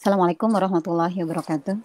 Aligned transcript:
Assalamualaikum 0.00 0.56
warahmatullahi 0.56 1.12
wabarakatuh. 1.12 1.76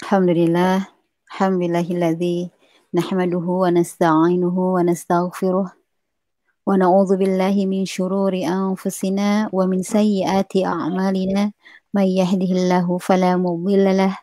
Alhamdulillah. 0.00 0.88
Alhamdulillahilladzi 1.28 2.48
nahmaduhu 2.96 3.60
wa 3.60 3.68
nasta'inuhu 3.68 4.80
wa 4.80 4.88
nastaghfiruh. 4.88 5.68
Wa 5.68 6.72
na'udzu 6.80 7.20
billahi 7.20 7.68
min 7.68 7.84
syururi 7.84 8.48
anfusina 8.48 9.52
wa 9.52 9.68
min 9.68 9.84
sayyiati 9.84 10.64
a'malina. 10.64 11.52
May 11.92 12.16
yahdihillahu 12.16 12.96
fala 12.96 13.36
mudilla 13.36 13.92
lah 13.92 14.14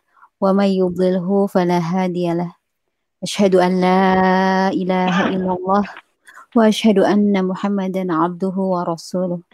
wa 0.42 0.58
may 0.58 0.74
yudlilhu 0.74 1.46
fala 1.46 1.86
hadiyalah. 1.86 2.58
Asyhadu 3.22 3.62
an 3.62 3.78
la 3.78 4.74
ilaha 4.74 5.30
illallah 5.30 5.86
wa 5.86 6.66
asyhadu 6.66 7.06
anna 7.06 7.46
Muhammadan 7.46 8.09
abduhu 8.09 8.73
wa 8.73 8.81
rasuluh. 8.90 9.45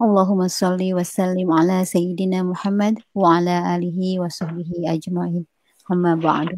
Allahumma 0.00 0.48
salli 0.48 0.96
wa 0.96 1.04
sallim 1.04 1.52
ala 1.52 1.84
Sayyidina 1.84 2.40
Muhammad 2.40 3.04
wa 3.12 3.36
ala 3.36 3.76
alihi 3.76 4.16
wa 4.16 4.32
sahbihi 4.32 4.88
ajma'in. 4.88 5.44
Amma 5.92 6.16
ba'du. 6.16 6.56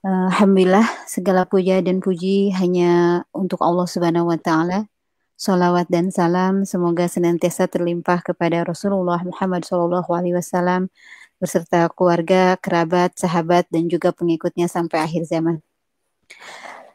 Uh, 0.00 0.32
Alhamdulillah 0.32 0.88
segala 1.04 1.44
puja 1.44 1.84
dan 1.84 2.00
puji 2.00 2.48
hanya 2.56 3.22
untuk 3.36 3.60
Allah 3.60 3.84
Subhanahu 3.84 4.32
wa 4.32 4.40
taala. 4.40 4.88
Salawat 5.36 5.92
dan 5.92 6.08
salam 6.08 6.64
semoga 6.64 7.04
senantiasa 7.12 7.68
terlimpah 7.68 8.24
kepada 8.24 8.64
Rasulullah 8.64 9.20
Muhammad 9.20 9.68
Shallallahu 9.68 10.08
alaihi 10.08 10.32
wasallam 10.32 10.88
beserta 11.36 11.92
keluarga, 11.92 12.56
kerabat, 12.56 13.20
sahabat 13.20 13.68
dan 13.68 13.84
juga 13.92 14.16
pengikutnya 14.16 14.64
sampai 14.64 15.04
akhir 15.04 15.28
zaman. 15.28 15.60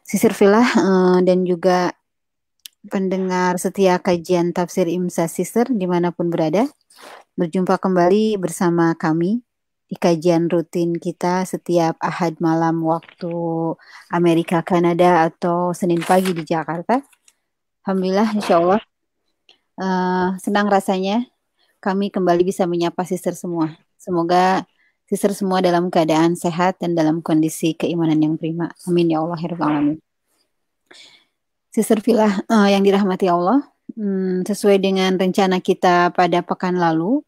Sisir 0.02 0.34
filah 0.34 0.66
uh, 0.74 1.20
dan 1.22 1.46
juga 1.46 1.94
pendengar 2.88 3.56
setia 3.60 4.00
kajian 4.00 4.52
tafsir 4.52 4.88
Imsa 4.92 5.32
Sister 5.32 5.68
di 5.72 5.88
mana 5.88 6.12
pun 6.12 6.28
berada. 6.28 6.68
Berjumpa 7.34 7.82
kembali 7.82 8.38
bersama 8.38 8.94
kami 8.94 9.42
di 9.90 9.96
kajian 9.98 10.50
rutin 10.50 10.98
kita 10.98 11.46
setiap 11.46 11.98
ahad 12.02 12.38
malam 12.42 12.82
waktu 12.82 13.34
Amerika 14.10 14.62
Kanada 14.62 15.26
atau 15.30 15.74
Senin 15.74 16.02
pagi 16.02 16.34
di 16.34 16.46
Jakarta. 16.46 17.02
Alhamdulillah, 17.84 18.30
insya 18.38 18.62
Allah 18.62 18.82
uh, 19.78 20.38
senang 20.40 20.70
rasanya 20.70 21.26
kami 21.84 22.14
kembali 22.14 22.48
bisa 22.48 22.64
menyapa 22.70 23.04
sister 23.04 23.36
semua. 23.36 23.76
Semoga 24.00 24.64
sister 25.08 25.36
semua 25.36 25.60
dalam 25.60 25.92
keadaan 25.92 26.40
sehat 26.40 26.80
dan 26.80 26.96
dalam 26.96 27.20
kondisi 27.20 27.76
keimanan 27.76 28.20
yang 28.24 28.36
prima. 28.40 28.72
Amin 28.88 29.12
ya 29.12 29.20
Allah, 29.20 29.40
ya 29.40 29.52
Alamin. 29.60 30.13
Sister 31.74 31.98
Villa 32.06 32.30
uh, 32.54 32.70
yang 32.70 32.86
dirahmati 32.86 33.26
Allah, 33.26 33.66
hmm, 33.98 34.46
sesuai 34.46 34.78
dengan 34.78 35.18
rencana 35.18 35.58
kita 35.58 36.14
pada 36.14 36.46
pekan 36.46 36.78
lalu, 36.78 37.26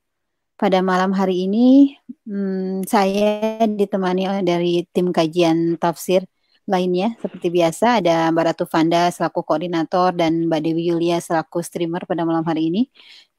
pada 0.54 0.86
malam 0.86 1.18
hari 1.18 1.50
ini 1.50 1.98
hmm, 2.30 2.86
saya 2.86 3.58
ditemani 3.66 4.46
dari 4.46 4.86
tim 4.94 5.10
kajian 5.10 5.82
tafsir 5.82 6.30
lainnya 6.70 7.18
seperti 7.18 7.50
biasa 7.50 8.02
ada 8.02 8.30
Mbak 8.30 8.46
Ratu 8.54 8.66
Fanda 8.70 9.10
selaku 9.10 9.42
koordinator 9.42 10.14
dan 10.14 10.46
Mbak 10.46 10.62
Dewi 10.62 10.94
Yulia 10.94 11.18
selaku 11.18 11.66
streamer 11.66 12.06
pada 12.06 12.22
malam 12.22 12.46
hari 12.46 12.70
ini. 12.70 12.82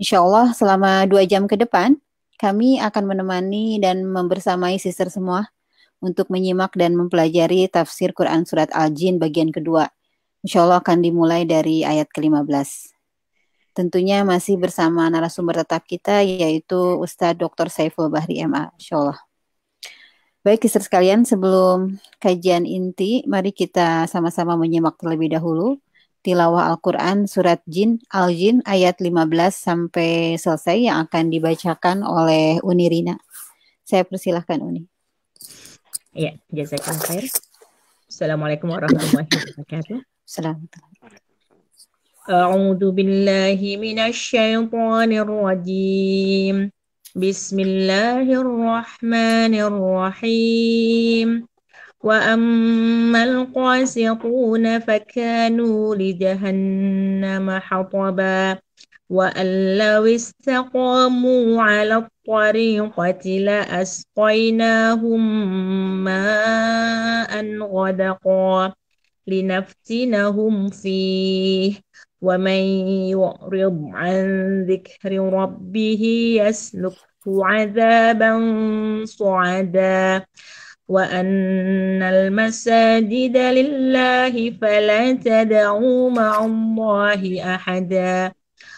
Insya 0.03 0.27
Allah 0.27 0.51
selama 0.59 1.07
dua 1.07 1.23
jam 1.23 1.47
ke 1.47 1.55
depan 1.55 1.95
kami 2.35 2.83
akan 2.83 3.05
menemani 3.07 3.79
dan 3.79 4.03
membersamai 4.11 4.83
sister 4.83 5.07
semua 5.07 5.55
untuk 6.03 6.29
menyimak 6.35 6.75
dan 6.75 6.98
mempelajari 6.98 7.70
tafsir 7.70 8.11
Quran 8.11 8.43
Surat 8.43 8.69
Al-Jin 8.75 9.23
bagian 9.23 9.55
kedua 9.55 9.89
Insya 10.47 10.62
Allah 10.62 10.78
akan 10.78 11.02
dimulai 11.02 11.42
dari 11.42 11.83
ayat 11.83 12.06
ke-15. 12.14 12.94
Tentunya 13.75 14.22
masih 14.22 14.55
bersama 14.62 15.11
narasumber 15.11 15.66
tetap 15.66 15.83
kita 15.91 16.22
yaitu 16.22 16.78
Ustadz 17.02 17.42
Dr. 17.42 17.66
Saiful 17.66 18.06
Bahri 18.06 18.39
MA. 18.46 18.70
Insya 18.79 19.02
Allah. 19.02 19.18
Baik, 20.46 20.62
kisah 20.62 20.79
sekalian, 20.79 21.27
sebelum 21.27 21.98
kajian 22.23 22.62
inti, 22.62 23.27
mari 23.27 23.51
kita 23.51 24.06
sama-sama 24.06 24.55
menyimak 24.55 24.95
terlebih 24.95 25.35
dahulu 25.35 25.83
tilawah 26.23 26.70
Al-Quran 26.70 27.27
surat 27.27 27.58
Jin, 27.67 27.98
Al-Jin 28.14 28.62
ayat 28.62 29.02
15 29.02 29.27
sampai 29.51 30.39
selesai 30.39 30.79
yang 30.79 31.02
akan 31.02 31.35
dibacakan 31.35 32.06
oleh 32.06 32.62
Uni 32.62 32.86
Rina. 32.86 33.18
Saya 33.83 34.06
persilahkan 34.06 34.62
Uni. 34.62 34.86
Ya, 36.14 36.39
jazakallah 36.55 37.02
khair. 37.02 37.27
Assalamualaikum 38.06 38.70
warahmatullahi 38.70 39.27
wabarakatuh. 39.27 40.16
Salam. 40.27 40.67
أعوذ 42.31 42.91
بالله 42.91 43.77
من 43.79 43.98
الشيطان 43.98 45.13
الرجيم. 45.13 46.70
بسم 47.14 47.61
الله 47.61 48.27
الرحمن 48.27 49.55
الرحيم. 49.55 51.47
وأما 52.03 53.25
القاسطون 53.25 54.79
فكانوا 54.79 55.95
لجهنم 55.95 57.59
حطبا. 57.59 58.59
وأن 59.11 59.79
لو 59.79 60.05
استقاموا 60.07 61.63
على 61.63 61.97
الطريقة 61.97 63.25
لأسقيناهم 63.39 65.20
ماء 66.05 67.59
غدقا. 67.63 68.73
لنفتنهم 69.27 70.70
فيه. 70.70 71.75
ومن 72.20 72.63
يعرض 73.11 73.91
عن 73.92 74.67
ذكر 74.70 75.13
ربه 75.13 76.03
يسلكه 76.42 76.97
عذابا 77.27 78.33
صعدا. 79.05 80.25
وأن 80.89 82.03
المساجد 82.03 83.36
لله 83.36 84.51
فلا 84.51 85.13
تدعوا 85.13 86.11
مع 86.11 86.45
الله 86.45 87.55
أحدا. 87.55 88.33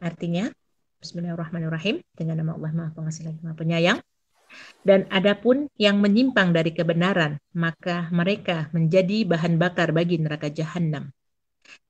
Artinya, 0.00 0.48
Bismillahirrahmanirrahim, 1.04 2.00
dengan 2.16 2.40
nama 2.40 2.56
Allah 2.56 2.72
Maha 2.72 2.90
Pengasih 2.96 3.28
lagi 3.28 3.40
Maha 3.44 3.52
Penyayang. 3.52 4.00
Dan 4.80 5.04
adapun 5.12 5.68
yang 5.76 6.00
menyimpang 6.00 6.56
dari 6.56 6.72
kebenaran, 6.72 7.36
maka 7.52 8.08
mereka 8.08 8.72
menjadi 8.72 9.28
bahan 9.28 9.60
bakar 9.60 9.92
bagi 9.92 10.16
neraka 10.16 10.48
jahanam. 10.48 11.12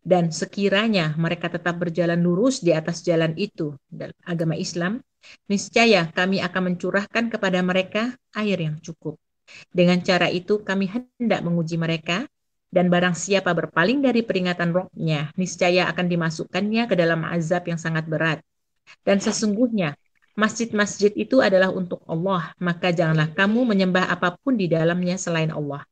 Dan 0.02 0.34
sekiranya 0.34 1.14
mereka 1.14 1.54
tetap 1.54 1.78
berjalan 1.78 2.18
lurus 2.18 2.58
di 2.58 2.74
atas 2.74 3.06
jalan 3.06 3.30
itu, 3.38 3.78
dan 3.86 4.10
agama 4.26 4.58
Islam, 4.58 4.98
niscaya 5.46 6.10
kami 6.10 6.42
akan 6.42 6.74
mencurahkan 6.74 7.30
kepada 7.30 7.62
mereka 7.62 8.18
air 8.34 8.58
yang 8.58 8.82
cukup. 8.82 9.22
Dengan 9.70 10.02
cara 10.02 10.26
itu 10.26 10.66
kami 10.66 10.90
hendak 10.90 11.46
menguji 11.46 11.78
mereka 11.78 12.26
dan 12.70 12.86
barang 12.86 13.18
siapa 13.18 13.50
berpaling 13.50 13.98
dari 13.98 14.22
peringatan 14.22 14.70
rohnya, 14.70 15.34
niscaya 15.34 15.90
akan 15.90 16.06
dimasukkannya 16.06 16.86
ke 16.86 16.94
dalam 16.94 17.26
azab 17.26 17.66
yang 17.66 17.78
sangat 17.82 18.06
berat. 18.06 18.38
Dan 19.02 19.18
sesungguhnya, 19.18 19.98
masjid-masjid 20.38 21.10
itu 21.18 21.42
adalah 21.42 21.74
untuk 21.74 22.00
Allah, 22.06 22.54
maka 22.62 22.94
janganlah 22.94 23.34
kamu 23.34 23.66
menyembah 23.66 24.06
apa 24.06 24.38
pun 24.38 24.54
di 24.54 24.70
dalamnya 24.70 25.18
selain 25.18 25.50
Allah. 25.50 25.82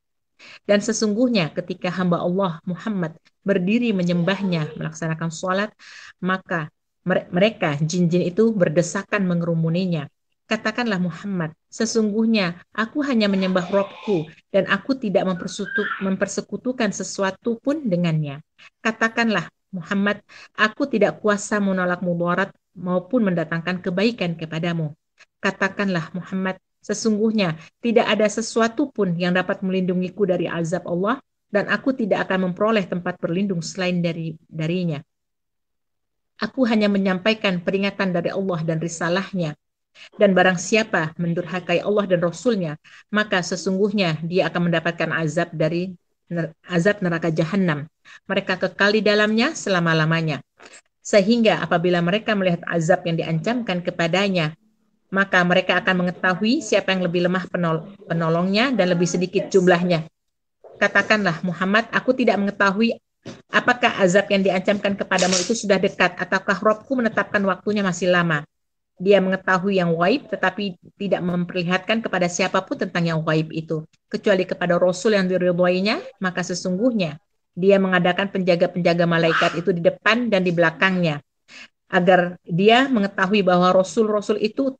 Dan 0.62 0.78
sesungguhnya 0.78 1.50
ketika 1.50 1.90
hamba 1.90 2.22
Allah 2.22 2.62
Muhammad 2.62 3.18
berdiri 3.42 3.90
menyembahnya, 3.90 4.78
melaksanakan 4.78 5.34
sholat, 5.34 5.74
maka 6.22 6.70
mereka, 7.08 7.74
jin-jin 7.80 8.28
itu 8.28 8.52
berdesakan 8.52 9.24
mengerumuninya. 9.24 10.06
Katakanlah 10.44 11.00
Muhammad, 11.00 11.56
sesungguhnya 11.68 12.64
aku 12.72 13.04
hanya 13.04 13.28
menyembah 13.28 13.68
Robku 13.68 14.28
dan 14.48 14.64
aku 14.68 14.96
tidak 14.96 15.28
mempersekutukan 16.00 16.90
sesuatu 16.90 17.60
pun 17.60 17.84
dengannya. 17.84 18.40
Katakanlah 18.80 19.52
Muhammad, 19.68 20.24
aku 20.56 20.88
tidak 20.88 21.20
kuasa 21.20 21.60
menolak 21.60 22.00
mudarat 22.00 22.50
maupun 22.72 23.28
mendatangkan 23.28 23.84
kebaikan 23.84 24.32
kepadamu. 24.32 24.96
Katakanlah 25.44 26.08
Muhammad, 26.16 26.56
sesungguhnya 26.80 27.60
tidak 27.84 28.08
ada 28.08 28.26
sesuatu 28.32 28.88
pun 28.88 29.12
yang 29.20 29.36
dapat 29.36 29.60
melindungiku 29.60 30.24
dari 30.24 30.48
azab 30.48 30.88
Allah 30.88 31.20
dan 31.52 31.68
aku 31.68 31.92
tidak 31.92 32.28
akan 32.28 32.50
memperoleh 32.50 32.88
tempat 32.88 33.20
berlindung 33.20 33.60
selain 33.60 34.00
dari 34.00 34.36
darinya. 34.48 35.04
Aku 36.38 36.64
hanya 36.64 36.86
menyampaikan 36.86 37.60
peringatan 37.60 38.14
dari 38.14 38.30
Allah 38.30 38.62
dan 38.62 38.78
risalahnya 38.78 39.58
dan 40.16 40.34
barang 40.34 40.58
siapa 40.58 41.14
mendurhakai 41.16 41.82
Allah 41.82 42.04
dan 42.08 42.20
Rasulnya, 42.22 42.76
maka 43.10 43.42
sesungguhnya 43.42 44.18
dia 44.26 44.50
akan 44.50 44.70
mendapatkan 44.70 45.10
azab 45.14 45.54
dari 45.54 45.94
azab 46.68 47.00
neraka 47.00 47.32
jahanam. 47.32 47.88
Mereka 48.28 48.60
kekal 48.60 48.96
di 48.96 49.02
dalamnya 49.04 49.56
selama-lamanya. 49.56 50.44
Sehingga 51.00 51.64
apabila 51.64 52.04
mereka 52.04 52.36
melihat 52.36 52.60
azab 52.68 53.06
yang 53.08 53.16
diancamkan 53.16 53.80
kepadanya, 53.80 54.52
maka 55.08 55.40
mereka 55.40 55.80
akan 55.80 56.04
mengetahui 56.04 56.60
siapa 56.60 56.92
yang 56.92 57.08
lebih 57.08 57.24
lemah 57.24 57.48
penol 57.48 57.96
penolongnya 58.04 58.76
dan 58.76 58.92
lebih 58.92 59.08
sedikit 59.08 59.48
jumlahnya. 59.48 60.04
Katakanlah 60.76 61.40
Muhammad, 61.40 61.88
aku 61.96 62.12
tidak 62.12 62.36
mengetahui 62.36 63.00
apakah 63.48 63.96
azab 64.04 64.28
yang 64.28 64.44
diancamkan 64.44 64.94
kepadamu 65.00 65.36
itu 65.40 65.56
sudah 65.56 65.80
dekat 65.80 66.12
ataukah 66.20 66.60
Robku 66.60 66.92
menetapkan 66.92 67.40
waktunya 67.48 67.80
masih 67.80 68.12
lama 68.12 68.44
dia 68.98 69.22
mengetahui 69.22 69.78
yang 69.78 69.94
waib 69.94 70.26
tetapi 70.26 70.74
tidak 70.98 71.22
memperlihatkan 71.22 72.02
kepada 72.02 72.26
siapa 72.26 72.62
pun 72.66 72.76
tentang 72.78 73.06
yang 73.06 73.20
waib 73.22 73.54
itu. 73.54 73.86
Kecuali 74.10 74.42
kepada 74.42 74.74
rasul 74.76 75.14
yang 75.14 75.30
diridhoinya 75.30 76.02
maka 76.18 76.42
sesungguhnya 76.42 77.22
dia 77.54 77.78
mengadakan 77.78 78.30
penjaga-penjaga 78.30 79.06
malaikat 79.06 79.50
itu 79.58 79.70
di 79.74 79.82
depan 79.82 80.30
dan 80.30 80.42
di 80.42 80.50
belakangnya. 80.50 81.22
Agar 81.88 82.36
dia 82.44 82.90
mengetahui 82.90 83.40
bahwa 83.46 83.72
rasul-rasul 83.72 84.36
itu 84.42 84.76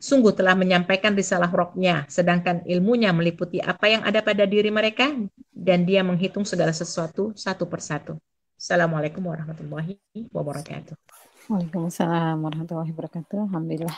sungguh 0.00 0.32
telah 0.34 0.54
menyampaikan 0.54 1.14
risalah 1.14 1.50
rohnya 1.50 2.06
sedangkan 2.06 2.62
ilmunya 2.66 3.10
meliputi 3.10 3.58
apa 3.58 3.90
yang 3.90 4.02
ada 4.06 4.22
pada 4.22 4.46
diri 4.46 4.70
mereka 4.70 5.10
dan 5.50 5.82
dia 5.82 6.06
menghitung 6.06 6.46
segala 6.46 6.70
sesuatu 6.70 7.34
satu 7.34 7.66
persatu. 7.66 8.14
Assalamualaikum 8.58 9.22
warahmatullahi 9.22 9.98
wabarakatuh 10.34 11.17
Waalaikumsalam 11.48 12.44
warahmatullahi 12.44 12.92
wabarakatuh. 12.92 13.48
Alhamdulillah. 13.48 13.96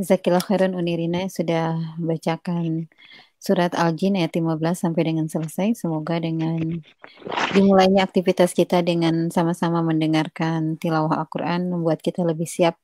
Zakillah 0.00 0.40
khairan 0.40 0.72
Unirina 0.72 1.28
sudah 1.28 1.76
bacakan 2.00 2.88
surat 3.36 3.76
Al-Jin 3.76 4.16
ayat 4.16 4.32
15 4.32 4.56
sampai 4.72 5.02
dengan 5.04 5.28
selesai. 5.28 5.76
Semoga 5.76 6.16
dengan 6.16 6.80
dimulainya 7.52 8.08
aktivitas 8.08 8.56
kita 8.56 8.80
dengan 8.80 9.28
sama-sama 9.28 9.84
mendengarkan 9.84 10.80
tilawah 10.80 11.12
Al-Quran 11.20 11.68
membuat 11.68 12.00
kita 12.00 12.24
lebih 12.24 12.48
siap 12.48 12.80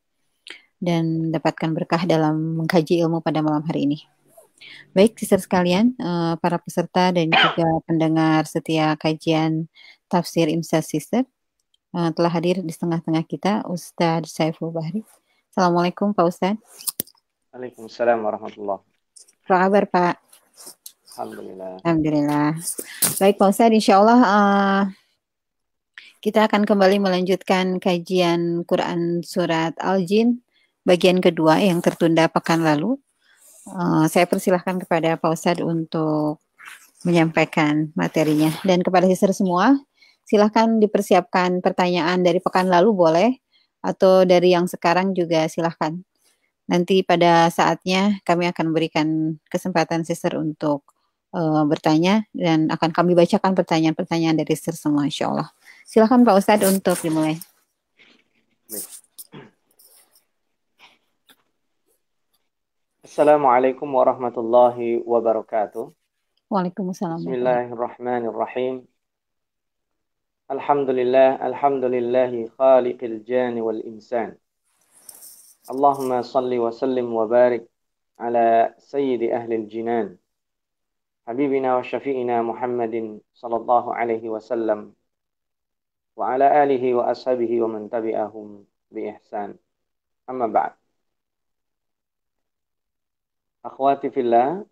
dan 0.84 1.32
dapatkan 1.32 1.72
berkah 1.72 2.04
dalam 2.04 2.60
mengkaji 2.60 3.00
ilmu 3.08 3.24
pada 3.24 3.40
malam 3.40 3.64
hari 3.64 3.88
ini. 3.88 4.04
Baik, 4.92 5.16
sister 5.16 5.40
sekalian, 5.40 5.96
eh, 5.96 6.36
para 6.44 6.60
peserta 6.60 7.08
dan 7.08 7.32
juga 7.32 7.80
pendengar 7.88 8.44
setia 8.44 9.00
kajian 9.00 9.64
tafsir 10.12 10.52
Imsa 10.52 10.84
Sister, 10.84 11.24
uh, 11.94 12.10
telah 12.10 12.32
hadir 12.34 12.60
di 12.60 12.74
tengah-tengah 12.74 13.22
kita 13.24 13.62
Ustadz 13.70 14.34
Saiful 14.34 14.74
Bahri. 14.74 15.06
Assalamualaikum 15.54 16.10
Pak 16.10 16.26
Ustadz. 16.26 16.62
Waalaikumsalam 17.54 18.18
warahmatullahi 18.18 18.82
Apa 19.46 19.54
kabar 19.62 19.84
Pak? 19.86 20.14
Alhamdulillah. 21.14 21.78
Alhamdulillah. 21.86 22.48
Baik 23.22 23.38
Pak 23.38 23.48
Ustadz, 23.54 23.78
insya 23.78 24.02
Allah 24.02 24.20
uh, 24.26 24.82
kita 26.18 26.50
akan 26.50 26.66
kembali 26.66 26.98
melanjutkan 26.98 27.78
kajian 27.78 28.66
Quran 28.66 29.22
Surat 29.22 29.78
Al-Jin 29.78 30.42
bagian 30.82 31.22
kedua 31.22 31.62
yang 31.62 31.78
tertunda 31.78 32.26
pekan 32.26 32.66
lalu. 32.66 32.98
Uh, 33.64 34.04
saya 34.10 34.26
persilahkan 34.26 34.82
kepada 34.82 35.14
Pak 35.16 35.30
Ustadz 35.30 35.62
untuk 35.62 36.42
menyampaikan 37.04 37.92
materinya. 37.94 38.50
Dan 38.64 38.80
kepada 38.80 39.04
sister 39.06 39.30
semua, 39.36 39.76
silahkan 40.34 40.82
dipersiapkan 40.82 41.62
pertanyaan 41.62 42.26
dari 42.26 42.42
pekan 42.42 42.66
lalu 42.66 42.90
boleh 42.90 43.30
atau 43.78 44.26
dari 44.26 44.50
yang 44.50 44.66
sekarang 44.66 45.14
juga 45.14 45.46
silahkan. 45.46 45.94
Nanti 46.66 47.06
pada 47.06 47.46
saatnya 47.54 48.18
kami 48.26 48.50
akan 48.50 48.74
berikan 48.74 49.38
kesempatan 49.46 50.02
sister 50.02 50.34
untuk 50.34 50.82
uh, 51.30 51.62
bertanya 51.70 52.26
dan 52.34 52.66
akan 52.66 52.90
kami 52.90 53.14
bacakan 53.14 53.54
pertanyaan-pertanyaan 53.54 54.34
dari 54.34 54.58
sister 54.58 54.74
semua 54.74 55.06
insya 55.06 55.30
Allah. 55.30 55.54
Silahkan 55.86 56.18
Pak 56.26 56.34
Ustadz 56.34 56.66
untuk 56.66 56.98
dimulai. 56.98 57.38
Assalamualaikum 63.06 63.86
warahmatullahi 63.86 64.98
wabarakatuh. 65.06 65.94
Waalaikumsalam. 66.50 67.22
Bismillahirrahmanirrahim. 67.22 68.88
الحمد 70.50 70.90
لله 70.90 71.46
الحمد 71.46 71.84
لله 71.84 72.48
خالق 72.58 73.04
الجان 73.04 73.60
والإنسان. 73.60 74.36
اللهم 75.70 76.22
صل 76.22 76.58
وسلم 76.58 77.14
وبارك 77.14 77.64
على 78.18 78.74
سيد 78.78 79.22
أهل 79.22 79.52
الجنان 79.52 80.16
حبيبنا 81.26 81.76
وشفيئنا 81.76 82.42
محمد 82.42 83.20
صلى 83.34 83.56
الله 83.56 83.94
عليه 83.94 84.28
وسلم 84.28 84.92
وعلى 86.16 86.62
آله 86.62 86.94
وأصحابه 86.94 87.62
ومن 87.62 87.90
تبعهم 87.90 88.64
بإحسان. 88.90 89.56
أما 90.30 90.46
بعد 90.46 90.72
أخواتي 93.64 94.10
في 94.10 94.20
الله 94.20 94.66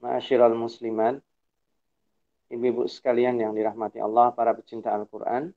معاشر 0.00 0.46
المسلمات 0.46 1.22
ibu-ibu 2.52 2.84
sekalian 2.84 3.40
yang 3.40 3.56
dirahmati 3.56 3.96
Allah, 3.96 4.28
para 4.36 4.52
pecinta 4.52 4.92
Al-Quran, 4.92 5.48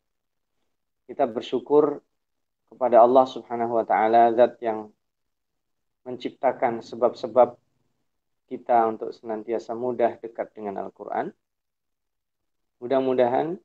kita 1.12 1.28
bersyukur 1.28 2.00
kepada 2.72 3.04
Allah 3.04 3.28
Subhanahu 3.28 3.76
wa 3.76 3.86
Ta'ala, 3.86 4.32
zat 4.32 4.56
yang 4.64 4.90
menciptakan 6.08 6.80
sebab-sebab 6.80 7.60
kita 8.48 8.88
untuk 8.88 9.12
senantiasa 9.12 9.76
mudah 9.76 10.16
dekat 10.24 10.56
dengan 10.56 10.80
Al-Quran. 10.88 11.36
Mudah-mudahan 12.80 13.60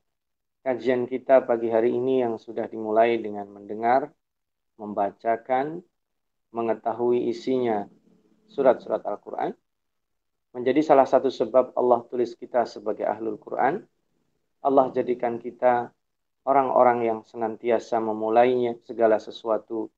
kajian 0.67 1.07
kita 1.07 1.47
pagi 1.47 1.71
hari 1.71 1.95
ini 1.95 2.27
yang 2.27 2.35
sudah 2.41 2.67
dimulai 2.67 3.21
dengan 3.21 3.47
mendengar, 3.47 4.11
membacakan, 4.81 5.85
mengetahui 6.51 7.31
isinya 7.31 7.87
surat-surat 8.51 9.07
Al-Quran 9.07 9.55
menjadi 10.51 10.81
salah 10.83 11.07
satu 11.07 11.31
sebab 11.31 11.75
Allah 11.79 12.03
tulis 12.11 12.35
kita 12.35 12.67
sebagai 12.67 13.07
ahlul 13.07 13.39
Quran. 13.39 13.83
Allah 14.61 14.87
jadikan 14.93 15.41
kita 15.41 15.89
orang-orang 16.45 16.99
yang 17.07 17.19
senantiasa 17.25 18.03
memulainya 18.03 18.77
segala 18.85 19.17
sesuatu 19.23 19.89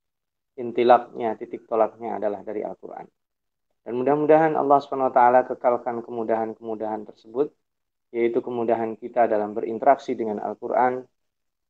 intilaknya, 0.58 1.34
titik 1.40 1.64
tolaknya 1.64 2.20
adalah 2.20 2.44
dari 2.44 2.60
Al-Quran. 2.60 3.08
Dan 3.82 3.98
mudah-mudahan 3.98 4.54
Allah 4.54 4.78
SWT 4.78 5.50
kekalkan 5.56 6.06
kemudahan-kemudahan 6.06 7.02
tersebut, 7.08 7.50
yaitu 8.14 8.38
kemudahan 8.38 8.94
kita 8.94 9.26
dalam 9.26 9.56
berinteraksi 9.56 10.14
dengan 10.14 10.38
Al-Quran, 10.38 11.02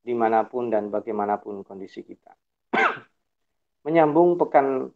di 0.03 0.12
mana 0.12 0.45
pun 0.45 0.69
dan 0.69 0.91
bagaimanapun 0.91 1.62
kondisi 1.65 2.03
kita. 2.03 2.35
Menyambung 3.87 4.37
pekan 4.37 4.91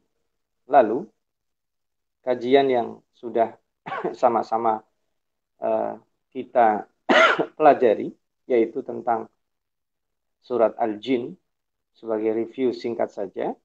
lalu, 0.67 1.07
kajian 2.27 2.69
yang 2.69 2.89
sudah 3.15 3.55
sama-sama 4.21 4.83
uh, 5.63 5.97
kita 6.35 6.91
pelajari, 7.59 8.13
yaitu 8.51 8.83
tentang 8.83 9.31
surat 10.43 10.75
Al-Jin, 10.79 11.35
sebagai 11.97 12.37
review 12.37 12.77
singkat 12.77 13.11
saja. 13.11 13.57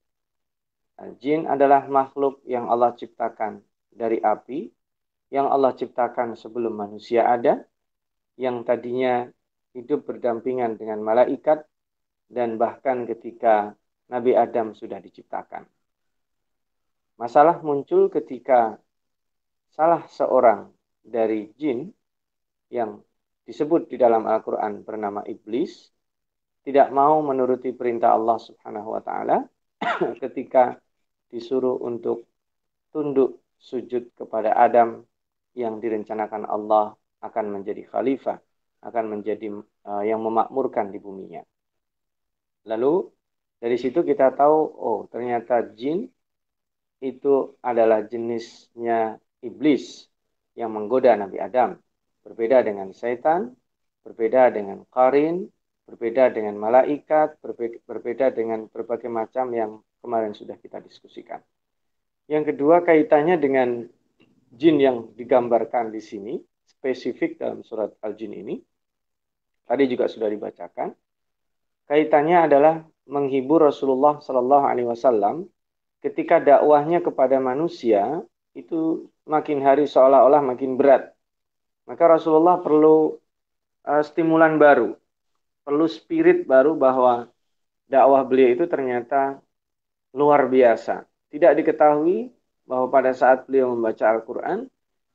Al-Jin 1.02 1.50
adalah 1.50 1.86
makhluk 1.90 2.40
yang 2.48 2.70
Allah 2.70 2.94
ciptakan 2.96 3.62
dari 3.92 4.22
api, 4.22 4.70
yang 5.34 5.50
Allah 5.50 5.76
ciptakan 5.76 6.38
sebelum 6.40 6.74
manusia 6.78 7.28
ada, 7.28 7.62
yang 8.40 8.64
tadinya 8.64 9.28
hidup 9.76 10.08
berdampingan 10.08 10.80
dengan 10.80 11.04
malaikat, 11.04 11.64
dan 12.32 12.56
bahkan 12.56 13.04
ketika 13.04 13.76
Nabi 14.08 14.36
Adam 14.36 14.72
sudah 14.76 15.00
diciptakan. 15.04 15.68
Masalah 17.20 17.60
muncul 17.62 18.08
ketika 18.08 18.80
salah 19.72 20.04
seorang 20.12 20.68
dari 21.02 21.50
jin 21.56 21.88
yang 22.72 23.00
disebut 23.48 23.88
di 23.92 23.98
dalam 24.00 24.28
Al-Quran 24.28 24.84
bernama 24.86 25.24
Iblis 25.26 25.92
tidak 26.62 26.94
mau 26.94 27.20
menuruti 27.26 27.74
perintah 27.74 28.14
Allah 28.14 28.38
Subhanahu 28.38 28.94
wa 28.94 29.02
taala 29.02 29.42
ketika 30.24 30.78
disuruh 31.32 31.80
untuk 31.82 32.28
tunduk 32.94 33.42
sujud 33.58 34.14
kepada 34.14 34.54
Adam 34.54 35.02
yang 35.58 35.80
direncanakan 35.82 36.48
Allah 36.48 36.94
akan 37.22 37.46
menjadi 37.60 37.88
khalifah, 37.88 38.38
akan 38.84 39.06
menjadi 39.18 39.48
uh, 39.88 40.04
yang 40.04 40.22
memakmurkan 40.22 40.90
di 40.90 41.00
buminya. 41.02 41.42
Lalu 42.68 43.10
dari 43.58 43.78
situ 43.78 44.06
kita 44.06 44.34
tahu 44.34 44.58
oh 44.78 45.00
ternyata 45.10 45.66
jin 45.74 46.10
itu 47.02 47.58
adalah 47.66 48.06
jenisnya 48.06 49.18
iblis 49.42 50.08
yang 50.56 50.74
menggoda 50.74 51.14
Nabi 51.18 51.38
Adam. 51.42 51.78
Berbeda 52.22 52.62
dengan 52.62 52.94
setan, 52.94 53.58
berbeda 54.06 54.54
dengan 54.54 54.86
karin, 54.94 55.50
berbeda 55.90 56.30
dengan 56.30 56.56
malaikat, 56.58 57.42
berbeda 57.86 58.30
dengan 58.32 58.70
berbagai 58.70 59.10
macam 59.10 59.50
yang 59.52 59.82
kemarin 60.00 60.34
sudah 60.38 60.56
kita 60.62 60.78
diskusikan. 60.80 61.42
Yang 62.30 62.56
kedua 62.56 62.86
kaitannya 62.86 63.36
dengan 63.42 63.90
jin 64.54 64.78
yang 64.78 65.12
digambarkan 65.18 65.90
di 65.92 66.00
sini, 66.00 66.34
spesifik 66.64 67.42
dalam 67.42 67.66
surat 67.66 67.92
Al-Jin 68.00 68.32
ini. 68.32 68.56
Tadi 69.68 69.84
juga 69.88 70.08
sudah 70.08 70.28
dibacakan. 70.32 70.96
Kaitannya 71.88 72.38
adalah 72.48 72.76
menghibur 73.08 73.68
Rasulullah 73.68 74.24
Sallallahu 74.24 74.66
Alaihi 74.68 74.88
Wasallam 74.88 75.48
ketika 76.00 76.40
dakwahnya 76.40 77.04
kepada 77.04 77.38
manusia 77.44 78.24
itu 78.56 79.11
makin 79.26 79.60
hari 79.62 79.86
seolah-olah 79.86 80.42
makin 80.42 80.78
berat. 80.78 81.14
Maka 81.86 82.18
Rasulullah 82.18 82.62
perlu 82.62 83.18
uh, 83.86 84.04
stimulan 84.06 84.56
baru, 84.62 84.94
perlu 85.66 85.86
spirit 85.90 86.46
baru 86.46 86.78
bahwa 86.78 87.28
dakwah 87.90 88.24
beliau 88.24 88.56
itu 88.56 88.66
ternyata 88.70 89.42
luar 90.16 90.48
biasa. 90.48 91.04
Tidak 91.32 91.52
diketahui 91.58 92.32
bahwa 92.68 92.88
pada 92.88 93.12
saat 93.12 93.48
beliau 93.48 93.76
membaca 93.76 94.08
Al-Quran, 94.08 94.68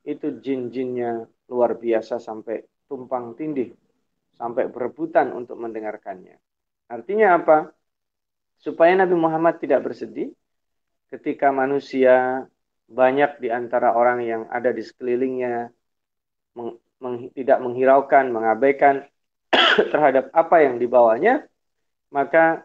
itu 0.07 0.39
jin-jinnya 0.39 1.27
luar 1.51 1.77
biasa 1.77 2.21
sampai 2.21 2.63
tumpang 2.87 3.35
tindih, 3.35 3.75
sampai 4.37 4.71
berebutan 4.71 5.35
untuk 5.35 5.59
mendengarkannya. 5.59 6.39
Artinya 6.87 7.41
apa? 7.41 7.59
Supaya 8.57 8.97
Nabi 8.97 9.17
Muhammad 9.19 9.59
tidak 9.61 9.85
bersedih, 9.85 10.33
ketika 11.11 11.51
manusia 11.53 12.47
banyak 12.87 13.43
di 13.43 13.49
antara 13.51 13.95
orang 13.95 14.23
yang 14.23 14.43
ada 14.47 14.71
di 14.71 14.83
sekelilingnya 14.83 15.71
meng, 16.55 16.79
meng, 17.03 17.17
tidak 17.35 17.59
menghiraukan, 17.59 18.31
mengabaikan 18.31 19.03
terhadap 19.93 20.31
apa 20.31 20.57
yang 20.63 20.79
dibawanya, 20.79 21.43
maka 22.15 22.63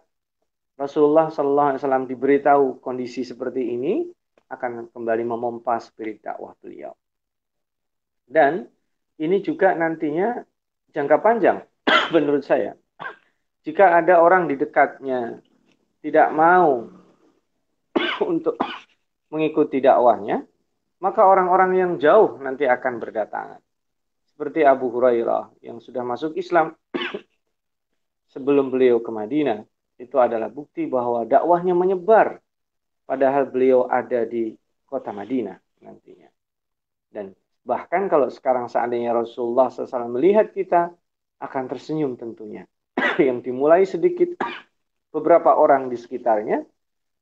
Rasulullah 0.77 1.29
Shallallahu 1.29 1.69
Alaihi 1.73 1.81
Wasallam 1.81 2.05
diberitahu 2.09 2.65
kondisi 2.81 3.25
seperti 3.25 3.73
ini 3.73 4.05
akan 4.49 4.89
kembali 4.93 5.23
memompa 5.25 5.77
spirit 5.81 6.21
dakwah 6.21 6.53
beliau. 6.61 6.93
Dan 8.25 8.65
ini 9.21 9.37
juga 9.43 9.73
nantinya 9.73 10.41
jangka 10.93 11.17
panjang 11.21 11.57
menurut 12.13 12.45
saya. 12.45 12.77
Jika 13.65 13.97
ada 14.01 14.21
orang 14.21 14.45
di 14.45 14.57
dekatnya 14.57 15.41
tidak 16.01 16.29
mau 16.33 16.89
untuk 18.25 18.57
mengikuti 19.31 19.79
dakwahnya, 19.79 20.43
maka 21.01 21.25
orang-orang 21.25 21.71
yang 21.73 21.91
jauh 21.97 22.37
nanti 22.37 22.69
akan 22.69 23.01
berdatangan. 23.01 23.61
Seperti 24.29 24.61
Abu 24.61 24.93
Hurairah 24.93 25.63
yang 25.65 25.81
sudah 25.81 26.05
masuk 26.05 26.37
Islam 26.37 26.77
sebelum 28.33 28.69
beliau 28.69 29.01
ke 29.01 29.09
Madinah. 29.09 29.65
Itu 29.97 30.17
adalah 30.17 30.49
bukti 30.49 30.89
bahwa 30.89 31.25
dakwahnya 31.25 31.77
menyebar 31.77 32.41
padahal 33.05 33.49
beliau 33.49 33.85
ada 33.85 34.25
di 34.25 34.53
kota 34.85 35.13
Madinah 35.13 35.57
nantinya. 35.81 36.29
Dan 37.11 37.33
bahkan 37.61 38.09
kalau 38.09 38.29
sekarang 38.29 38.65
seandainya 38.65 39.13
Rasulullah 39.13 39.69
SAW 39.69 40.09
melihat 40.09 40.53
kita 40.53 40.89
akan 41.41 41.63
tersenyum 41.69 42.17
tentunya. 42.17 42.65
yang 43.29 43.41
dimulai 43.41 43.85
sedikit 43.85 44.37
beberapa 45.15 45.53
orang 45.57 45.89
di 45.89 45.97
sekitarnya 45.97 46.65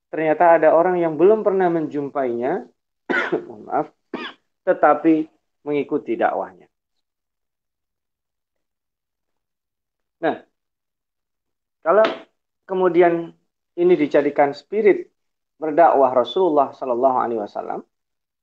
ternyata 0.10 0.58
ada 0.58 0.74
orang 0.74 0.98
yang 0.98 1.16
belum 1.16 1.46
pernah 1.46 1.70
menjumpainya, 1.70 2.66
maaf, 3.66 3.94
tetapi 4.68 5.30
mengikuti 5.66 6.18
dakwahnya. 6.18 6.70
Nah, 10.20 10.36
kalau 11.80 12.04
kemudian 12.68 13.32
ini 13.80 13.94
dijadikan 13.96 14.52
spirit 14.52 15.08
berdakwah 15.56 16.12
Rasulullah 16.12 16.76
Shallallahu 16.76 17.18
Alaihi 17.18 17.40
Wasallam, 17.40 17.82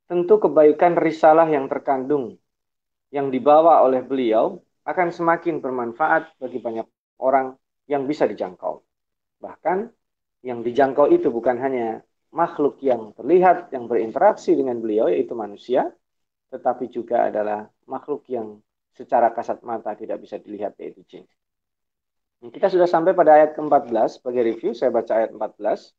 tentu 0.09 0.41
kebaikan 0.41 0.97
risalah 0.97 1.45
yang 1.51 1.69
terkandung 1.69 2.41
yang 3.11 3.29
dibawa 3.29 3.85
oleh 3.85 4.01
beliau 4.03 4.61
akan 4.87 5.11
semakin 5.11 5.59
bermanfaat 5.59 6.39
bagi 6.39 6.63
banyak 6.63 6.87
orang 7.19 7.59
yang 7.91 8.07
bisa 8.07 8.25
dijangkau. 8.25 8.83
Bahkan 9.43 9.91
yang 10.47 10.63
dijangkau 10.63 11.11
itu 11.11 11.27
bukan 11.35 11.59
hanya 11.59 12.07
makhluk 12.31 12.79
yang 12.79 13.11
terlihat 13.19 13.75
yang 13.75 13.91
berinteraksi 13.91 14.55
dengan 14.55 14.79
beliau 14.79 15.11
yaitu 15.11 15.35
manusia 15.35 15.91
tetapi 16.55 16.87
juga 16.87 17.27
adalah 17.27 17.67
makhluk 17.91 18.23
yang 18.31 18.63
secara 18.95 19.35
kasat 19.35 19.61
mata 19.67 19.93
tidak 19.99 20.23
bisa 20.23 20.39
dilihat 20.39 20.79
yaitu 20.79 21.03
jin. 21.11 21.25
Kita 22.47 22.71
sudah 22.71 22.87
sampai 22.87 23.17
pada 23.17 23.43
ayat 23.43 23.59
ke-14 23.59 24.21
sebagai 24.23 24.43
review 24.47 24.71
saya 24.77 24.95
baca 24.95 25.13
ayat 25.19 25.35
14. 25.35 25.91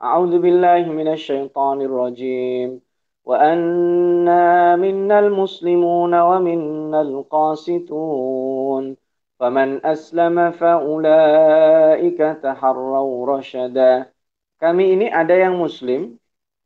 A'udzu 0.00 0.38
billahi 0.42 0.88
minasyaitonir 0.90 1.92
rajim. 1.92 2.82
Wa 3.22 3.36
anna 3.42 4.74
minnal 4.80 5.30
muslimuna 5.30 6.26
wa 6.26 6.38
minnal 6.42 7.24
qasitun. 7.30 8.96
Faman 9.36 9.84
aslama 9.84 10.48
faulaika 10.56 12.40
taharraw 12.40 13.08
rasyada. 13.28 14.08
Kami 14.56 14.96
ini 14.96 15.06
ada 15.12 15.36
yang 15.36 15.60
muslim, 15.60 16.16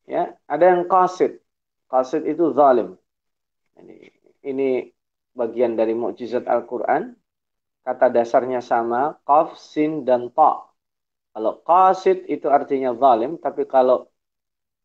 ya, 0.06 0.30
ada 0.46 0.64
yang 0.70 0.86
qasid. 0.86 1.42
Qasid 1.90 2.22
itu 2.30 2.54
zalim. 2.54 2.94
Ini, 3.74 3.94
ini 4.46 4.68
bagian 5.34 5.74
dari 5.74 5.98
mukjizat 5.98 6.46
Al-Qur'an. 6.46 7.18
Kata 7.82 8.06
dasarnya 8.06 8.62
sama, 8.62 9.18
qaf, 9.26 9.58
sin 9.58 10.06
dan 10.06 10.30
ta. 10.30 10.62
Kalau 11.34 11.58
qasid 11.66 12.30
itu 12.30 12.46
artinya 12.46 12.94
zalim, 12.94 13.34
tapi 13.42 13.66
kalau 13.66 14.06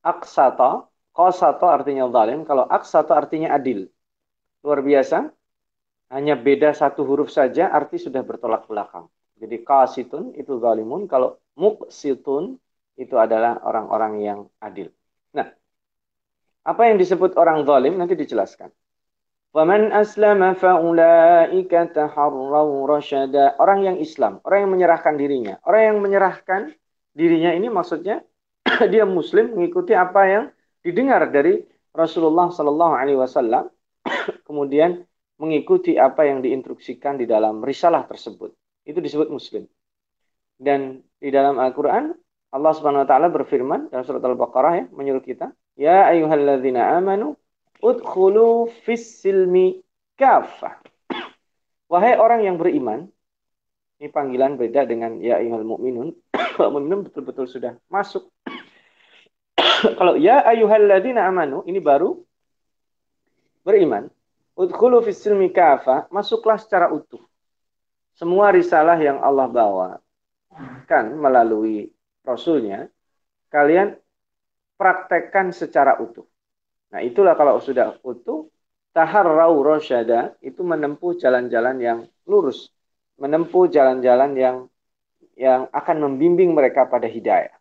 aksata, 0.02 0.90
qasata 1.14 1.68
artinya 1.70 2.10
zalim, 2.10 2.42
kalau 2.50 2.66
aksata 2.66 3.14
artinya 3.14 3.54
adil. 3.54 3.86
Luar 4.66 4.82
biasa. 4.82 5.30
Hanya 6.14 6.38
beda 6.38 6.72
satu 6.72 7.02
huruf 7.02 7.34
saja 7.34 7.74
arti 7.74 7.98
sudah 7.98 8.22
bertolak 8.22 8.70
belakang. 8.70 9.10
Jadi 9.36 9.66
kasitun 9.66 10.32
itu 10.38 10.58
zalimun, 10.62 11.10
kalau 11.10 11.36
muqsitun 11.60 12.56
itu 12.96 13.16
adalah 13.20 13.60
orang-orang 13.66 14.14
yang 14.24 14.40
adil. 14.64 14.94
Nah, 15.36 15.52
apa 16.64 16.82
yang 16.88 16.96
disebut 16.96 17.36
orang 17.36 17.68
zalim 17.68 18.00
nanti 18.00 18.16
dijelaskan. 18.16 18.72
Waman 19.56 19.92
aslama 19.96 20.56
faulaika 20.56 21.88
taharraw 21.92 22.70
rasyada. 22.88 23.56
Orang 23.60 23.88
yang 23.88 23.98
Islam, 24.00 24.44
orang 24.44 24.68
yang 24.68 24.72
menyerahkan 24.76 25.16
dirinya. 25.16 25.56
Orang 25.64 25.82
yang 25.84 25.98
menyerahkan 26.04 26.76
dirinya 27.16 27.56
ini 27.56 27.72
maksudnya 27.72 28.20
dia 28.92 29.08
muslim 29.08 29.56
mengikuti 29.56 29.96
apa 29.96 30.22
yang 30.28 30.44
didengar 30.84 31.32
dari 31.32 31.64
Rasulullah 31.96 32.52
Sallallahu 32.52 32.94
alaihi 32.94 33.16
wasallam 33.16 33.72
kemudian 34.48 35.08
mengikuti 35.36 36.00
apa 36.00 36.24
yang 36.28 36.40
diinstruksikan 36.40 37.20
di 37.20 37.28
dalam 37.28 37.60
risalah 37.60 38.08
tersebut. 38.08 38.56
Itu 38.88 39.04
disebut 39.04 39.28
muslim. 39.28 39.68
Dan 40.56 41.04
di 41.20 41.30
dalam 41.34 41.60
Al-Qur'an 41.60 42.16
Allah 42.56 42.72
Subhanahu 42.72 43.04
wa 43.04 43.10
taala 43.10 43.28
berfirman 43.28 43.92
dalam 43.92 44.08
surat 44.08 44.24
Al-Baqarah 44.24 44.74
ya 44.80 44.86
menyuruh 44.96 45.20
kita, 45.20 45.52
"Ya 45.76 46.08
ayyuhalladzina 46.08 46.96
amanu 46.96 47.36
udkhulu 47.84 48.72
fis 48.88 49.20
silmi 49.20 49.84
kafah." 50.16 50.80
Wahai 51.92 52.16
orang 52.16 52.48
yang 52.48 52.56
beriman, 52.56 53.12
ini 54.00 54.08
panggilan 54.08 54.56
beda 54.56 54.88
dengan 54.88 55.20
ya 55.20 55.44
ayyuhal 55.44 55.68
mu'minun. 55.68 56.16
Kalau 56.56 56.72
mu'minun 56.80 57.12
betul-betul 57.12 57.52
sudah 57.52 57.76
masuk. 57.92 58.32
Kalau 60.00 60.16
ya 60.16 60.40
ayyuhalladzina 60.48 61.28
amanu 61.28 61.68
ini 61.68 61.84
baru 61.84 62.24
beriman. 63.68 64.08
Udkhulu 64.56 65.04
fis 65.04 65.20
silmi 65.20 65.52
kafa, 65.52 66.08
masuklah 66.08 66.56
secara 66.56 66.88
utuh. 66.92 67.20
Semua 68.16 68.56
risalah 68.56 68.96
yang 68.96 69.20
Allah 69.20 69.52
bawa 69.52 69.90
kan 70.88 71.12
melalui 71.12 71.92
Rasulnya, 72.24 72.88
kalian 73.52 74.00
praktekkan 74.80 75.52
secara 75.52 76.00
utuh. 76.00 76.24
Nah 76.96 77.04
itulah 77.04 77.36
kalau 77.36 77.60
sudah 77.60 78.00
utuh, 78.02 78.48
taharrau 78.96 79.60
rosyada 79.60 80.40
itu 80.40 80.64
menempuh 80.64 81.20
jalan-jalan 81.20 81.76
yang 81.84 82.00
lurus, 82.24 82.72
menempuh 83.20 83.68
jalan-jalan 83.68 84.32
yang 84.40 84.58
yang 85.36 85.68
akan 85.76 86.00
membimbing 86.00 86.56
mereka 86.56 86.88
pada 86.88 87.12
hidayah. 87.12 87.52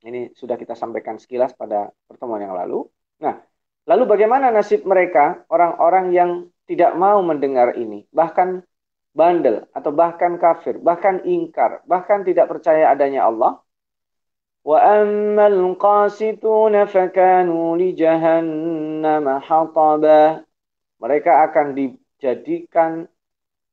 Ini 0.00 0.32
sudah 0.32 0.56
kita 0.56 0.72
sampaikan 0.72 1.20
sekilas 1.20 1.52
pada 1.52 1.92
pertemuan 2.08 2.40
yang 2.40 2.56
lalu. 2.56 2.88
Nah, 3.20 3.36
Lalu 3.86 4.02
bagaimana 4.06 4.50
nasib 4.50 4.82
mereka, 4.82 5.46
orang-orang 5.46 6.10
yang 6.10 6.30
tidak 6.66 6.98
mau 6.98 7.22
mendengar 7.22 7.78
ini, 7.78 8.02
bahkan 8.10 8.66
bandel 9.14 9.70
atau 9.70 9.94
bahkan 9.94 10.36
kafir, 10.42 10.82
bahkan 10.82 11.22
ingkar, 11.22 11.86
bahkan 11.86 12.26
tidak 12.26 12.50
percaya 12.50 12.90
adanya 12.90 13.30
Allah? 13.30 13.62
Wa 14.66 14.82
ammal 14.82 15.78
qasituna 15.78 16.90
fakanu 16.90 17.78
li 17.78 17.94
jahannam. 17.94 19.24
Mereka 20.98 21.32
akan 21.46 21.66
dijadikan 21.78 23.06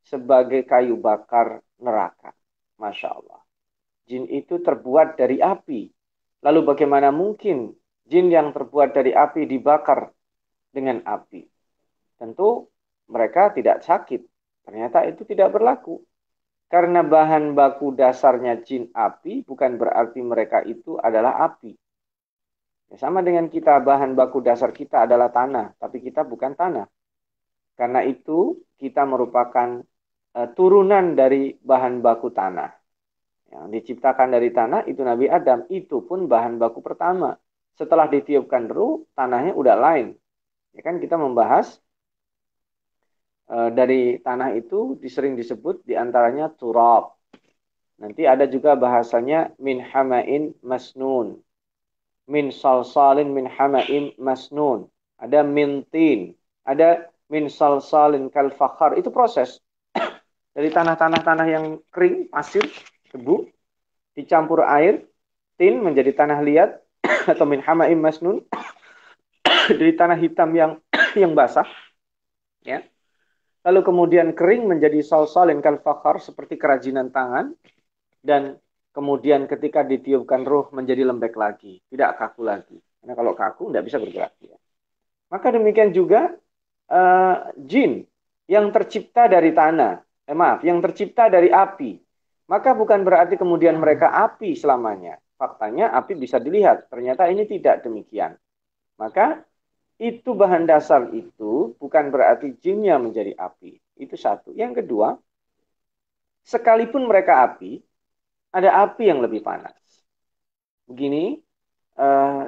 sebagai 0.06 0.62
kayu 0.70 0.94
bakar 1.02 1.66
neraka. 1.82 2.38
Masya 2.78 3.10
Allah. 3.18 3.42
Jin 4.06 4.30
itu 4.30 4.62
terbuat 4.62 5.18
dari 5.18 5.42
api. 5.42 5.90
Lalu 6.46 6.60
bagaimana 6.62 7.10
mungkin 7.10 7.74
jin 8.08 8.28
yang 8.28 8.52
terbuat 8.52 8.92
dari 8.92 9.16
api 9.16 9.48
dibakar 9.48 10.12
dengan 10.74 11.00
api. 11.06 11.46
Tentu 12.20 12.68
mereka 13.08 13.52
tidak 13.54 13.84
sakit. 13.84 14.22
Ternyata 14.64 15.04
itu 15.08 15.28
tidak 15.28 15.54
berlaku. 15.56 16.00
Karena 16.72 17.06
bahan 17.06 17.54
baku 17.54 17.94
dasarnya 17.94 18.64
jin 18.66 18.90
api 18.90 19.46
bukan 19.46 19.78
berarti 19.78 20.20
mereka 20.26 20.66
itu 20.66 20.98
adalah 20.98 21.46
api. 21.46 21.78
Ya, 22.90 22.98
sama 22.98 23.22
dengan 23.22 23.46
kita, 23.46 23.78
bahan 23.78 24.18
baku 24.18 24.42
dasar 24.42 24.74
kita 24.74 25.06
adalah 25.06 25.30
tanah, 25.30 25.78
tapi 25.78 26.02
kita 26.02 26.26
bukan 26.26 26.58
tanah. 26.58 26.90
Karena 27.78 28.02
itu 28.02 28.58
kita 28.82 29.06
merupakan 29.06 29.86
uh, 30.34 30.48
turunan 30.58 31.14
dari 31.14 31.54
bahan 31.62 32.02
baku 32.02 32.34
tanah. 32.34 32.74
Yang 33.54 33.66
diciptakan 33.70 34.34
dari 34.34 34.50
tanah 34.50 34.90
itu 34.90 35.06
Nabi 35.06 35.30
Adam, 35.30 35.70
itu 35.70 36.02
pun 36.02 36.26
bahan 36.26 36.58
baku 36.58 36.82
pertama 36.82 37.38
setelah 37.74 38.06
ditiupkan 38.06 38.70
ruh, 38.70 39.06
tanahnya 39.18 39.58
udah 39.58 39.76
lain. 39.78 40.14
Ya 40.74 40.82
kan 40.82 40.98
kita 40.98 41.18
membahas 41.18 41.78
e, 43.50 43.58
dari 43.74 44.18
tanah 44.22 44.58
itu 44.58 44.98
disering 44.98 45.38
disebut 45.38 45.86
di 45.86 45.98
antaranya 45.98 46.50
turab. 46.54 47.14
Nanti 48.02 48.26
ada 48.26 48.50
juga 48.50 48.74
bahasanya 48.74 49.54
min 49.62 49.82
hamain 49.82 50.54
masnun. 50.66 51.42
Min 52.26 52.50
salsalin 52.50 53.30
min 53.34 53.46
hamain 53.46 54.14
masnun. 54.18 54.90
Ada 55.22 55.46
min 55.46 55.86
tin. 55.90 56.34
Ada 56.66 57.10
min 57.30 57.50
salsalin 57.50 58.34
kal 58.34 58.50
fakhar. 58.54 58.98
Itu 58.98 59.14
proses. 59.14 59.62
Dari 60.58 60.70
tanah-tanah-tanah 60.74 61.48
yang 61.50 61.66
kering, 61.94 62.30
pasir, 62.34 62.66
debu, 63.14 63.46
dicampur 64.18 64.66
air, 64.66 65.06
tin 65.58 65.82
menjadi 65.82 66.14
tanah 66.14 66.42
liat, 66.42 66.83
atau 67.32 67.46
min 67.46 67.60
hamaim 67.60 68.00
masnun 68.00 68.42
dari 69.80 69.94
tanah 69.96 70.18
hitam 70.18 70.50
yang 70.56 70.72
yang 71.22 71.36
basah 71.36 71.68
ya. 72.64 72.84
Lalu 73.64 73.80
kemudian 73.80 74.36
kering 74.36 74.68
menjadi 74.68 75.00
salsalin 75.00 75.64
kal 75.64 75.80
fakhar 75.80 76.20
seperti 76.20 76.60
kerajinan 76.60 77.16
tangan 77.16 77.56
dan 78.20 78.60
kemudian 78.92 79.48
ketika 79.48 79.88
ditiupkan 79.88 80.44
ruh 80.44 80.68
menjadi 80.76 81.08
lembek 81.08 81.36
lagi 81.40 81.80
tidak 81.88 82.20
kaku 82.20 82.44
lagi. 82.44 82.76
Karena 83.00 83.14
kalau 83.16 83.32
kaku 83.36 83.72
tidak 83.72 83.84
bisa 83.88 83.98
bergerak 84.00 84.34
ya. 84.44 84.56
maka 85.32 85.48
demikian 85.50 85.96
juga 85.96 86.32
uh, 86.92 87.36
jin 87.56 88.04
yang 88.52 88.68
tercipta 88.76 89.32
dari 89.32 89.56
tanah 89.56 90.04
eh, 90.28 90.36
maaf 90.36 90.60
yang 90.68 90.84
tercipta 90.84 91.32
dari 91.32 91.48
api. 91.48 92.00
Maka 92.52 92.76
bukan 92.76 93.08
berarti 93.08 93.40
kemudian 93.40 93.80
mereka 93.80 94.12
api 94.12 94.60
selamanya 94.60 95.23
faktanya 95.44 95.92
api 95.92 96.16
bisa 96.16 96.40
dilihat. 96.40 96.88
Ternyata 96.88 97.28
ini 97.28 97.44
tidak 97.44 97.84
demikian. 97.84 98.40
Maka 98.96 99.44
itu 100.00 100.32
bahan 100.32 100.64
dasar 100.64 101.12
itu 101.12 101.76
bukan 101.76 102.08
berarti 102.08 102.56
jinnya 102.64 102.96
menjadi 102.96 103.36
api. 103.36 103.76
Itu 104.00 104.16
satu. 104.16 104.56
Yang 104.56 104.84
kedua, 104.84 105.20
sekalipun 106.48 107.04
mereka 107.04 107.44
api, 107.44 107.84
ada 108.56 108.88
api 108.88 109.04
yang 109.12 109.20
lebih 109.20 109.44
panas. 109.44 109.76
Begini, 110.88 111.36
uh, 112.00 112.48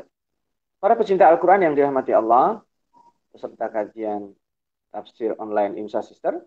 para 0.79 0.93
pecinta 0.95 1.27
Al-Quran 1.27 1.67
yang 1.67 1.73
dirahmati 1.75 2.15
Allah, 2.15 2.63
peserta 3.35 3.67
kajian 3.67 4.31
tafsir 4.95 5.35
online 5.35 5.75
Imsa 5.75 5.99
Sister, 5.99 6.39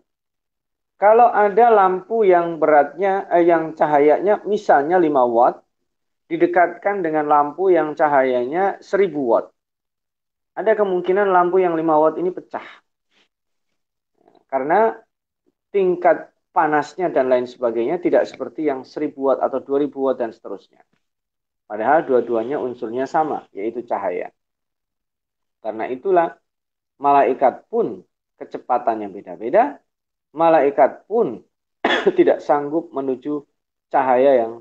kalau 0.99 1.31
ada 1.31 1.71
lampu 1.71 2.27
yang 2.27 2.59
beratnya, 2.59 3.23
eh, 3.31 3.47
yang 3.47 3.71
cahayanya 3.71 4.43
misalnya 4.43 4.99
5 4.99 5.23
watt, 5.31 5.63
didekatkan 6.29 7.01
dengan 7.01 7.25
lampu 7.25 7.73
yang 7.73 7.97
cahayanya 7.97 8.77
1000 8.79 9.17
watt. 9.17 9.49
Ada 10.53 10.77
kemungkinan 10.77 11.33
lampu 11.33 11.57
yang 11.59 11.73
5 11.73 11.81
watt 11.97 12.15
ini 12.21 12.29
pecah. 12.29 12.65
Karena 14.45 14.93
tingkat 15.73 16.29
panasnya 16.53 17.09
dan 17.09 17.29
lain 17.29 17.49
sebagainya 17.49 17.97
tidak 17.97 18.29
seperti 18.29 18.69
yang 18.69 18.85
1000 18.85 19.17
watt 19.17 19.41
atau 19.41 19.59
2000 19.61 19.89
watt 19.97 20.17
dan 20.21 20.29
seterusnya. 20.29 20.85
Padahal 21.69 22.05
dua-duanya 22.05 22.57
unsurnya 22.57 23.05
sama, 23.05 23.45
yaitu 23.53 23.85
cahaya. 23.85 24.33
Karena 25.61 25.85
itulah 25.85 26.33
malaikat 26.97 27.69
pun 27.69 28.01
kecepatannya 28.41 29.13
beda-beda, 29.13 29.77
malaikat 30.33 31.05
pun 31.05 31.45
tidak 32.17 32.41
sanggup 32.41 32.89
menuju 32.89 33.45
cahaya 33.93 34.45
yang 34.45 34.53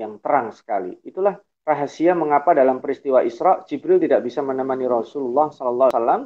yang 0.00 0.16
terang 0.16 0.56
sekali. 0.56 0.96
Itulah 1.04 1.36
rahasia 1.60 2.16
mengapa 2.16 2.56
dalam 2.56 2.80
peristiwa 2.80 3.20
Isra 3.20 3.60
Jibril 3.68 4.00
tidak 4.00 4.24
bisa 4.24 4.40
menemani 4.40 4.88
Rasulullah 4.88 5.52
SAW 5.52 6.24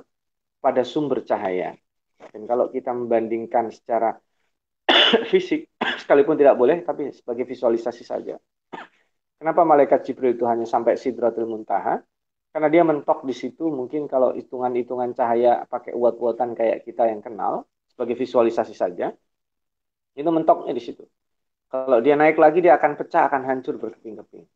pada 0.63 0.83
sumber 0.87 1.27
cahaya. 1.27 1.75
Dan 2.31 2.47
kalau 2.47 2.71
kita 2.71 2.95
membandingkan 2.95 3.75
secara 3.75 4.15
fisik, 5.31 5.75
sekalipun 6.03 6.39
tidak 6.39 6.55
boleh, 6.55 6.87
tapi 6.87 7.11
sebagai 7.11 7.45
visualisasi 7.45 8.07
saja. 8.07 8.39
Kenapa 9.43 9.67
malaikat 9.67 10.07
Jibril 10.07 10.39
itu 10.39 10.47
hanya 10.47 10.65
sampai 10.65 10.95
Sidratul 10.95 11.51
Muntaha? 11.51 11.99
Karena 12.55 12.71
dia 12.71 12.87
mentok 12.87 13.27
di 13.27 13.35
situ, 13.35 13.67
mungkin 13.67 14.07
kalau 14.07 14.31
hitungan-hitungan 14.31 15.11
cahaya 15.19 15.67
pakai 15.67 15.91
uat-uatan 15.91 16.55
kayak 16.55 16.87
kita 16.87 17.11
yang 17.11 17.19
kenal, 17.19 17.67
sebagai 17.91 18.15
visualisasi 18.15 18.79
saja, 18.79 19.11
itu 20.15 20.31
mentoknya 20.31 20.71
di 20.71 20.79
situ. 20.79 21.03
Kalau 21.75 21.99
dia 21.99 22.15
naik 22.15 22.39
lagi 22.39 22.63
dia 22.63 22.79
akan 22.79 22.95
pecah, 22.95 23.27
akan 23.27 23.43
hancur 23.51 23.75
berkeping-keping. 23.83 24.47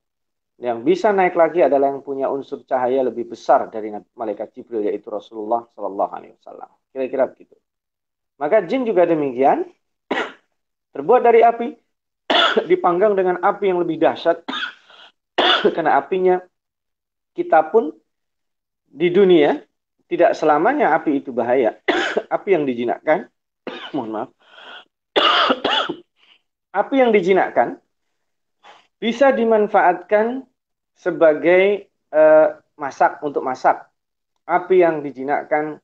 Yang 0.62 0.78
bisa 0.87 1.11
naik 1.11 1.35
lagi 1.35 1.66
adalah 1.66 1.90
yang 1.90 2.07
punya 2.07 2.31
unsur 2.31 2.62
cahaya 2.62 3.02
lebih 3.02 3.26
besar 3.35 3.66
dari 3.66 3.90
malaikat 4.14 4.54
Jibril 4.54 4.87
yaitu 4.87 5.11
Rasulullah 5.11 5.66
Shallallahu 5.74 6.12
Alaihi 6.14 6.38
Wasallam. 6.38 6.70
Kira-kira 6.94 7.26
begitu. 7.26 7.59
Maka 8.38 8.62
jin 8.62 8.87
juga 8.87 9.02
demikian, 9.02 9.66
terbuat 10.94 11.26
dari 11.26 11.42
api, 11.42 11.74
dipanggang 12.70 13.18
dengan 13.18 13.42
api 13.42 13.66
yang 13.66 13.83
lebih 13.83 13.98
dahsyat, 13.98 14.46
karena 15.74 15.98
apinya 15.98 16.38
kita 17.35 17.66
pun 17.66 17.90
di 18.87 19.11
dunia 19.11 19.59
tidak 20.07 20.38
selamanya 20.38 20.94
api 20.94 21.18
itu 21.18 21.35
bahaya. 21.35 21.83
api 22.38 22.54
yang 22.54 22.62
dijinakkan, 22.62 23.26
mohon 23.90 24.11
maaf, 24.14 24.38
api 26.78 27.02
yang 27.02 27.10
dijinakkan 27.10 27.82
bisa 29.02 29.34
dimanfaatkan 29.34 30.46
sebagai 30.94 31.90
uh, 32.14 32.58
masak 32.78 33.22
untuk 33.22 33.42
masak. 33.42 33.86
Api 34.48 34.80
yang 34.80 35.04
dijinakkan 35.04 35.78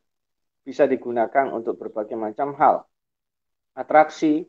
bisa 0.64 0.88
digunakan 0.88 1.52
untuk 1.52 1.76
berbagai 1.76 2.16
macam 2.16 2.56
hal. 2.56 2.88
Atraksi 3.76 4.48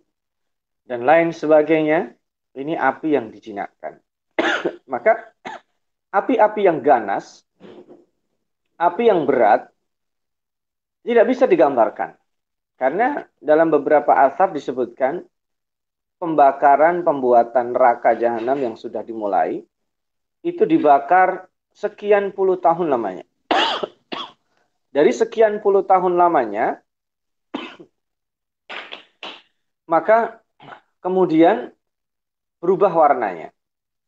dan 0.87 1.03
lain 1.03 1.35
sebagainya, 1.35 2.15
ini 2.55 2.79
api 2.79 3.17
yang 3.17 3.27
dijinakkan. 3.33 3.99
Maka 4.93 5.35
api-api 6.15 6.61
yang 6.63 6.79
ganas 6.79 7.43
api 8.79 9.07
yang 9.07 9.23
berat 9.27 9.67
tidak 11.05 11.25
bisa 11.27 11.45
digambarkan. 11.45 12.15
Karena 12.75 13.23
dalam 13.39 13.71
beberapa 13.71 14.11
asar 14.11 14.51
disebutkan 14.51 15.23
pembakaran 16.25 17.05
pembuatan 17.05 17.77
neraka 17.77 18.17
jahanam 18.17 18.57
yang 18.57 18.73
sudah 18.73 19.05
dimulai 19.05 19.61
itu 20.41 20.65
dibakar 20.65 21.45
sekian 21.69 22.33
puluh 22.33 22.57
tahun 22.57 22.89
lamanya. 22.89 23.29
Dari 24.95 25.13
sekian 25.13 25.61
puluh 25.61 25.85
tahun 25.85 26.17
lamanya, 26.17 26.81
maka 29.93 30.41
kemudian 30.97 31.69
berubah 32.57 32.89
warnanya. 32.89 33.53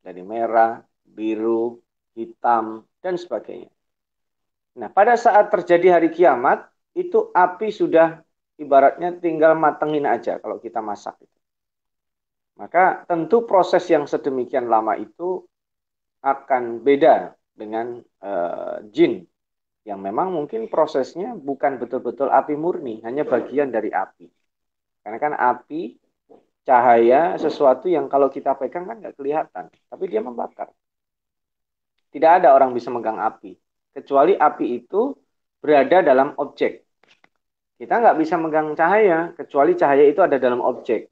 Dari 0.02 0.26
merah, 0.26 0.82
biru, 1.06 1.78
hitam, 2.18 2.82
dan 2.98 3.14
sebagainya. 3.14 3.70
Nah, 4.74 4.90
pada 4.90 5.14
saat 5.14 5.54
terjadi 5.54 6.02
hari 6.02 6.10
kiamat, 6.10 6.66
itu 6.98 7.30
api 7.30 7.70
sudah 7.70 8.26
ibaratnya 8.58 9.14
tinggal 9.22 9.54
matengin 9.54 10.10
aja 10.10 10.42
kalau 10.42 10.58
kita 10.58 10.82
masak. 10.82 11.14
Maka 12.58 13.06
tentu 13.06 13.46
proses 13.46 13.86
yang 13.86 14.10
sedemikian 14.10 14.65
lama 14.65 14.98
itu 14.98 15.46
akan 16.26 16.82
beda 16.82 17.38
dengan 17.54 18.02
uh, 18.26 18.82
jin 18.89 19.22
yang 19.86 20.02
memang 20.02 20.34
mungkin 20.34 20.67
prosesnya 20.67 21.38
bukan 21.38 21.78
betul-betul 21.80 22.28
api 22.28 22.58
murni, 22.58 23.00
hanya 23.06 23.24
bagian 23.24 23.72
dari 23.72 23.93
api. 23.93 24.28
Karena 25.00 25.17
kan 25.22 25.34
api, 25.38 25.96
cahaya, 26.67 27.39
sesuatu 27.39 27.88
yang 27.88 28.12
kalau 28.12 28.28
kita 28.28 28.58
pegang 28.60 28.84
kan 28.84 29.00
nggak 29.00 29.15
kelihatan, 29.15 29.72
tapi 29.88 30.04
dia 30.12 30.20
membakar. 30.20 30.67
Tidak 32.12 32.32
ada 32.41 32.52
orang 32.58 32.74
bisa 32.76 32.91
megang 32.91 33.22
api 33.22 33.56
kecuali 33.96 34.34
api 34.36 34.65
itu 34.82 35.13
berada 35.62 36.04
dalam 36.04 36.36
objek. 36.41 36.84
Kita 37.78 37.93
nggak 38.02 38.17
bisa 38.17 38.36
megang 38.41 38.74
cahaya 38.74 39.32
kecuali 39.38 39.78
cahaya 39.78 40.04
itu 40.10 40.20
ada 40.26 40.41
dalam 40.41 40.60
objek 40.60 41.08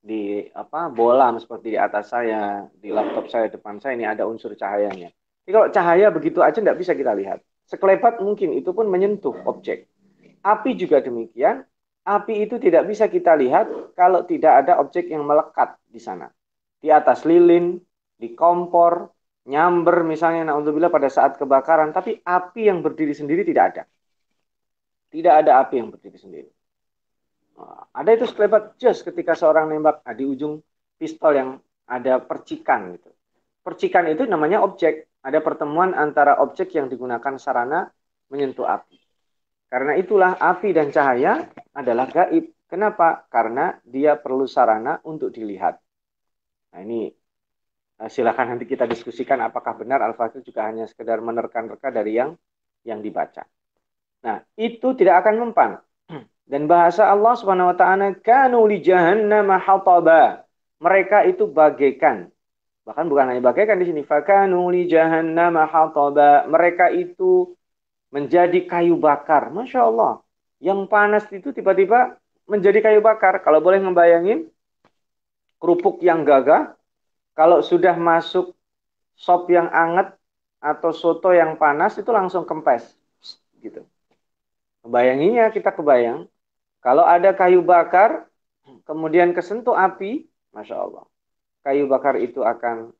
di 0.00 0.48
apa 0.56 0.88
bolam 0.88 1.36
seperti 1.36 1.76
di 1.76 1.78
atas 1.78 2.10
saya, 2.12 2.64
di 2.72 2.88
laptop 2.88 3.28
saya 3.28 3.52
depan 3.52 3.76
saya 3.78 3.96
ini 3.96 4.08
ada 4.08 4.24
unsur 4.24 4.56
cahayanya. 4.56 5.12
Jadi 5.44 5.52
kalau 5.52 5.68
cahaya 5.68 6.08
begitu 6.08 6.40
aja 6.40 6.58
nggak 6.58 6.78
bisa 6.80 6.92
kita 6.96 7.12
lihat. 7.12 7.44
Sekelebat 7.68 8.18
mungkin 8.18 8.56
itu 8.56 8.72
pun 8.72 8.88
menyentuh 8.88 9.36
objek. 9.46 9.86
Api 10.40 10.74
juga 10.74 11.04
demikian. 11.04 11.62
Api 12.00 12.48
itu 12.48 12.56
tidak 12.56 12.88
bisa 12.88 13.06
kita 13.06 13.36
lihat 13.36 13.68
kalau 13.92 14.24
tidak 14.24 14.64
ada 14.64 14.80
objek 14.80 15.06
yang 15.12 15.22
melekat 15.22 15.76
di 15.84 16.00
sana. 16.00 16.32
Di 16.80 16.88
atas 16.88 17.28
lilin, 17.28 17.76
di 18.16 18.32
kompor, 18.32 19.12
nyamber 19.48 20.04
misalnya 20.04 20.52
naudzubillah 20.52 20.92
pada 20.92 21.08
saat 21.08 21.40
kebakaran 21.40 21.90
tapi 21.96 22.20
api 22.20 22.68
yang 22.68 22.84
berdiri 22.84 23.16
sendiri 23.16 23.42
tidak 23.42 23.64
ada 23.72 23.82
tidak 25.08 25.34
ada 25.44 25.64
api 25.64 25.74
yang 25.80 25.88
berdiri 25.88 26.18
sendiri 26.20 26.50
ada 27.90 28.10
itu 28.12 28.26
sekelebat 28.26 28.76
just 28.80 29.04
ketika 29.06 29.36
seorang 29.36 29.70
nembak 29.70 30.02
nah, 30.02 30.14
di 30.14 30.24
ujung 30.26 30.60
pistol 30.96 31.32
yang 31.36 31.50
ada 31.88 32.22
percikan 32.22 32.94
gitu. 32.94 33.10
Percikan 33.60 34.08
itu 34.08 34.24
namanya 34.24 34.62
objek. 34.64 35.10
Ada 35.20 35.44
pertemuan 35.44 35.92
antara 35.92 36.40
objek 36.40 36.72
yang 36.72 36.88
digunakan 36.88 37.36
sarana 37.36 37.92
menyentuh 38.32 38.64
api. 38.64 38.96
Karena 39.68 39.92
itulah 40.00 40.40
api 40.40 40.72
dan 40.72 40.88
cahaya 40.88 41.44
adalah 41.76 42.08
gaib. 42.08 42.56
Kenapa? 42.64 43.28
Karena 43.28 43.76
dia 43.84 44.16
perlu 44.16 44.48
sarana 44.48 44.96
untuk 45.04 45.28
dilihat. 45.34 45.76
Nah 46.72 46.80
ini 46.80 47.10
Eh, 48.00 48.08
silakan 48.08 48.56
nanti 48.56 48.64
kita 48.64 48.88
diskusikan 48.88 49.44
apakah 49.44 49.76
benar 49.76 50.00
Al-Fatih 50.00 50.40
juga 50.40 50.64
hanya 50.64 50.88
sekedar 50.88 51.20
menerka-nerka 51.20 51.92
dari 51.92 52.16
yang 52.16 52.32
yang 52.80 53.04
dibaca. 53.04 53.44
Nah, 54.24 54.40
itu 54.56 54.96
tidak 54.96 55.20
akan 55.20 55.34
mempan. 55.36 55.76
Dan 56.50 56.66
bahasa 56.66 57.06
Allah 57.06 57.38
Subhanahu 57.38 57.70
wa 57.70 57.76
taala 57.78 58.10
kanu 58.18 58.66
li 58.66 58.82
jahannam 58.82 59.54
hataba. 59.54 60.42
Mereka 60.82 61.30
itu 61.30 61.46
bagaikan. 61.46 62.26
Bahkan 62.82 63.06
bukan 63.06 63.30
hanya 63.30 63.38
bagaikan 63.38 63.78
di 63.78 63.86
sini. 63.86 64.02
Fakanu 64.02 64.66
li 64.74 64.90
jahannam 64.90 65.54
hataba. 65.62 66.50
Mereka 66.50 66.90
itu 66.90 67.54
menjadi 68.10 68.66
kayu 68.66 68.98
bakar. 68.98 69.54
Masya 69.54 69.86
Allah. 69.86 70.18
Yang 70.58 70.90
panas 70.90 71.24
itu 71.30 71.54
tiba-tiba 71.54 72.18
menjadi 72.50 72.82
kayu 72.82 72.98
bakar. 72.98 73.38
Kalau 73.46 73.62
boleh 73.62 73.78
ngebayangin 73.78 74.50
kerupuk 75.62 76.02
yang 76.02 76.26
gagah 76.26 76.74
kalau 77.38 77.62
sudah 77.62 77.94
masuk 77.94 78.58
sop 79.14 79.46
yang 79.52 79.70
anget 79.70 80.18
atau 80.58 80.90
soto 80.90 81.30
yang 81.30 81.54
panas 81.60 81.94
itu 81.94 82.10
langsung 82.10 82.42
kempes 82.42 82.96
gitu. 83.62 83.86
Bayanginya 84.80 85.52
kita 85.52 85.70
kebayang 85.70 86.26
kalau 86.80 87.04
ada 87.04 87.36
kayu 87.36 87.60
bakar 87.60 88.24
kemudian 88.88 89.36
kesentuh 89.36 89.76
api, 89.76 90.24
masya 90.52 90.80
Allah, 90.80 91.04
kayu 91.60 91.84
bakar 91.86 92.16
itu 92.16 92.40
akan 92.40 92.92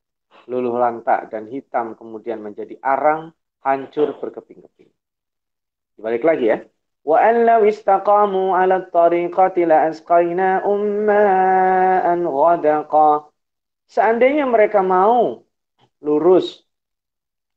luluh 0.46 0.76
lantak 0.78 1.32
dan 1.32 1.48
hitam 1.50 1.96
kemudian 1.96 2.38
menjadi 2.40 2.78
arang 2.80 3.32
hancur 3.64 4.16
berkeping-keping. 4.20 4.88
Balik 6.00 6.24
lagi 6.24 6.46
ya. 6.48 6.58
Wa 7.00 7.20
an 7.20 7.44
istaqamu 7.64 8.52
ala 8.52 8.84
tariqati 8.88 9.68
la 9.68 9.88
asqaina 9.88 10.64
umma'an 10.64 12.24
ghadaqa. 12.24 13.28
Seandainya 13.88 14.44
mereka 14.46 14.84
mau 14.84 15.44
lurus 16.00 16.64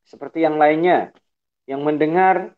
seperti 0.07 0.43
yang 0.43 0.59
lainnya 0.59 1.15
yang 1.63 1.83
mendengar 1.83 2.51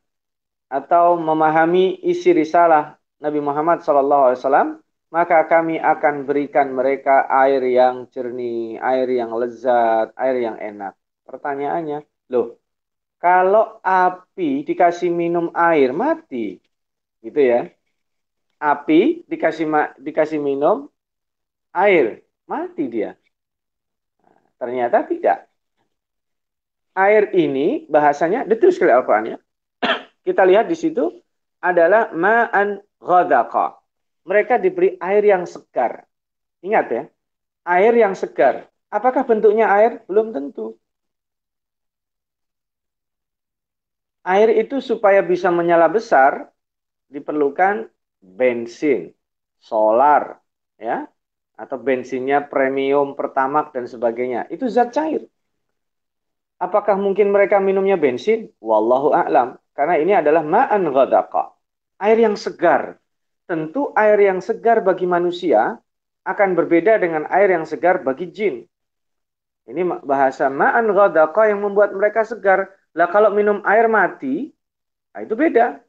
atau 0.66 1.18
memahami 1.22 2.02
isi 2.02 2.34
risalah 2.34 2.98
Nabi 3.26 3.42
Muhammad 3.42 3.82
SAW, 3.82 4.78
maka 5.10 5.42
kami 5.50 5.82
akan 5.82 6.30
berikan 6.30 6.70
mereka 6.70 7.26
air 7.26 7.58
yang 7.66 8.06
jernih, 8.14 8.78
air 8.78 9.10
yang 9.10 9.34
lezat, 9.34 10.14
air 10.14 10.46
yang 10.46 10.62
enak. 10.62 10.94
Pertanyaannya, 11.26 12.06
loh, 12.30 12.62
kalau 13.18 13.82
api 13.82 14.62
dikasih 14.62 15.10
minum 15.10 15.50
air 15.58 15.90
mati, 15.90 16.62
gitu 17.26 17.42
ya? 17.42 17.66
Api 18.62 19.26
dikasih 19.26 19.66
dikasih 19.98 20.38
minum 20.38 20.86
air 21.74 22.22
mati 22.46 22.86
dia. 22.86 23.18
Ternyata 24.62 25.02
tidak. 25.10 25.50
Air 26.94 27.34
ini 27.34 27.90
bahasanya 27.90 28.46
detail 28.46 28.70
sekali 28.70 28.94
Al-Quran 28.94 29.34
ya. 29.34 29.38
Kita 30.30 30.46
lihat 30.46 30.70
di 30.70 30.78
situ 30.78 31.10
adalah 31.60 32.14
ma'an 32.14 32.78
ghadaqa. 33.02 33.80
Mereka 34.26 34.58
diberi 34.58 34.98
air 34.98 35.24
yang 35.24 35.46
segar. 35.46 36.06
Ingat 36.66 36.86
ya, 36.90 37.04
air 37.70 37.94
yang 37.94 38.18
segar. 38.18 38.66
Apakah 38.90 39.26
bentuknya 39.26 39.70
air? 39.70 40.02
Belum 40.10 40.34
tentu. 40.34 40.78
Air 44.26 44.50
itu 44.58 44.82
supaya 44.82 45.22
bisa 45.22 45.54
menyala 45.54 45.86
besar 45.86 46.50
diperlukan 47.14 47.86
bensin, 48.18 49.14
solar, 49.62 50.42
ya, 50.82 51.06
atau 51.54 51.78
bensinnya 51.78 52.42
premium, 52.42 53.14
pertamak 53.14 53.70
dan 53.72 53.86
sebagainya. 53.86 54.50
Itu 54.50 54.66
zat 54.66 54.92
cair. 54.98 55.30
Apakah 56.58 56.98
mungkin 56.98 57.30
mereka 57.30 57.62
minumnya 57.62 58.00
bensin? 58.00 58.50
Wallahu 58.58 59.14
a'lam. 59.14 59.60
Karena 59.76 59.96
ini 60.00 60.16
adalah 60.16 60.42
ma'an 60.42 60.88
ghadaqa. 60.88 61.55
Air 62.02 62.28
yang 62.28 62.36
segar. 62.36 63.00
Tentu 63.46 63.94
air 63.94 64.18
yang 64.18 64.42
segar 64.42 64.82
bagi 64.82 65.06
manusia 65.06 65.78
akan 66.26 66.58
berbeda 66.58 66.98
dengan 66.98 67.30
air 67.30 67.54
yang 67.54 67.64
segar 67.64 68.02
bagi 68.02 68.34
jin. 68.34 68.66
Ini 69.66 69.82
bahasa 70.06 70.50
ma'an 70.50 70.90
ghadaqa 70.90 71.50
yang 71.50 71.62
membuat 71.62 71.94
mereka 71.94 72.26
segar. 72.26 72.70
Lah 72.94 73.10
kalau 73.10 73.34
minum 73.34 73.62
air 73.66 73.86
mati, 73.86 74.54
nah 75.14 75.22
itu 75.22 75.34
beda. 75.38 75.82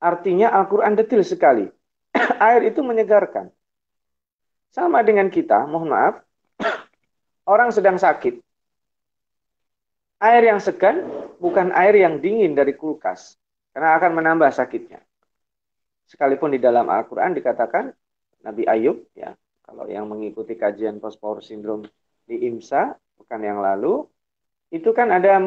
Artinya 0.00 0.52
Al-Quran 0.52 0.96
detil 0.96 1.24
sekali. 1.24 1.68
air 2.48 2.68
itu 2.68 2.80
menyegarkan. 2.84 3.48
Sama 4.74 5.00
dengan 5.06 5.30
kita, 5.30 5.64
mohon 5.70 5.92
maaf, 5.92 6.20
orang 7.52 7.70
sedang 7.70 7.96
sakit. 7.96 8.42
Air 10.24 10.42
yang 10.50 10.60
segan 10.60 11.04
bukan 11.36 11.68
air 11.76 11.94
yang 12.00 12.18
dingin 12.18 12.56
dari 12.56 12.72
kulkas, 12.72 13.36
karena 13.74 13.98
akan 13.98 14.10
menambah 14.14 14.54
sakitnya. 14.54 15.02
Sekalipun 16.06 16.54
di 16.54 16.62
dalam 16.62 16.86
Al-Quran 16.86 17.34
dikatakan 17.34 17.90
Nabi 18.46 18.62
Ayub, 18.70 19.02
ya, 19.18 19.34
kalau 19.66 19.90
yang 19.90 20.06
mengikuti 20.06 20.54
kajian 20.54 21.02
post-power 21.02 21.42
syndrome 21.42 21.90
di 22.22 22.46
IMSA 22.46 22.94
pekan 23.18 23.42
yang 23.42 23.58
lalu, 23.58 24.06
itu 24.70 24.94
kan 24.94 25.10
ada 25.10 25.42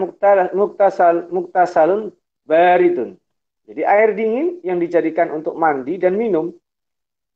muktasal, 0.54 1.32
muktasalun 1.32 2.12
baritun. 2.44 3.16
Jadi 3.68 3.82
air 3.84 4.16
dingin 4.16 4.64
yang 4.64 4.80
dijadikan 4.80 5.32
untuk 5.32 5.56
mandi 5.56 6.00
dan 6.00 6.16
minum. 6.16 6.52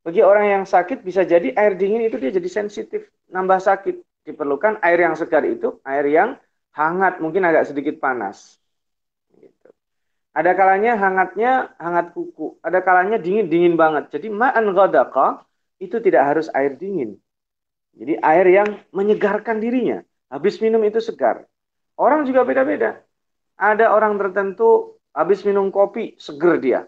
Bagi 0.02 0.24
orang 0.24 0.48
yang 0.48 0.64
sakit 0.66 1.04
bisa 1.04 1.22
jadi 1.22 1.54
air 1.54 1.78
dingin 1.78 2.02
itu 2.08 2.18
dia 2.18 2.32
jadi 2.32 2.48
sensitif, 2.48 3.06
nambah 3.30 3.60
sakit. 3.60 4.00
Diperlukan 4.22 4.78
air 4.82 5.02
yang 5.02 5.14
segar 5.18 5.42
itu 5.46 5.82
air 5.82 6.06
yang 6.06 6.38
hangat, 6.74 7.18
mungkin 7.18 7.42
agak 7.46 7.70
sedikit 7.70 7.98
panas. 7.98 8.61
Ada 10.32 10.56
kalanya 10.56 10.96
hangatnya 10.96 11.76
hangat 11.76 12.16
kuku, 12.16 12.56
ada 12.64 12.80
kalanya 12.80 13.20
dingin 13.20 13.52
dingin 13.52 13.76
banget. 13.76 14.08
Jadi 14.16 14.32
ma'an 14.32 14.64
ghadaqa 14.72 15.44
itu 15.76 16.00
tidak 16.00 16.22
harus 16.24 16.48
air 16.56 16.72
dingin. 16.72 17.20
Jadi 17.92 18.16
air 18.24 18.46
yang 18.48 18.68
menyegarkan 18.96 19.60
dirinya. 19.60 20.00
Habis 20.32 20.56
minum 20.64 20.80
itu 20.88 20.96
segar. 21.04 21.44
Orang 22.00 22.24
juga 22.24 22.48
beda-beda. 22.48 23.04
Ada 23.60 23.92
orang 23.92 24.16
tertentu 24.16 24.96
habis 25.12 25.44
minum 25.44 25.68
kopi, 25.68 26.16
seger 26.16 26.56
dia. 26.56 26.80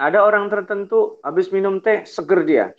Ada 0.00 0.24
orang 0.24 0.48
tertentu 0.48 1.20
habis 1.20 1.52
minum 1.52 1.84
teh, 1.84 2.08
seger 2.08 2.48
dia. 2.48 2.72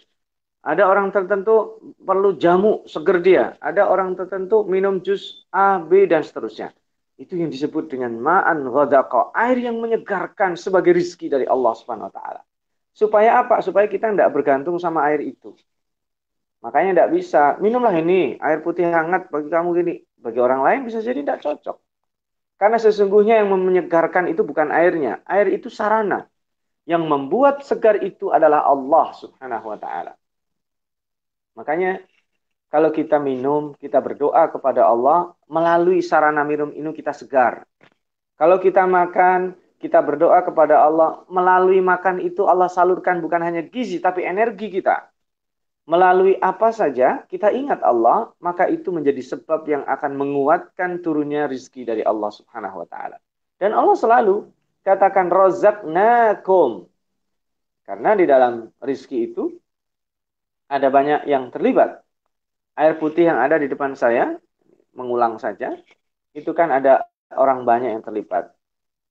Ada 0.65 0.89
orang 0.89 1.13
tertentu 1.13 1.77
perlu 2.01 2.33
jamu, 2.41 2.81
seger 2.89 3.21
dia. 3.21 3.53
Ada 3.61 3.85
orang 3.85 4.17
tertentu 4.17 4.65
minum 4.65 4.97
jus 5.05 5.45
A, 5.53 5.77
B, 5.77 6.09
dan 6.09 6.25
seterusnya. 6.25 6.73
Itu 7.19 7.35
yang 7.35 7.51
disebut 7.51 7.91
dengan 7.91 8.15
ma'an 8.15 8.63
ghadaqa. 8.63 9.35
Air 9.35 9.67
yang 9.67 9.83
menyegarkan 9.83 10.55
sebagai 10.55 10.95
rizki 10.95 11.27
dari 11.27 11.43
Allah 11.43 11.75
Subhanahu 11.75 12.07
wa 12.07 12.13
taala. 12.15 12.41
Supaya 12.95 13.43
apa? 13.43 13.59
Supaya 13.59 13.91
kita 13.91 14.15
tidak 14.15 14.31
bergantung 14.31 14.79
sama 14.79 15.03
air 15.11 15.19
itu. 15.27 15.51
Makanya 16.63 16.95
tidak 16.95 17.09
bisa. 17.19 17.59
Minumlah 17.59 17.91
ini, 17.99 18.39
air 18.39 18.63
putih 18.63 18.87
hangat 18.87 19.27
bagi 19.27 19.51
kamu 19.51 19.67
gini. 19.83 19.93
Bagi 20.15 20.39
orang 20.39 20.63
lain 20.63 20.79
bisa 20.87 21.03
jadi 21.03 21.19
tidak 21.19 21.43
cocok. 21.43 21.77
Karena 22.59 22.75
sesungguhnya 22.79 23.43
yang 23.43 23.51
menyegarkan 23.51 24.31
itu 24.31 24.43
bukan 24.47 24.71
airnya. 24.71 25.19
Air 25.27 25.51
itu 25.51 25.67
sarana. 25.67 26.27
Yang 26.87 27.03
membuat 27.03 27.67
segar 27.67 27.99
itu 27.99 28.31
adalah 28.31 28.63
Allah 28.63 29.11
subhanahu 29.15 29.75
wa 29.75 29.79
ta'ala. 29.79 30.13
Makanya 31.55 31.99
kalau 32.69 32.93
kita 32.93 33.17
minum, 33.17 33.73
kita 33.77 33.97
berdoa 33.99 34.49
kepada 34.53 34.85
Allah, 34.85 35.33
melalui 35.49 36.05
sarana 36.05 36.45
minum 36.45 36.69
ini 36.69 36.89
kita 36.93 37.11
segar. 37.11 37.65
Kalau 38.37 38.61
kita 38.61 38.85
makan, 38.85 39.57
kita 39.81 39.99
berdoa 39.99 40.39
kepada 40.45 40.85
Allah, 40.85 41.25
melalui 41.27 41.81
makan 41.81 42.21
itu 42.21 42.45
Allah 42.45 42.69
salurkan 42.71 43.19
bukan 43.19 43.41
hanya 43.41 43.65
gizi, 43.65 43.97
tapi 43.99 44.23
energi 44.23 44.69
kita 44.69 45.09
melalui 45.89 46.37
apa 46.37 46.69
saja 46.69 47.25
kita 47.25 47.49
ingat 47.49 47.81
Allah, 47.81 48.29
maka 48.37 48.69
itu 48.69 48.93
menjadi 48.93 49.25
sebab 49.25 49.65
yang 49.65 49.81
akan 49.89 50.13
menguatkan 50.13 51.01
turunnya 51.01 51.49
rizki 51.49 51.81
dari 51.81 52.05
Allah 52.05 52.29
Subhanahu 52.29 52.85
wa 52.85 52.87
taala. 52.87 53.17
Dan 53.57 53.73
Allah 53.73 53.97
selalu 53.97 54.45
katakan 54.85 55.33
rozaknakum. 55.33 56.85
Karena 57.89 58.13
di 58.13 58.29
dalam 58.29 58.69
rizki 58.85 59.33
itu 59.33 59.49
ada 60.69 60.93
banyak 60.93 61.25
yang 61.25 61.49
terlibat. 61.49 62.05
Air 62.79 62.95
putih 62.95 63.27
yang 63.27 63.43
ada 63.43 63.59
di 63.59 63.67
depan 63.67 63.91
saya, 63.91 64.39
mengulang 64.95 65.35
saja, 65.35 65.75
itu 66.31 66.51
kan 66.55 66.71
ada 66.71 67.03
orang 67.35 67.67
banyak 67.67 67.99
yang 67.99 68.03
terlibat. 68.03 68.55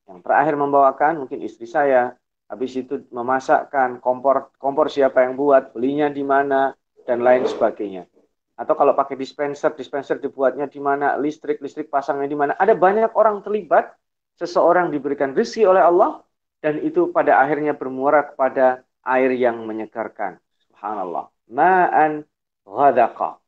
Yang 0.09 0.25
terakhir 0.25 0.55
membawakan 0.57 1.13
mungkin 1.21 1.45
istri 1.45 1.69
saya, 1.69 2.17
habis 2.49 2.73
itu 2.81 3.05
memasakkan 3.13 4.01
kompor 4.01 4.57
kompor 4.57 4.89
siapa 4.89 5.21
yang 5.21 5.37
buat 5.37 5.77
belinya 5.77 6.09
di 6.09 6.25
mana 6.25 6.73
dan 7.05 7.21
lain 7.21 7.45
sebagainya. 7.45 8.09
Atau 8.57 8.75
kalau 8.75 8.97
pakai 8.97 9.15
dispenser 9.21 9.77
dispenser 9.77 10.17
dibuatnya 10.17 10.65
di 10.67 10.81
mana 10.81 11.21
listrik 11.21 11.61
listrik 11.61 11.93
pasangnya 11.93 12.27
di 12.27 12.35
mana. 12.41 12.53
Ada 12.57 12.73
banyak 12.73 13.13
orang 13.13 13.45
terlibat 13.45 13.93
seseorang 14.41 14.89
diberikan 14.89 15.37
rezeki 15.37 15.69
oleh 15.69 15.85
Allah 15.85 16.25
dan 16.65 16.81
itu 16.81 17.13
pada 17.13 17.39
akhirnya 17.39 17.77
bermuara 17.77 18.33
kepada 18.33 18.83
air 19.05 19.31
yang 19.37 19.63
menyegarkan. 19.69 20.41
Subhanallah. 20.67 21.31
Ma'an 21.53 22.25
ghadaqa 22.67 23.39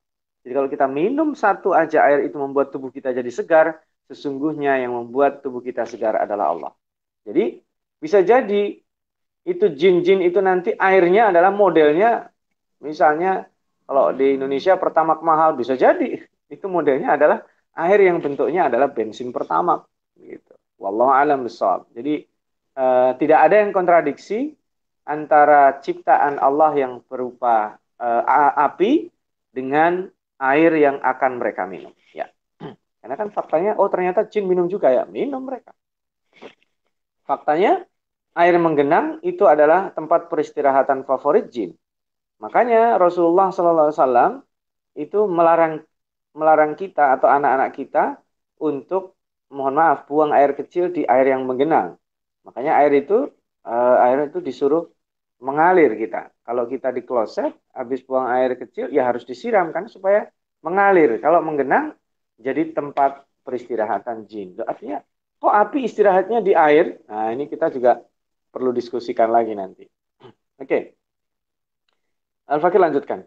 jadi 0.41 0.53
kalau 0.57 0.69
kita 0.73 0.87
minum 0.89 1.37
satu 1.37 1.77
aja 1.77 2.05
air 2.09 2.29
itu 2.29 2.37
membuat 2.37 2.73
tubuh 2.73 2.89
kita 2.89 3.13
jadi 3.13 3.31
segar 3.31 3.81
sesungguhnya 4.09 4.81
yang 4.81 4.97
membuat 4.97 5.45
tubuh 5.45 5.61
kita 5.61 5.85
segar 5.85 6.17
adalah 6.17 6.53
Allah 6.53 6.73
jadi 7.25 7.61
bisa 8.01 8.25
jadi 8.25 8.81
itu 9.45 9.67
jin-jin 9.73 10.21
itu 10.21 10.39
nanti 10.41 10.77
airnya 10.77 11.33
adalah 11.33 11.53
modelnya 11.53 12.29
misalnya 12.81 13.49
kalau 13.85 14.15
di 14.15 14.39
Indonesia 14.39 14.79
pertama 14.79 15.19
mahal 15.19 15.59
bisa 15.59 15.75
jadi 15.75 16.21
itu 16.55 16.67
modelnya 16.67 17.19
adalah 17.19 17.39
air 17.77 18.01
yang 18.07 18.19
bentuknya 18.19 18.67
adalah 18.71 18.91
bensin 18.91 19.31
pertama 19.31 19.83
gitu. 20.19 20.55
Wallahu 20.81 21.13
alam 21.13 21.45
besar. 21.45 21.85
Jadi 21.93 22.25
uh, 22.77 23.13
tidak 23.21 23.39
ada 23.51 23.57
yang 23.61 23.71
kontradiksi 23.71 24.57
antara 25.05 25.81
ciptaan 25.81 26.41
Allah 26.41 26.73
yang 26.77 26.93
berupa 27.05 27.77
uh, 28.01 28.53
api 28.57 29.13
dengan 29.51 30.09
air 30.41 30.73
yang 30.81 30.97
akan 31.05 31.37
mereka 31.37 31.69
minum. 31.69 31.93
Ya. 32.17 32.33
Karena 33.01 33.15
kan 33.17 33.29
faktanya 33.33 33.77
oh 33.77 33.89
ternyata 33.93 34.29
jin 34.29 34.49
minum 34.49 34.69
juga 34.69 34.93
ya, 34.93 35.05
minum 35.05 35.45
mereka. 35.45 35.73
Faktanya 37.29 37.85
air 38.35 38.57
menggenang 38.57 39.21
itu 39.21 39.45
adalah 39.45 39.93
tempat 39.93 40.33
peristirahatan 40.33 41.05
favorit 41.05 41.53
jin. 41.53 41.77
Makanya 42.41 42.97
Rasulullah 42.97 43.53
SAW 43.53 44.41
itu 44.97 45.29
melarang 45.29 45.85
melarang 46.33 46.73
kita 46.79 47.19
atau 47.19 47.29
anak-anak 47.29 47.71
kita 47.77 48.05
untuk 48.61 49.19
mohon 49.51 49.75
maaf 49.75 50.07
buang 50.07 50.31
air 50.31 50.55
kecil 50.55 50.95
di 50.95 51.03
air 51.05 51.35
yang 51.35 51.43
menggenang. 51.45 51.99
Makanya 52.47 52.81
air 52.81 52.93
itu 53.03 53.29
uh, 53.67 53.97
air 54.07 54.31
itu 54.31 54.39
disuruh 54.41 54.89
mengalir 55.43 55.97
kita. 55.99 56.31
Kalau 56.51 56.67
kita 56.67 56.91
di 56.91 57.07
kloset 57.07 57.55
habis 57.71 58.03
buang 58.03 58.27
air 58.27 58.59
kecil 58.59 58.91
ya 58.91 59.07
harus 59.07 59.23
disiram 59.23 59.71
kan 59.71 59.87
supaya 59.87 60.27
mengalir. 60.67 61.23
Kalau 61.23 61.39
menggenang 61.47 61.95
jadi 62.43 62.75
tempat 62.75 63.23
peristirahatan 63.47 64.27
jin. 64.27 64.59
Artinya 64.59 64.99
kok 65.39 65.55
api 65.55 65.87
istirahatnya 65.87 66.43
di 66.43 66.51
air? 66.51 67.07
Nah, 67.07 67.31
ini 67.31 67.47
kita 67.47 67.71
juga 67.71 68.03
perlu 68.51 68.75
diskusikan 68.75 69.31
lagi 69.31 69.55
nanti. 69.55 69.87
Oke. 70.27 70.35
Okay. 70.67 70.83
Al-Fakir 72.51 72.83
lanjutkan. 72.83 73.23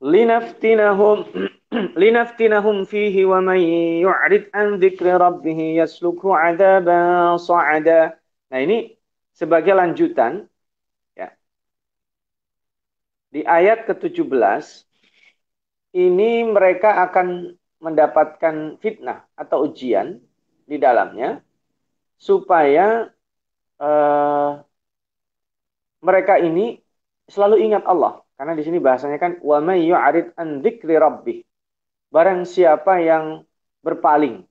Linaftinahum 0.00 1.28
linaftinahum 2.00 2.88
fihi 2.88 3.28
wa 3.28 3.44
man 3.44 3.60
yu'rid 4.00 4.48
an 4.56 4.80
dzikri 4.80 5.12
rabbih 5.12 5.76
yaslukhu 5.76 6.32
'adaban 6.32 7.36
sa'ada. 7.36 8.16
Nah, 8.48 8.60
ini 8.64 8.96
sebagai 9.36 9.76
lanjutan. 9.76 10.48
Di 13.28 13.44
ayat 13.44 13.84
ke-17 13.84 14.88
ini 15.96 16.48
mereka 16.48 17.04
akan 17.08 17.52
mendapatkan 17.78 18.80
fitnah 18.82 19.24
atau 19.38 19.70
ujian 19.70 20.18
di 20.68 20.76
dalamnya 20.76 21.40
supaya 22.18 23.08
uh, 23.78 24.58
mereka 26.02 26.38
ini 26.42 26.82
selalu 27.30 27.62
ingat 27.68 27.86
Allah. 27.86 28.22
Karena 28.38 28.54
di 28.54 28.62
sini 28.62 28.78
bahasanya 28.78 29.18
kan 29.18 29.32
wa 29.42 29.58
may 29.58 29.86
yu'rid 29.86 30.34
an 30.38 30.62
dzikri 30.62 30.94
rabbih. 30.94 31.42
Barang 32.08 32.46
siapa 32.46 33.02
yang 33.02 33.42
berpaling 33.82 34.46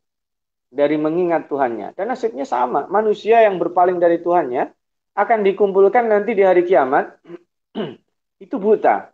dari 0.68 1.00
mengingat 1.00 1.48
Tuhannya. 1.48 1.96
Dan 1.96 2.12
nasibnya 2.12 2.44
sama. 2.44 2.86
Manusia 2.92 3.42
yang 3.44 3.58
berpaling 3.58 3.98
dari 3.98 4.20
Tuhannya 4.20 4.70
akan 5.16 5.40
dikumpulkan 5.42 6.06
nanti 6.12 6.36
di 6.36 6.44
hari 6.44 6.68
kiamat. 6.68 7.18
itu 8.38 8.56
buta. 8.58 9.10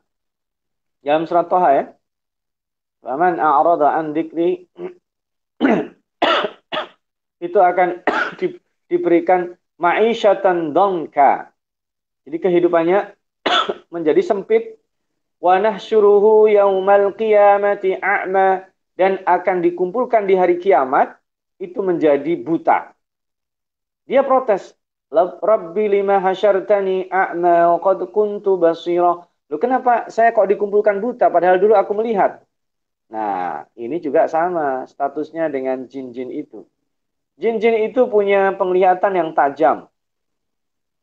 Dalam 1.03 1.27
surat 1.27 1.47
Toha 1.51 1.69
ya. 1.75 1.85
Waman 3.03 3.35
a'rada 3.35 3.99
an 3.99 4.15
dzikri 4.15 4.71
itu 7.45 7.59
akan 7.59 7.99
di, 8.39 8.55
diberikan 8.87 9.51
ma'isyatan 9.75 10.71
dongka. 10.71 11.51
Jadi 12.23 12.37
kehidupannya 12.39 13.11
menjadi 13.93 14.23
sempit. 14.23 14.79
Wa 15.43 15.59
nahsyuruhu 15.59 16.47
yaumal 16.47 17.11
qiyamati 17.19 17.99
a'ma 17.99 18.63
dan 18.95 19.19
akan 19.27 19.59
dikumpulkan 19.59 20.23
di 20.23 20.39
hari 20.39 20.55
kiamat 20.55 21.19
itu 21.59 21.83
menjadi 21.83 22.39
buta. 22.39 22.95
Dia 24.07 24.23
protes, 24.23 24.71
Rabbi 25.13 25.93
lima 25.93 26.17
hasyartani 26.17 27.05
a'ma 27.13 27.77
wa 27.77 27.79
qad 27.79 28.09
kuntu 28.09 28.57
basira. 28.57 29.21
Loh 29.45 29.59
kenapa 29.61 30.09
saya 30.09 30.33
kok 30.33 30.49
dikumpulkan 30.49 30.97
buta 30.97 31.29
padahal 31.29 31.61
dulu 31.61 31.77
aku 31.77 31.93
melihat? 31.93 32.41
Nah, 33.13 33.69
ini 33.77 34.01
juga 34.01 34.25
sama 34.25 34.89
statusnya 34.89 35.53
dengan 35.53 35.85
jin-jin 35.85 36.33
itu. 36.33 36.65
Jin-jin 37.37 37.85
itu 37.85 38.09
punya 38.09 38.57
penglihatan 38.57 39.13
yang 39.13 39.29
tajam. 39.37 39.85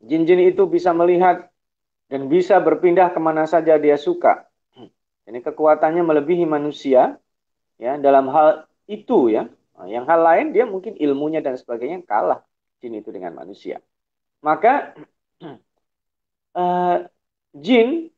Jin-jin 0.03 0.43
itu 0.43 0.67
bisa 0.67 0.91
melihat 0.91 1.47
dan 2.11 2.27
bisa 2.27 2.59
berpindah 2.59 3.15
ke 3.15 3.21
mana 3.23 3.47
saja 3.47 3.79
dia 3.79 3.95
suka. 3.95 4.51
Ini 5.31 5.39
kekuatannya 5.39 6.03
melebihi 6.03 6.43
manusia 6.51 7.15
ya 7.79 7.95
dalam 7.95 8.27
hal 8.35 8.67
itu 8.91 9.31
ya. 9.31 9.47
Yang 9.87 10.05
hal 10.11 10.21
lain 10.27 10.47
dia 10.51 10.67
mungkin 10.67 10.99
ilmunya 10.99 11.39
dan 11.39 11.55
sebagainya 11.55 12.03
kalah 12.03 12.43
jin 12.83 12.99
itu 12.99 13.15
dengan 13.15 13.39
manusia. 13.39 13.79
Maka 14.41 14.97
uh, 16.57 16.97
jin 17.55 18.09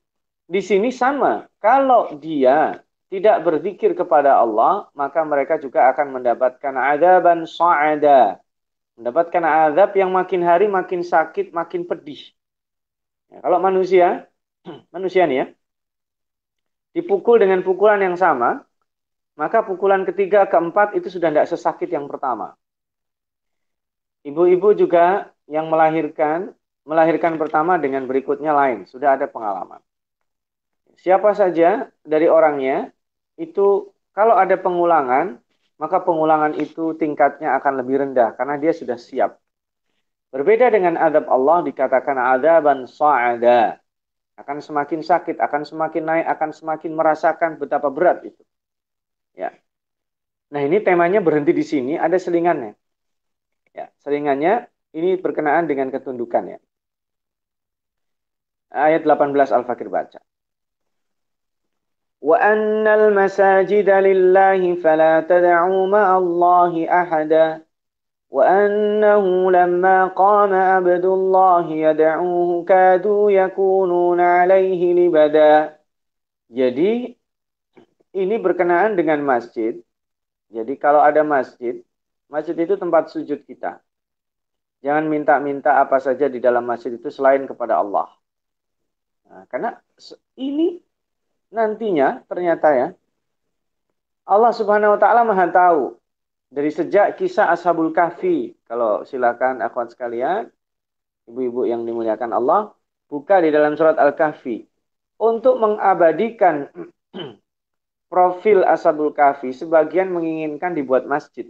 di 0.47 0.61
sini 0.61 0.91
sama. 0.95 1.47
Kalau 1.59 2.19
dia 2.19 2.83
tidak 3.13 3.45
berzikir 3.45 3.93
kepada 3.93 4.41
Allah, 4.41 4.89
maka 4.97 5.21
mereka 5.23 5.61
juga 5.61 5.93
akan 5.93 6.21
mendapatkan 6.21 6.75
adaban 6.75 7.45
sa'ada. 7.45 8.41
Mendapatkan 8.97 9.45
azab 9.45 9.97
yang 9.97 10.13
makin 10.13 10.41
hari 10.45 10.69
makin 10.69 11.05
sakit, 11.05 11.53
makin 11.53 11.85
pedih. 11.85 12.33
Ya, 13.33 13.41
kalau 13.41 13.59
manusia, 13.61 14.29
manusia 14.95 15.25
nih 15.25 15.37
ya, 15.37 15.47
dipukul 16.93 17.41
dengan 17.41 17.65
pukulan 17.65 18.01
yang 18.01 18.17
sama, 18.21 18.65
maka 19.33 19.65
pukulan 19.65 20.05
ketiga, 20.05 20.45
keempat 20.45 20.93
itu 20.93 21.09
sudah 21.09 21.33
tidak 21.33 21.49
sesakit 21.49 21.89
yang 21.89 22.05
pertama. 22.05 22.53
Ibu-ibu 24.23 24.77
juga 24.77 25.32
yang 25.51 25.67
melahirkan, 25.71 26.55
melahirkan 26.87 27.39
pertama 27.39 27.79
dengan 27.79 28.07
berikutnya 28.07 28.51
lain, 28.55 28.85
sudah 28.87 29.19
ada 29.19 29.27
pengalaman. 29.27 29.83
Siapa 30.99 31.35
saja 31.35 31.91
dari 32.07 32.31
orangnya 32.31 32.95
itu 33.35 33.91
kalau 34.13 34.37
ada 34.39 34.55
pengulangan, 34.55 35.41
maka 35.81 35.99
pengulangan 36.05 36.55
itu 36.55 36.95
tingkatnya 36.95 37.59
akan 37.59 37.83
lebih 37.83 38.07
rendah 38.07 38.37
karena 38.39 38.55
dia 38.61 38.71
sudah 38.71 38.95
siap. 39.01 39.41
Berbeda 40.33 40.73
dengan 40.73 40.97
adab 40.97 41.29
Allah 41.29 41.61
dikatakan 41.67 42.17
adaban 42.17 42.89
sa'ada. 42.89 43.77
Akan 44.33 44.65
semakin 44.65 45.05
sakit, 45.05 45.37
akan 45.37 45.63
semakin 45.69 46.03
naik, 46.09 46.25
akan 46.25 46.51
semakin 46.57 46.93
merasakan 46.97 47.61
betapa 47.61 47.93
berat 47.93 48.25
itu. 48.25 48.41
Ya. 49.37 49.53
Nah, 50.49 50.61
ini 50.65 50.81
temanya 50.81 51.21
berhenti 51.21 51.53
di 51.53 51.61
sini, 51.61 52.01
ada 52.01 52.17
selingannya. 52.17 52.73
Ya, 53.77 53.93
selingannya 54.01 54.72
ini 54.96 55.20
berkenaan 55.20 55.70
dengan 55.70 55.92
ketundukan 55.94 56.58
ya. 56.58 56.60
Ayat 58.72 59.08
18 59.08 59.34
Al-Fakir 59.52 59.88
baca. 59.88 60.20
وأن 62.22 62.88
المساجد 62.88 63.90
لله 63.90 64.76
فلا 64.82 65.22
تدعوا 65.22 65.88
مع 65.88 66.18
الله 66.18 66.74
أحدا 67.02 67.62
وأنه 68.30 69.52
لما 69.52 69.98
قام 70.08 70.54
عبد 70.54 71.06
الله 71.06 71.66
يدعوه 71.72 72.66
كادوا 72.66 73.32
يكونون 73.32 74.20
عليه 74.20 74.82
لبدا 74.94 75.78
Jadi 76.48 77.12
ini 78.16 78.36
berkenaan 78.40 78.96
dengan 78.96 79.20
masjid. 79.20 79.76
Jadi 80.48 80.80
kalau 80.80 81.04
ada 81.04 81.28
masjid, 81.28 81.84
masjid 82.32 82.56
itu 82.56 82.80
tempat 82.80 83.12
sujud 83.12 83.44
kita. 83.44 83.84
Jangan 84.83 85.07
minta-minta 85.07 85.79
apa 85.79 86.03
saja 86.03 86.27
di 86.27 86.43
dalam 86.43 86.67
masjid 86.67 86.91
itu 86.91 87.07
selain 87.07 87.47
kepada 87.47 87.79
Allah. 87.79 88.11
Nah, 89.31 89.47
karena 89.47 89.79
ini 90.37 90.83
nantinya 91.55 92.27
ternyata 92.27 92.69
ya 92.75 92.89
Allah 94.27 94.53
Subhanahu 94.55 94.95
wa 94.95 95.01
taala 95.01 95.23
Maha 95.23 95.47
tahu 95.51 96.03
dari 96.53 96.69
sejak 96.69 97.17
kisah 97.17 97.49
Ashabul 97.49 97.97
Kahfi. 97.97 98.53
Kalau 98.69 99.03
silakan 99.09 99.65
akhwat 99.65 99.97
sekalian, 99.97 100.53
ibu-ibu 101.27 101.65
yang 101.65 101.83
dimuliakan 101.89 102.37
Allah, 102.37 102.77
buka 103.09 103.41
di 103.41 103.49
dalam 103.49 103.75
surat 103.75 103.97
Al-Kahfi 103.97 104.69
untuk 105.17 105.59
mengabadikan 105.59 106.69
profil 108.13 108.63
Ashabul 108.69 109.17
Kahfi, 109.17 109.57
sebagian 109.57 110.13
menginginkan 110.13 110.77
dibuat 110.77 111.09
masjid. 111.09 111.49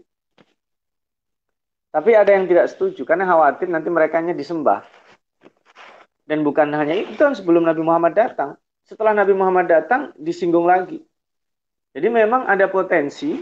Tapi 1.93 2.17
ada 2.17 2.33
yang 2.33 2.49
tidak 2.49 2.73
setuju 2.73 3.05
karena 3.05 3.29
khawatir 3.29 3.69
nanti 3.69 3.93
mereka 3.93 4.25
disembah. 4.25 4.81
Dan 6.25 6.41
bukan 6.41 6.73
hanya 6.73 6.97
itu, 6.97 7.21
kan 7.21 7.37
sebelum 7.37 7.69
Nabi 7.69 7.85
Muhammad 7.85 8.17
datang, 8.17 8.57
setelah 8.89 9.13
Nabi 9.13 9.37
Muhammad 9.37 9.69
datang 9.69 10.17
disinggung 10.17 10.65
lagi. 10.65 11.05
Jadi 11.93 12.09
memang 12.09 12.49
ada 12.49 12.73
potensi 12.73 13.37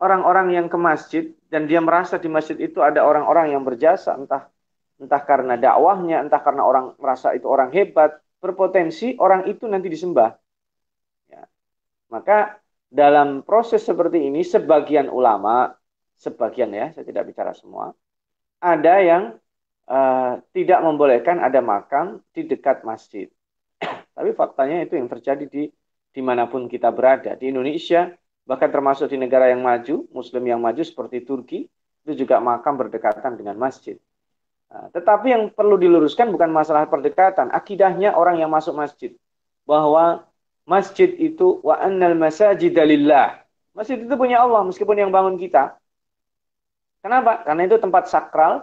orang-orang 0.00 0.56
yang 0.56 0.66
ke 0.72 0.78
masjid 0.80 1.28
dan 1.52 1.68
dia 1.68 1.84
merasa 1.84 2.16
di 2.16 2.32
masjid 2.32 2.56
itu 2.56 2.80
ada 2.80 3.04
orang-orang 3.04 3.52
yang 3.52 3.62
berjasa 3.62 4.16
entah 4.16 4.48
entah 4.96 5.22
karena 5.22 5.58
dakwahnya, 5.58 6.24
entah 6.24 6.40
karena 6.40 6.62
orang 6.64 6.94
merasa 6.96 7.34
itu 7.36 7.44
orang 7.50 7.74
hebat, 7.74 8.16
berpotensi 8.38 9.18
orang 9.18 9.50
itu 9.50 9.66
nanti 9.66 9.90
disembah. 9.90 10.32
Ya. 11.26 11.44
Maka 12.08 12.62
dalam 12.86 13.42
proses 13.42 13.82
seperti 13.82 14.30
ini 14.30 14.46
sebagian 14.46 15.10
ulama, 15.10 15.74
sebagian 16.22 16.70
ya, 16.70 16.94
saya 16.94 17.02
tidak 17.02 17.34
bicara 17.34 17.50
semua, 17.50 17.90
ada 18.62 18.94
yang 19.02 19.34
uh, 19.90 20.38
tidak 20.54 20.78
membolehkan 20.86 21.42
ada 21.42 21.58
makam 21.58 22.22
di 22.30 22.46
dekat 22.46 22.86
masjid. 22.86 23.26
Tapi 24.16 24.30
faktanya 24.38 24.86
itu 24.86 24.94
yang 24.94 25.10
terjadi 25.10 25.50
di 25.50 25.66
di 26.12 26.22
mana 26.22 26.46
pun 26.46 26.70
kita 26.70 26.94
berada. 26.94 27.34
Di 27.34 27.50
Indonesia, 27.50 28.12
bahkan 28.46 28.70
termasuk 28.70 29.10
di 29.10 29.18
negara 29.18 29.50
yang 29.50 29.64
maju, 29.64 30.06
Muslim 30.12 30.44
yang 30.46 30.60
maju 30.60 30.82
seperti 30.84 31.24
Turki, 31.24 31.66
itu 32.06 32.12
juga 32.22 32.38
makam 32.38 32.78
berdekatan 32.78 33.34
dengan 33.34 33.56
masjid. 33.58 33.96
Nah, 34.68 34.92
tetapi 34.92 35.26
yang 35.32 35.44
perlu 35.52 35.80
diluruskan 35.80 36.28
bukan 36.32 36.52
masalah 36.52 36.84
perdekatan, 36.86 37.48
akidahnya 37.50 38.12
orang 38.12 38.40
yang 38.40 38.52
masuk 38.52 38.76
masjid. 38.76 39.16
Bahwa 39.64 40.28
masjid 40.68 41.08
itu 41.16 41.64
wa 41.64 41.80
annal 41.80 42.14
masajid 42.14 42.76
lillah. 42.76 43.40
Masjid 43.72 43.96
itu 43.96 44.14
punya 44.20 44.44
Allah 44.44 44.62
meskipun 44.68 44.96
yang 45.00 45.08
bangun 45.08 45.40
kita. 45.40 45.80
Kenapa? 47.02 47.42
Karena 47.42 47.66
itu 47.66 47.76
tempat 47.82 48.06
sakral, 48.06 48.62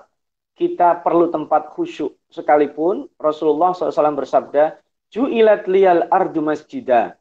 kita 0.55 1.03
perlu 1.03 1.27
tempat 1.27 1.75
khusyuk. 1.75 2.15
Sekalipun 2.31 3.11
Rasulullah 3.19 3.75
SAW 3.75 4.15
bersabda, 4.15 4.79
Ju'ilat 5.09 5.65
liyal 5.65 6.07
ardu 6.07 6.39
masjidah. 6.39 7.17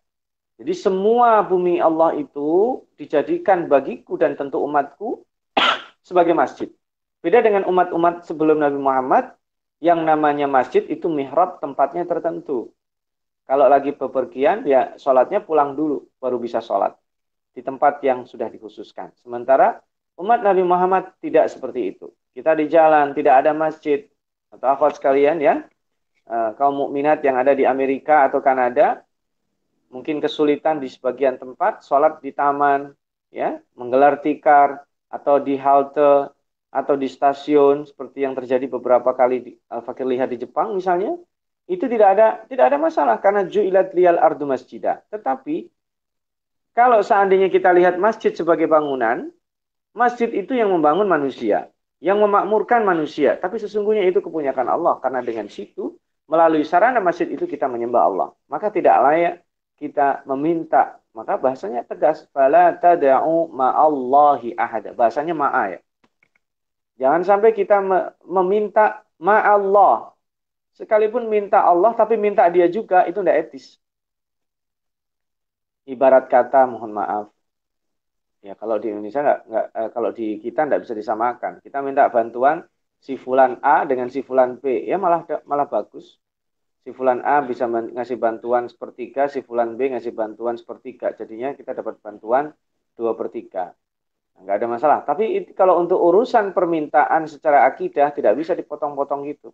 Jadi 0.58 0.74
semua 0.74 1.40
bumi 1.46 1.78
Allah 1.78 2.18
itu 2.18 2.82
dijadikan 2.98 3.70
bagiku 3.70 4.18
dan 4.18 4.34
tentu 4.34 4.58
umatku 4.60 5.22
sebagai 6.08 6.34
masjid. 6.34 6.68
Beda 7.22 7.42
dengan 7.42 7.66
umat-umat 7.66 8.26
sebelum 8.26 8.60
Nabi 8.60 8.78
Muhammad 8.78 9.38
yang 9.78 10.02
namanya 10.02 10.50
masjid 10.50 10.82
itu 10.86 11.06
mihrab 11.06 11.62
tempatnya 11.62 12.04
tertentu. 12.04 12.74
Kalau 13.48 13.64
lagi 13.70 13.96
bepergian 13.96 14.66
ya 14.68 14.98
sholatnya 15.00 15.40
pulang 15.40 15.72
dulu 15.72 16.04
baru 16.20 16.36
bisa 16.36 16.60
sholat 16.60 16.92
di 17.56 17.64
tempat 17.64 18.04
yang 18.04 18.28
sudah 18.28 18.50
dikhususkan. 18.52 19.14
Sementara 19.16 19.80
umat 20.18 20.42
Nabi 20.42 20.66
Muhammad 20.66 21.14
tidak 21.22 21.48
seperti 21.48 21.94
itu. 21.94 22.10
Kita 22.34 22.54
di 22.58 22.66
jalan 22.66 23.14
tidak 23.14 23.46
ada 23.46 23.54
masjid 23.54 24.06
atau 24.52 24.66
akhwat 24.68 24.98
sekalian 24.98 25.38
ya 25.38 25.64
uh, 26.28 26.50
kaum 26.56 26.86
mukminat 26.86 27.20
yang 27.24 27.36
ada 27.36 27.52
di 27.52 27.68
Amerika 27.68 28.28
atau 28.28 28.40
Kanada 28.40 29.04
mungkin 29.88 30.20
kesulitan 30.20 30.80
di 30.80 30.88
sebagian 30.88 31.40
tempat 31.40 31.84
sholat 31.84 32.20
di 32.20 32.32
taman 32.32 32.92
ya 33.32 33.60
menggelar 33.76 34.20
tikar 34.20 34.84
atau 35.08 35.40
di 35.40 35.56
halte 35.56 36.32
atau 36.68 36.94
di 37.00 37.08
stasiun 37.08 37.88
seperti 37.88 38.28
yang 38.28 38.36
terjadi 38.36 38.68
beberapa 38.68 39.16
kali 39.16 39.36
di 39.40 39.52
Al 39.72 39.80
Fakir 39.80 40.04
lihat 40.04 40.28
di 40.28 40.44
Jepang 40.44 40.76
misalnya 40.76 41.16
itu 41.68 41.84
tidak 41.88 42.08
ada 42.16 42.26
tidak 42.48 42.64
ada 42.72 42.78
masalah 42.80 43.16
karena 43.20 43.48
ju'ilat 43.48 43.96
liyal 43.96 44.20
ardu 44.20 44.44
masjidah 44.44 45.00
tetapi 45.08 45.68
kalau 46.76 47.00
seandainya 47.00 47.48
kita 47.48 47.72
lihat 47.72 47.96
masjid 47.96 48.36
sebagai 48.36 48.68
bangunan 48.68 49.32
masjid 49.98 50.30
itu 50.30 50.52
yang 50.54 50.70
membangun 50.70 51.10
manusia 51.10 51.68
yang 51.98 52.22
memakmurkan 52.22 52.86
manusia 52.86 53.34
tapi 53.42 53.58
sesungguhnya 53.58 54.06
itu 54.06 54.22
kepunyaan 54.22 54.68
Allah 54.70 54.94
karena 55.02 55.20
dengan 55.28 55.50
situ 55.50 55.98
melalui 56.28 56.62
sarana 56.62 57.00
masjid 57.00 57.26
itu 57.26 57.48
kita 57.48 57.66
menyembah 57.66 58.02
Allah. 58.04 58.28
Maka 58.52 58.68
tidak 58.68 58.94
layak 59.00 59.34
kita 59.80 60.22
meminta. 60.28 61.00
Maka 61.16 61.40
bahasanya 61.40 61.82
tegas. 61.88 62.28
Fala 62.30 62.76
tada'u 62.76 63.48
ma'allahi 63.50 64.54
ahada. 64.54 64.92
Bahasanya 64.92 65.32
ma'a 65.32 65.62
ya. 65.74 65.80
Jangan 67.00 67.22
sampai 67.24 67.56
kita 67.56 67.80
meminta 68.28 69.02
ma'allah. 69.18 70.12
Sekalipun 70.76 71.26
minta 71.26 71.64
Allah 71.64 71.90
tapi 71.96 72.14
minta 72.14 72.46
dia 72.46 72.68
juga 72.70 73.02
itu 73.08 73.18
tidak 73.18 73.50
etis. 73.50 73.80
Ibarat 75.88 76.28
kata 76.28 76.68
mohon 76.68 76.92
maaf. 76.92 77.32
Ya 78.38 78.54
kalau 78.54 78.78
di 78.78 78.94
Indonesia 78.94 79.18
nggak, 79.18 79.40
nggak 79.50 79.66
eh, 79.74 79.90
kalau 79.90 80.10
di 80.14 80.26
kita 80.38 80.66
tidak 80.66 80.80
bisa 80.86 80.94
disamakan. 80.94 81.52
Kita 81.58 81.82
minta 81.82 82.06
bantuan 82.06 82.62
si 83.02 83.18
fulan 83.18 83.58
A 83.62 83.82
dengan 83.86 84.06
si 84.10 84.22
fulan 84.22 84.58
B, 84.62 84.86
ya 84.86 84.94
malah 84.98 85.26
malah 85.46 85.66
bagus. 85.66 86.18
Si 86.86 86.94
fulan 86.94 87.20
A 87.26 87.42
bisa 87.42 87.66
ngasih 87.66 88.16
bantuan 88.16 88.70
sepertiga, 88.70 89.26
si 89.26 89.42
fulan 89.42 89.74
B 89.74 89.90
ngasih 89.90 90.14
bantuan 90.14 90.54
sepertiga. 90.54 91.10
Jadinya 91.18 91.52
kita 91.52 91.74
dapat 91.74 91.98
bantuan 91.98 92.54
dua 92.94 93.18
per 93.18 93.28
tiga. 93.34 93.74
Nah, 94.38 94.40
nggak 94.46 94.56
ada 94.62 94.66
masalah. 94.70 94.98
Tapi 95.02 95.50
kalau 95.58 95.82
untuk 95.82 95.98
urusan 95.98 96.54
permintaan 96.54 97.26
secara 97.26 97.66
akidah 97.66 98.14
tidak 98.14 98.38
bisa 98.38 98.54
dipotong-potong 98.54 99.26
gitu. 99.26 99.50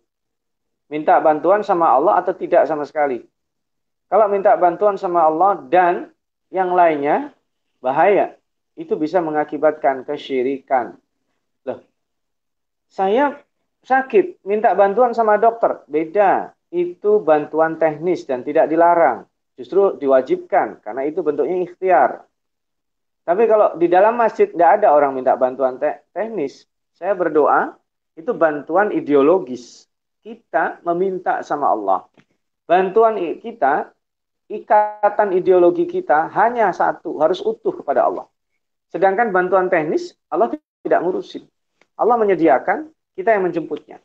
Minta 0.85 1.17
bantuan 1.17 1.65
sama 1.65 1.89
Allah 1.89 2.21
atau 2.21 2.37
tidak 2.37 2.69
sama 2.69 2.85
sekali. 2.85 3.25
Kalau 4.05 4.29
minta 4.29 4.53
bantuan 4.53 5.01
sama 5.01 5.25
Allah 5.25 5.57
dan 5.65 6.13
yang 6.53 6.77
lainnya 6.77 7.33
bahaya. 7.81 8.37
Itu 8.75 8.99
bisa 8.99 9.23
mengakibatkan 9.23 10.03
kesyirikan. 10.03 10.99
Loh, 11.63 11.79
saya 12.91 13.39
sakit, 13.87 14.43
minta 14.43 14.75
bantuan 14.75 15.15
sama 15.15 15.39
dokter. 15.39 15.87
Beda, 15.87 16.51
itu 16.75 17.23
bantuan 17.23 17.79
teknis 17.79 18.27
dan 18.27 18.43
tidak 18.43 18.67
dilarang. 18.67 19.23
Justru 19.55 19.95
diwajibkan, 19.95 20.83
karena 20.83 21.07
itu 21.07 21.23
bentuknya 21.23 21.63
ikhtiar. 21.63 22.27
Tapi 23.25 23.43
kalau 23.47 23.79
di 23.79 23.87
dalam 23.87 24.19
masjid 24.19 24.51
tidak 24.51 24.83
ada 24.83 24.91
orang 24.91 25.15
minta 25.15 25.33
bantuan 25.39 25.79
te 25.79 26.03
teknis, 26.11 26.67
saya 26.93 27.15
berdoa, 27.15 27.73
itu 28.19 28.35
bantuan 28.35 28.91
ideologis. 28.91 29.87
Kita 30.19 30.83
meminta 30.83 31.39
sama 31.45 31.71
Allah. 31.71 31.99
Bantuan 32.65 33.17
kita 33.39 33.93
ikatan 34.49 35.33
ideologi 35.33 35.85
kita 35.89 36.29
hanya 36.33 36.69
satu, 36.73 37.17
harus 37.21 37.41
utuh 37.41 37.73
kepada 37.73 38.05
Allah. 38.05 38.25
Sedangkan 38.89 39.33
bantuan 39.33 39.67
teknis, 39.67 40.15
Allah 40.31 40.53
tidak 40.83 40.99
ngurusin. 41.01 41.43
Allah 41.95 42.15
menyediakan, 42.19 42.91
kita 43.15 43.31
yang 43.33 43.47
menjemputnya. 43.47 43.97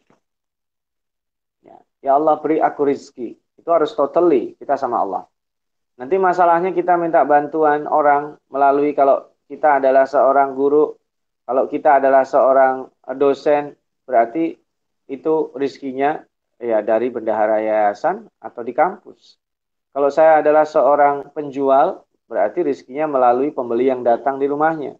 Ya, 1.60 1.76
ya 2.00 2.10
Allah 2.16 2.38
beri 2.38 2.62
aku 2.62 2.86
rizki. 2.86 3.36
Itu 3.58 3.68
harus 3.74 3.92
totally 3.92 4.56
kita 4.56 4.78
sama 4.78 5.02
Allah. 5.02 5.22
Nanti 6.00 6.16
masalahnya 6.16 6.72
kita 6.72 6.96
minta 6.96 7.20
bantuan 7.28 7.84
orang 7.84 8.40
melalui 8.48 8.96
kalau 8.96 9.28
kita 9.50 9.82
adalah 9.82 10.08
seorang 10.08 10.56
guru, 10.56 10.96
kalau 11.44 11.68
kita 11.68 12.00
adalah 12.00 12.24
seorang 12.24 12.88
dosen, 13.18 13.76
berarti 14.08 14.56
itu 15.10 15.34
rizkinya 15.58 16.22
ya 16.56 16.80
dari 16.80 17.10
bendahara 17.10 17.60
yayasan 17.60 18.30
atau 18.38 18.62
di 18.64 18.72
kampus. 18.72 19.36
Kalau 19.90 20.08
saya 20.08 20.38
adalah 20.38 20.62
seorang 20.62 21.34
penjual, 21.34 22.06
berarti 22.30 22.62
rizkinya 22.62 23.10
melalui 23.10 23.50
pembeli 23.50 23.90
yang 23.90 24.06
datang 24.06 24.38
di 24.38 24.46
rumahnya. 24.46 24.94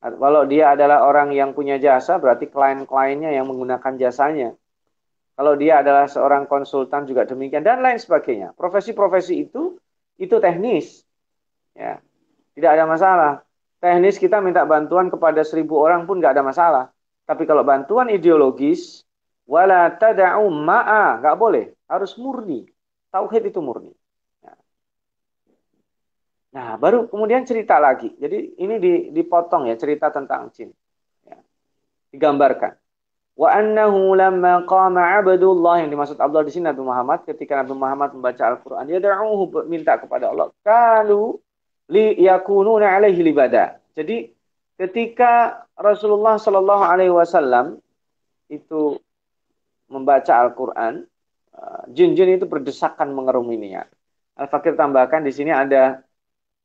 Kalau 0.00 0.44
dia 0.44 0.76
adalah 0.76 1.08
orang 1.08 1.32
yang 1.32 1.56
punya 1.56 1.80
jasa, 1.80 2.20
berarti 2.20 2.52
klien-kliennya 2.52 3.32
yang 3.32 3.48
menggunakan 3.48 3.96
jasanya. 3.96 4.52
Kalau 5.40 5.56
dia 5.56 5.80
adalah 5.80 6.04
seorang 6.04 6.44
konsultan 6.44 7.08
juga 7.08 7.24
demikian 7.24 7.64
dan 7.64 7.80
lain 7.80 7.96
sebagainya. 7.96 8.52
Profesi-profesi 8.52 9.48
itu 9.48 9.80
itu 10.20 10.36
teknis, 10.36 11.00
ya 11.72 11.96
tidak 12.52 12.70
ada 12.76 12.84
masalah. 12.84 13.32
Teknis 13.80 14.20
kita 14.20 14.44
minta 14.44 14.68
bantuan 14.68 15.08
kepada 15.08 15.40
seribu 15.40 15.80
orang 15.80 16.04
pun 16.04 16.20
nggak 16.20 16.36
ada 16.36 16.44
masalah. 16.44 16.84
Tapi 17.24 17.48
kalau 17.48 17.64
bantuan 17.64 18.12
ideologis, 18.12 19.08
wala 19.48 19.88
tada'u 19.96 20.44
ma'a, 20.52 21.24
nggak 21.24 21.36
boleh, 21.40 21.72
harus 21.88 22.12
murni. 22.20 22.68
Tauhid 23.08 23.48
itu 23.48 23.64
murni. 23.64 23.96
Nah, 26.50 26.74
baru 26.74 27.06
kemudian 27.06 27.46
cerita 27.46 27.78
lagi. 27.78 28.10
Jadi 28.18 28.58
ini 28.58 28.74
dipotong 29.14 29.70
ya 29.70 29.78
cerita 29.78 30.10
tentang 30.10 30.50
jin. 30.50 30.74
Ya. 31.22 31.38
Digambarkan. 32.10 32.74
Wa 33.38 33.54
annahu 33.54 34.18
lamma 34.18 34.66
qama 34.66 35.16
abdullah 35.22 35.80
yang 35.80 35.88
dimaksud 35.88 36.18
Abdullah 36.18 36.44
di 36.44 36.52
sini 36.52 36.68
Nabi 36.68 36.82
Muhammad 36.82 37.24
ketika 37.24 37.62
Nabi 37.62 37.72
Muhammad 37.72 38.12
membaca 38.12 38.42
Al-Qur'an 38.52 38.84
dia 38.84 39.00
da'uhu 39.00 39.64
minta 39.70 39.96
kepada 39.96 40.28
Allah. 40.28 40.50
Kalu 40.60 41.38
li 41.88 42.20
yakununa 42.20 42.98
alaihi 42.98 43.22
libada. 43.22 43.78
Jadi 43.94 44.28
ketika 44.76 45.64
Rasulullah 45.78 46.36
Shallallahu 46.36 46.84
alaihi 46.84 47.14
wasallam 47.14 47.78
itu 48.50 48.98
membaca 49.88 50.36
Al-Qur'an, 50.36 51.06
uh, 51.54 51.82
jin-jin 51.88 52.36
itu 52.36 52.44
berdesakan 52.44 53.14
mengerumuninya. 53.14 53.86
Al-Fakir 54.36 54.76
tambahkan 54.76 55.24
di 55.24 55.32
sini 55.32 55.54
ada 55.54 56.02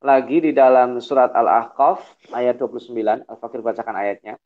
lagi 0.05 0.37
di 0.37 0.53
dalam 0.53 1.01
surat 1.01 1.33
Al-Ahqaf 1.33 2.29
ayat 2.29 2.61
29. 2.61 3.25
Al-Fakir 3.25 3.65
bacakan 3.65 3.97
ayatnya. 3.97 4.37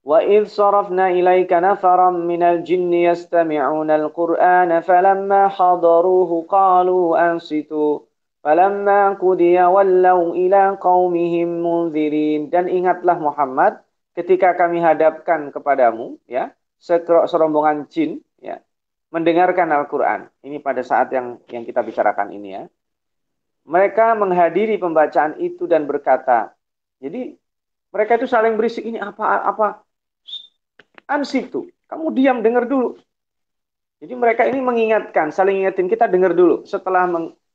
Wa 0.00 0.24
idh 0.24 0.48
sarafna 0.48 1.12
ilaika 1.12 1.60
nafaran 1.60 2.24
minal 2.24 2.64
jinni 2.64 3.04
yastami'una 3.04 4.00
al-Qur'ana 4.00 4.80
falamma 4.80 5.52
hadaruhu 5.52 6.48
qalu 6.48 7.12
ansitu 7.12 8.08
falamma 8.40 9.20
qudiya 9.20 9.68
wallaw 9.68 10.32
ila 10.32 10.80
qaumihim 10.80 11.60
munzirin 11.60 12.48
dan 12.48 12.72
ingatlah 12.72 13.20
Muhammad 13.20 13.84
ketika 14.16 14.56
kami 14.56 14.80
hadapkan 14.80 15.52
kepadamu 15.52 16.16
ya 16.24 16.56
serombongan 17.28 17.84
jin 17.92 18.24
ya 18.40 18.64
mendengarkan 19.12 19.68
Al-Qur'an. 19.68 20.32
Ini 20.40 20.64
pada 20.64 20.80
saat 20.80 21.12
yang 21.12 21.44
yang 21.52 21.68
kita 21.68 21.84
bicarakan 21.84 22.32
ini 22.32 22.56
ya 22.56 22.64
mereka 23.70 24.18
menghadiri 24.18 24.74
pembacaan 24.82 25.38
itu 25.38 25.70
dan 25.70 25.86
berkata, 25.86 26.50
jadi 26.98 27.38
mereka 27.94 28.18
itu 28.18 28.26
saling 28.26 28.58
berisik 28.58 28.82
ini 28.82 28.98
apa 28.98 29.46
apa 29.46 29.66
ansitu. 31.06 31.70
Kamu 31.86 32.10
diam 32.14 32.42
dengar 32.42 32.66
dulu. 32.66 32.98
Jadi 34.02 34.14
mereka 34.16 34.42
ini 34.46 34.58
mengingatkan, 34.58 35.30
saling 35.30 35.62
ingatin 35.62 35.86
kita 35.86 36.10
dengar 36.10 36.34
dulu. 36.34 36.64
Setelah 36.64 37.04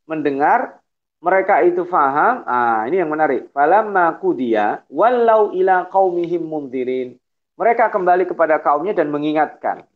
mendengar, 0.06 0.78
mereka 1.24 1.64
itu 1.66 1.88
faham. 1.88 2.46
Ah, 2.46 2.86
ini 2.86 3.02
yang 3.02 3.10
menarik. 3.10 3.50
Falamma 3.50 4.14
kudia 4.22 4.86
walau 4.92 5.56
ila 5.56 5.88
qaumihim 5.90 6.44
mundirin. 6.46 7.18
Mereka 7.56 7.90
kembali 7.90 8.28
kepada 8.28 8.60
kaumnya 8.60 8.92
dan 8.92 9.08
mengingatkan. 9.10 9.88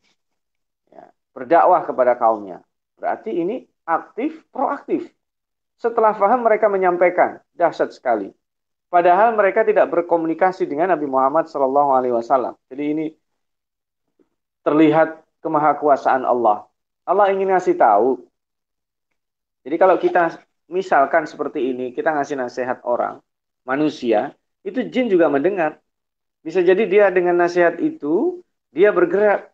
Ya, 0.89 1.11
berdakwah 1.35 1.83
kepada 1.83 2.15
kaumnya. 2.15 2.63
Berarti 2.95 3.35
ini 3.35 3.67
aktif, 3.83 4.41
proaktif. 4.49 5.11
Setelah 5.79 6.11
faham 6.11 6.43
mereka 6.43 6.67
menyampaikan, 6.67 7.39
dahsyat 7.55 7.95
sekali. 7.95 8.35
Padahal 8.91 9.31
mereka 9.31 9.63
tidak 9.63 9.87
berkomunikasi 9.87 10.67
dengan 10.67 10.91
Nabi 10.91 11.07
Muhammad 11.07 11.47
Shallallahu 11.47 11.95
Alaihi 11.95 12.11
Wasallam. 12.11 12.57
Jadi 12.67 12.83
ini 12.83 13.05
terlihat 14.67 15.23
kemahakuasaan 15.39 16.27
Allah. 16.27 16.67
Allah 17.07 17.31
ingin 17.31 17.55
ngasih 17.55 17.79
tahu. 17.79 18.27
Jadi 19.63 19.75
kalau 19.79 19.95
kita 19.95 20.41
misalkan 20.67 21.23
seperti 21.23 21.71
ini, 21.71 21.95
kita 21.95 22.11
ngasih 22.11 22.35
nasihat 22.35 22.83
orang, 22.83 23.23
manusia, 23.63 24.35
itu 24.67 24.83
jin 24.83 25.07
juga 25.07 25.31
mendengar. 25.31 25.79
Bisa 26.43 26.59
jadi 26.59 26.83
dia 26.89 27.05
dengan 27.13 27.39
nasihat 27.39 27.79
itu, 27.79 28.43
dia 28.75 28.91
bergerak. 28.91 29.47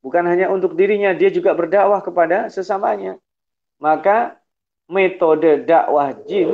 Bukan 0.00 0.24
hanya 0.24 0.48
untuk 0.48 0.74
dirinya, 0.74 1.12
dia 1.12 1.28
juga 1.28 1.52
berdakwah 1.52 2.00
kepada 2.00 2.48
sesamanya. 2.48 3.20
Maka 3.76 4.39
metode 4.90 5.62
dakwah 5.62 6.10
jin 6.26 6.50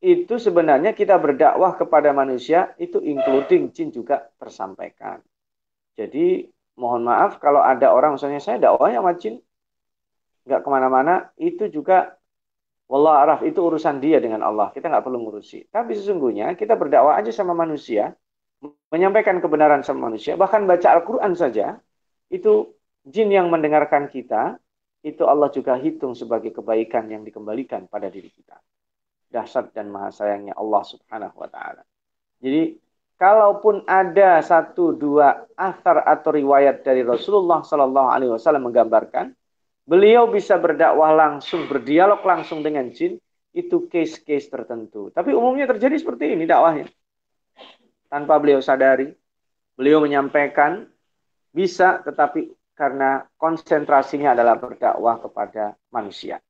itu 0.00 0.40
sebenarnya 0.40 0.96
kita 0.96 1.20
berdakwah 1.20 1.76
kepada 1.76 2.16
manusia 2.16 2.72
itu 2.80 3.04
including 3.04 3.68
jin 3.68 3.92
juga 3.92 4.24
tersampaikan. 4.40 5.20
Jadi 5.92 6.48
mohon 6.80 7.04
maaf 7.04 7.36
kalau 7.36 7.60
ada 7.60 7.92
orang 7.92 8.16
misalnya 8.16 8.40
saya 8.40 8.56
dakwahnya 8.56 9.04
sama 9.04 9.12
jin 9.20 9.36
nggak 10.48 10.60
ke 10.64 10.68
mana-mana 10.72 11.28
itu 11.36 11.68
juga 11.68 12.16
wallah 12.88 13.28
araf 13.28 13.40
itu 13.44 13.60
urusan 13.60 14.00
dia 14.00 14.16
dengan 14.24 14.40
Allah 14.40 14.72
kita 14.72 14.88
nggak 14.88 15.04
perlu 15.04 15.20
ngurusi. 15.20 15.68
Tapi 15.68 15.92
sesungguhnya 15.92 16.56
kita 16.56 16.80
berdakwah 16.80 17.20
aja 17.20 17.28
sama 17.28 17.52
manusia 17.52 18.16
menyampaikan 18.88 19.44
kebenaran 19.44 19.84
sama 19.84 20.08
manusia 20.08 20.40
bahkan 20.40 20.64
baca 20.64 20.88
Al-Quran 20.96 21.36
saja 21.36 21.76
itu 22.32 22.72
jin 23.04 23.28
yang 23.28 23.52
mendengarkan 23.52 24.08
kita 24.08 24.56
itu 25.00 25.24
Allah 25.24 25.48
juga 25.48 25.76
hitung 25.80 26.12
sebagai 26.12 26.52
kebaikan 26.52 27.08
yang 27.08 27.24
dikembalikan 27.24 27.88
pada 27.88 28.12
diri 28.12 28.28
kita. 28.28 28.60
Dahsyat 29.30 29.72
dan 29.72 29.88
maha 29.88 30.12
sayangnya 30.12 30.52
Allah 30.58 30.82
Subhanahu 30.84 31.36
wa 31.40 31.48
taala. 31.48 31.82
Jadi 32.42 32.76
kalaupun 33.16 33.84
ada 33.88 34.42
satu 34.44 34.92
dua 34.92 35.48
asar 35.56 36.04
atau 36.04 36.34
riwayat 36.34 36.84
dari 36.84 37.00
Rasulullah 37.06 37.64
Shallallahu 37.64 38.08
alaihi 38.10 38.32
wasallam 38.32 38.68
menggambarkan 38.68 39.32
beliau 39.88 40.28
bisa 40.28 40.60
berdakwah 40.60 41.14
langsung, 41.16 41.66
berdialog 41.66 42.20
langsung 42.22 42.60
dengan 42.60 42.90
jin, 42.94 43.16
itu 43.50 43.90
case-case 43.90 44.46
tertentu. 44.46 45.10
Tapi 45.10 45.34
umumnya 45.34 45.66
terjadi 45.66 45.98
seperti 45.98 46.38
ini 46.38 46.46
dakwahnya. 46.46 46.86
Tanpa 48.10 48.38
beliau 48.38 48.62
sadari, 48.62 49.10
beliau 49.74 50.02
menyampaikan 50.02 50.86
bisa 51.50 51.98
tetapi 52.06 52.50
karena 52.80 53.28
konsentrasinya 53.36 54.32
adalah 54.32 54.56
berdakwah 54.56 55.20
kepada 55.20 55.76
manusia. 55.92 56.40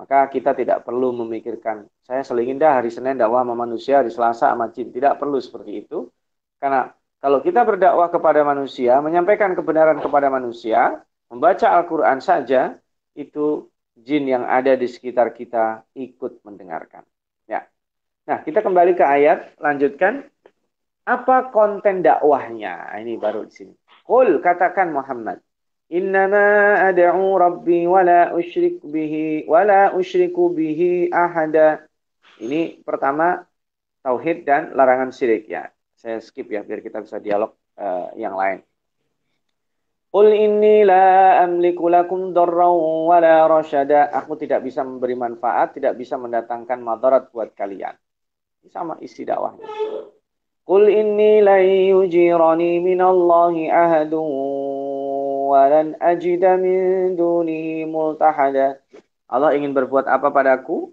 Maka 0.00 0.28
kita 0.32 0.56
tidak 0.56 0.84
perlu 0.88 1.12
memikirkan, 1.24 1.84
saya 2.04 2.24
selingin 2.24 2.56
dah 2.56 2.80
hari 2.80 2.88
Senin 2.88 3.20
dakwah 3.20 3.44
sama 3.44 3.52
manusia, 3.52 4.00
hari 4.00 4.08
Selasa 4.12 4.52
sama 4.52 4.72
jin. 4.72 4.88
Tidak 4.88 5.20
perlu 5.20 5.36
seperti 5.36 5.84
itu. 5.84 6.08
Karena 6.56 6.88
Kalau 7.16 7.40
kita 7.40 7.64
berdakwah 7.64 8.12
kepada 8.12 8.44
manusia, 8.44 9.00
menyampaikan 9.00 9.56
kebenaran 9.56 9.98
kepada 10.04 10.28
manusia, 10.28 11.00
membaca 11.32 11.66
Al-Quran 11.74 12.20
saja, 12.20 12.76
itu 13.16 13.66
jin 13.96 14.28
yang 14.28 14.44
ada 14.44 14.76
di 14.76 14.84
sekitar 14.84 15.32
kita 15.32 15.82
ikut 15.96 16.44
mendengarkan. 16.44 17.02
Ya. 17.48 17.64
Nah, 18.28 18.44
kita 18.44 18.60
kembali 18.60 18.92
ke 18.94 19.02
ayat, 19.02 19.56
lanjutkan. 19.58 20.28
Apa 21.06 21.54
konten 21.54 22.02
dakwahnya? 22.04 22.94
Ini 22.98 23.16
baru 23.16 23.46
di 23.46 23.52
sini. 23.54 23.74
Qul 24.06 24.42
katakan 24.42 24.90
Muhammad. 24.90 25.38
Rabbi 27.38 27.86
wa 27.86 28.02
la 28.02 28.34
usyrik 28.34 28.82
bihi 28.82 29.46
wa 29.46 29.62
la 29.62 29.94
usyriku 29.94 30.50
bihi 30.50 31.14
ahada. 31.14 31.86
Ini 32.42 32.82
pertama 32.82 33.46
tauhid 34.02 34.42
dan 34.42 34.74
larangan 34.74 35.14
syirik 35.14 35.46
ya. 35.46 35.70
Saya 35.94 36.18
skip 36.18 36.50
ya 36.50 36.66
biar 36.66 36.82
kita 36.82 37.06
bisa 37.06 37.22
dialog 37.22 37.54
uh, 37.78 38.10
yang 38.18 38.34
lain. 38.34 38.66
Qul 40.10 40.34
inni 40.34 40.82
la 40.82 41.38
amliku 41.46 41.86
lakum 41.86 42.34
darran 42.34 43.06
wa 43.06 43.22
la 43.22 43.46
rasyada. 43.46 44.10
Aku 44.10 44.34
tidak 44.34 44.66
bisa 44.66 44.82
memberi 44.82 45.14
manfaat, 45.14 45.78
tidak 45.78 45.94
bisa 45.94 46.18
mendatangkan 46.18 46.82
madarat 46.82 47.30
buat 47.30 47.54
kalian. 47.54 47.94
Ini 48.62 48.68
sama 48.74 48.98
isi 48.98 49.22
dakwahnya. 49.22 49.62
Qul 50.66 50.90
inni 50.90 51.38
la 51.46 51.62
yujirani 51.62 52.82
minallahi 52.82 53.70
ahadun 53.70 54.26
walan 55.50 55.94
ajida 56.02 56.58
min 56.58 57.14
dunihi 57.14 57.86
multahada. 57.86 58.82
Allah 59.26 59.54
ingin 59.54 59.74
berbuat 59.74 60.06
apa 60.06 60.30
padaku? 60.30 60.90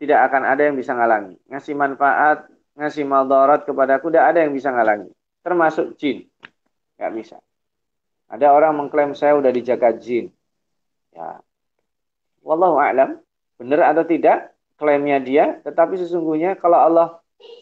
Tidak 0.00 0.18
akan 0.18 0.42
ada 0.48 0.66
yang 0.66 0.74
bisa 0.74 0.92
ngalangi. 0.96 1.38
Ngasih 1.46 1.74
manfaat, 1.78 2.50
ngasih 2.74 3.06
maldarat 3.06 3.62
kepadaku, 3.62 4.10
tidak 4.10 4.34
ada 4.34 4.38
yang 4.42 4.52
bisa 4.52 4.74
ngalangi. 4.74 5.12
Termasuk 5.46 5.94
jin. 6.00 6.26
Gak 6.98 7.12
bisa. 7.14 7.36
Ada 8.26 8.50
orang 8.50 8.74
mengklaim 8.74 9.12
saya 9.14 9.36
udah 9.38 9.52
dijaga 9.52 9.94
jin. 9.94 10.32
Ya. 11.12 11.44
Wallahu 12.42 12.80
a'lam. 12.80 13.22
Benar 13.60 13.94
atau 13.94 14.02
tidak 14.02 14.50
klaimnya 14.74 15.22
dia, 15.22 15.44
tetapi 15.62 15.94
sesungguhnya 15.94 16.58
kalau 16.58 16.82
Allah 16.82 17.08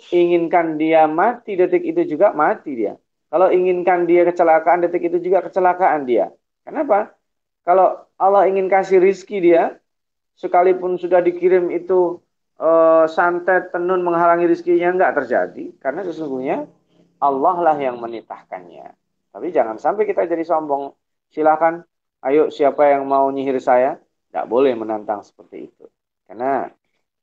inginkan 0.08 0.80
dia 0.80 1.04
mati 1.04 1.60
detik 1.60 1.84
itu 1.84 2.16
juga 2.16 2.32
mati 2.32 2.72
dia. 2.72 2.96
Kalau 3.30 3.46
inginkan 3.54 4.10
dia 4.10 4.26
kecelakaan, 4.26 4.82
detik 4.82 5.06
itu 5.06 5.22
juga 5.22 5.46
kecelakaan 5.46 6.02
dia. 6.02 6.34
Kenapa? 6.66 7.14
Kalau 7.62 8.02
Allah 8.18 8.50
ingin 8.50 8.66
kasih 8.66 8.98
rizki 8.98 9.38
dia, 9.38 9.78
sekalipun 10.34 10.98
sudah 10.98 11.22
dikirim 11.22 11.70
itu 11.70 12.18
uh, 12.58 13.06
santet, 13.06 13.70
tenun 13.70 14.02
menghalangi 14.02 14.50
rizkinya, 14.50 14.90
enggak 14.90 15.14
terjadi. 15.22 15.70
Karena 15.78 16.02
sesungguhnya 16.02 16.66
Allah 17.22 17.56
lah 17.62 17.76
yang 17.78 18.02
menitahkannya. 18.02 18.98
Tapi 19.30 19.46
jangan 19.54 19.78
sampai 19.78 20.10
kita 20.10 20.26
jadi 20.26 20.42
sombong. 20.42 20.90
Silakan, 21.30 21.86
ayo 22.26 22.50
siapa 22.50 22.90
yang 22.90 23.06
mau 23.06 23.30
nyihir 23.30 23.62
saya, 23.62 23.94
enggak 24.34 24.46
boleh 24.50 24.74
menantang 24.74 25.22
seperti 25.22 25.70
itu. 25.70 25.86
Karena 26.26 26.66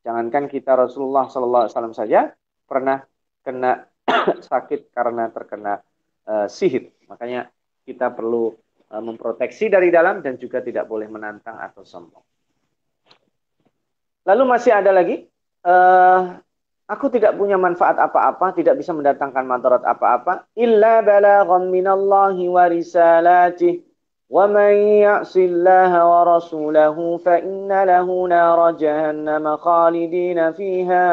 jangankan 0.08 0.48
kita 0.48 0.72
Rasulullah 0.80 1.28
SAW 1.28 1.92
saja 1.92 2.32
pernah 2.64 3.04
kena 3.44 3.92
sakit 4.48 4.96
karena 4.96 5.28
terkena 5.36 5.84
uh, 6.29 6.47
sihir. 6.49 6.91
Makanya 7.07 7.51
kita 7.83 8.13
perlu 8.15 8.55
uh, 8.91 9.03
memproteksi 9.03 9.69
dari 9.69 9.91
dalam 9.91 10.21
dan 10.21 10.39
juga 10.39 10.63
tidak 10.63 10.87
boleh 10.87 11.07
menantang 11.11 11.59
atau 11.59 11.83
sombong. 11.83 12.25
Lalu 14.23 14.43
masih 14.47 14.71
ada 14.71 14.95
lagi, 14.95 15.27
uh, 15.67 16.39
aku 16.87 17.11
tidak 17.11 17.35
punya 17.35 17.59
manfaat 17.59 17.99
apa-apa, 17.99 18.55
tidak 18.55 18.79
bisa 18.79 18.95
mendatangkan 18.95 19.43
madarat 19.43 19.83
apa-apa, 19.83 20.47
illa 20.55 21.03
balagham 21.03 21.71
minallahi 21.71 22.47
wa 22.47 22.65
risalatih. 22.71 23.83
ومن 24.33 24.73
يعص 25.05 25.37
الله 25.37 25.93
ورسوله 25.93 26.97
فإن 27.17 27.69
له 27.69 28.09
نار 28.29 28.71
جهنم 28.71 29.45
خالدين 29.57 30.39
فيها 30.53 31.05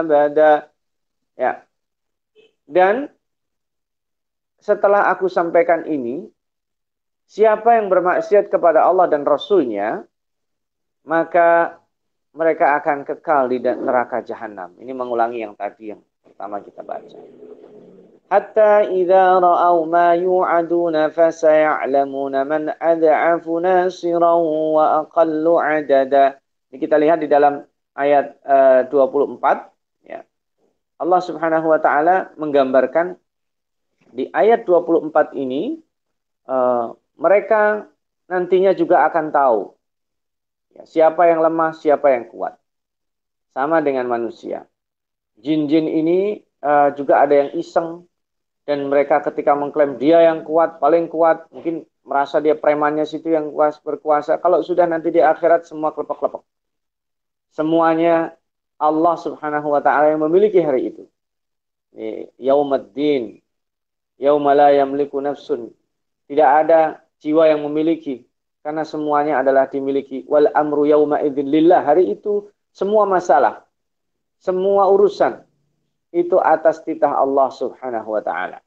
أبدا 0.00 0.54
ya 1.40 1.66
dan 2.68 3.08
setelah 4.59 5.07
aku 5.11 5.31
sampaikan 5.31 5.87
ini, 5.87 6.27
siapa 7.29 7.79
yang 7.79 7.87
bermaksiat 7.87 8.51
kepada 8.51 8.83
Allah 8.83 9.07
dan 9.07 9.23
Rasulnya, 9.23 10.03
maka 11.07 11.79
mereka 12.35 12.77
akan 12.77 13.07
kekal 13.07 13.49
di 13.49 13.57
neraka 13.63 14.21
jahanam. 14.21 14.75
Ini 14.77 14.91
mengulangi 14.93 15.41
yang 15.41 15.57
tadi 15.57 15.95
yang 15.95 16.01
pertama 16.21 16.61
kita 16.61 16.85
baca. 16.85 17.17
Hatta 18.29 18.85
idza 18.85 19.41
ra'aw 19.41 19.89
ma 19.89 20.13
yu'aduna 20.13 21.09
fasaya'lamuna 21.09 22.45
man 22.45 22.69
ad'afu 22.77 23.57
nasiran 23.57 24.37
wa 24.77 25.01
aqallu 25.01 25.57
adada. 25.57 26.37
Ini 26.69 26.77
kita 26.77 27.01
lihat 27.01 27.25
di 27.25 27.27
dalam 27.27 27.65
ayat 27.97 28.37
uh, 28.45 28.85
24 28.85 30.05
ya. 30.05 30.21
Allah 31.01 31.21
Subhanahu 31.25 31.73
wa 31.73 31.81
taala 31.81 32.29
menggambarkan 32.37 33.17
di 34.09 34.27
ayat 34.33 34.65
24 34.65 35.37
ini 35.37 35.77
uh, 36.49 36.93
mereka 37.19 37.89
nantinya 38.29 38.73
juga 38.73 39.05
akan 39.09 39.25
tahu 39.29 39.61
ya, 40.73 40.83
siapa 40.85 41.27
yang 41.29 41.41
lemah, 41.43 41.73
siapa 41.75 42.13
yang 42.13 42.29
kuat. 42.29 42.57
Sama 43.49 43.81
dengan 43.81 44.05
manusia. 44.05 44.69
Jin-jin 45.41 45.89
ini 45.89 46.37
uh, 46.61 46.93
juga 46.93 47.25
ada 47.25 47.33
yang 47.33 47.51
iseng 47.57 48.05
dan 48.69 48.85
mereka 48.85 49.25
ketika 49.25 49.57
mengklaim 49.57 49.97
dia 49.97 50.21
yang 50.21 50.45
kuat, 50.45 50.77
paling 50.77 51.09
kuat, 51.09 51.49
mungkin 51.49 51.89
merasa 52.05 52.37
dia 52.37 52.53
premannya 52.53 53.09
situ 53.09 53.33
yang 53.33 53.49
kuas 53.49 53.81
berkuasa. 53.81 54.37
Kalau 54.37 54.61
sudah 54.61 54.85
nanti 54.85 55.09
di 55.09 55.17
akhirat 55.17 55.65
semua 55.65 55.89
kelepek-kelepek. 55.89 56.45
Semuanya 57.49 58.37
Allah 58.77 59.15
Subhanahu 59.17 59.73
wa 59.73 59.81
taala 59.81 60.13
yang 60.13 60.21
memiliki 60.21 60.61
hari 60.61 60.93
itu. 60.93 61.09
Yaumala 64.19 64.75
yamliku 64.75 65.23
nafsun. 65.23 65.71
Tidak 66.27 66.45
ada 66.45 66.99
jiwa 67.23 67.47
yang 67.47 67.63
memiliki 67.63 68.29
karena 68.59 68.83
semuanya 68.83 69.39
adalah 69.39 69.71
dimiliki 69.71 70.27
wal 70.27 70.51
amru 70.51 70.83
yauma 70.83 71.23
idzin 71.23 71.47
lillah. 71.47 71.81
Hari 71.81 72.11
itu 72.11 72.51
semua 72.75 73.07
masalah, 73.07 73.63
semua 74.37 74.91
urusan 74.91 75.41
itu 76.11 76.35
atas 76.37 76.83
titah 76.83 77.15
Allah 77.17 77.47
Subhanahu 77.49 78.09
wa 78.13 78.21
taala. 78.21 78.59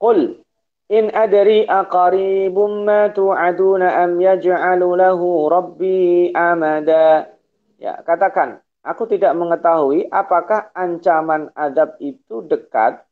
Qul 0.00 0.40
in 0.88 1.12
adri 1.12 1.68
aqaribum 1.68 2.88
ma 2.88 3.12
tu'aduna 3.12 4.00
am 4.00 4.16
yaj'alu 4.16 4.88
lahu 4.96 5.46
rabbi 5.52 6.32
amada. 6.32 7.28
Ya, 7.76 8.00
katakan, 8.04 8.60
aku 8.80 9.08
tidak 9.08 9.36
mengetahui 9.36 10.08
apakah 10.08 10.72
ancaman 10.72 11.52
adab 11.56 11.96
itu 12.00 12.44
dekat 12.44 13.04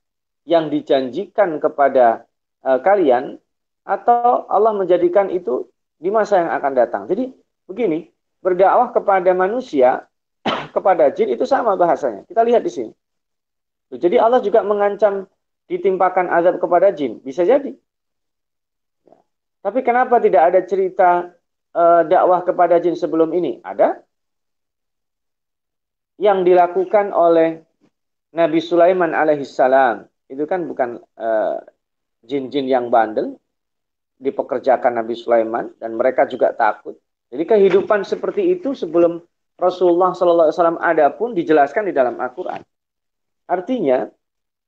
yang 0.49 0.73
dijanjikan 0.73 1.61
kepada 1.61 2.25
uh, 2.65 2.81
kalian 2.81 3.37
atau 3.85 4.49
Allah 4.49 4.73
menjadikan 4.73 5.29
itu 5.29 5.69
di 6.01 6.09
masa 6.09 6.41
yang 6.41 6.51
akan 6.57 6.73
datang. 6.73 7.03
Jadi 7.05 7.29
begini, 7.69 8.09
berdakwah 8.41 8.89
kepada 8.97 9.37
manusia, 9.37 10.09
kepada 10.75 11.13
jin 11.13 11.37
itu 11.37 11.45
sama 11.45 11.77
bahasanya. 11.77 12.25
Kita 12.25 12.41
lihat 12.49 12.65
di 12.65 12.73
sini. 12.73 12.93
Jadi 13.93 14.17
Allah 14.17 14.41
juga 14.41 14.65
mengancam 14.65 15.29
ditimpakan 15.69 16.33
azab 16.33 16.57
kepada 16.57 16.97
jin. 16.97 17.21
Bisa 17.21 17.45
jadi. 17.45 17.77
Tapi 19.61 19.81
kenapa 19.85 20.17
tidak 20.17 20.43
ada 20.49 20.61
cerita 20.65 21.29
uh, 21.77 22.03
dakwah 22.09 22.41
kepada 22.41 22.81
jin 22.81 22.97
sebelum 22.97 23.37
ini? 23.37 23.61
Ada. 23.61 24.01
Yang 26.17 26.39
dilakukan 26.49 27.13
oleh 27.13 27.69
Nabi 28.33 28.61
Sulaiman 28.65 29.13
alaihissalam 29.13 30.09
itu 30.29 30.45
kan 30.45 30.69
bukan 30.69 31.01
eh, 31.17 31.57
jin-jin 32.25 32.69
uh, 32.69 32.73
yang 32.79 32.87
bandel 32.93 33.41
dipekerjakan 34.21 35.01
Nabi 35.01 35.15
Sulaiman 35.17 35.73
dan 35.81 35.97
mereka 35.97 36.29
juga 36.29 36.53
takut. 36.53 37.01
Jadi 37.29 37.45
kehidupan 37.45 38.05
seperti 38.05 38.57
itu 38.57 38.73
sebelum 38.73 39.21
Rasulullah 39.59 40.15
SAW 40.15 40.79
ada 40.79 41.11
pun 41.13 41.35
dijelaskan 41.35 41.91
di 41.91 41.93
dalam 41.93 42.17
Al-Quran. 42.19 42.63
Artinya 43.49 44.07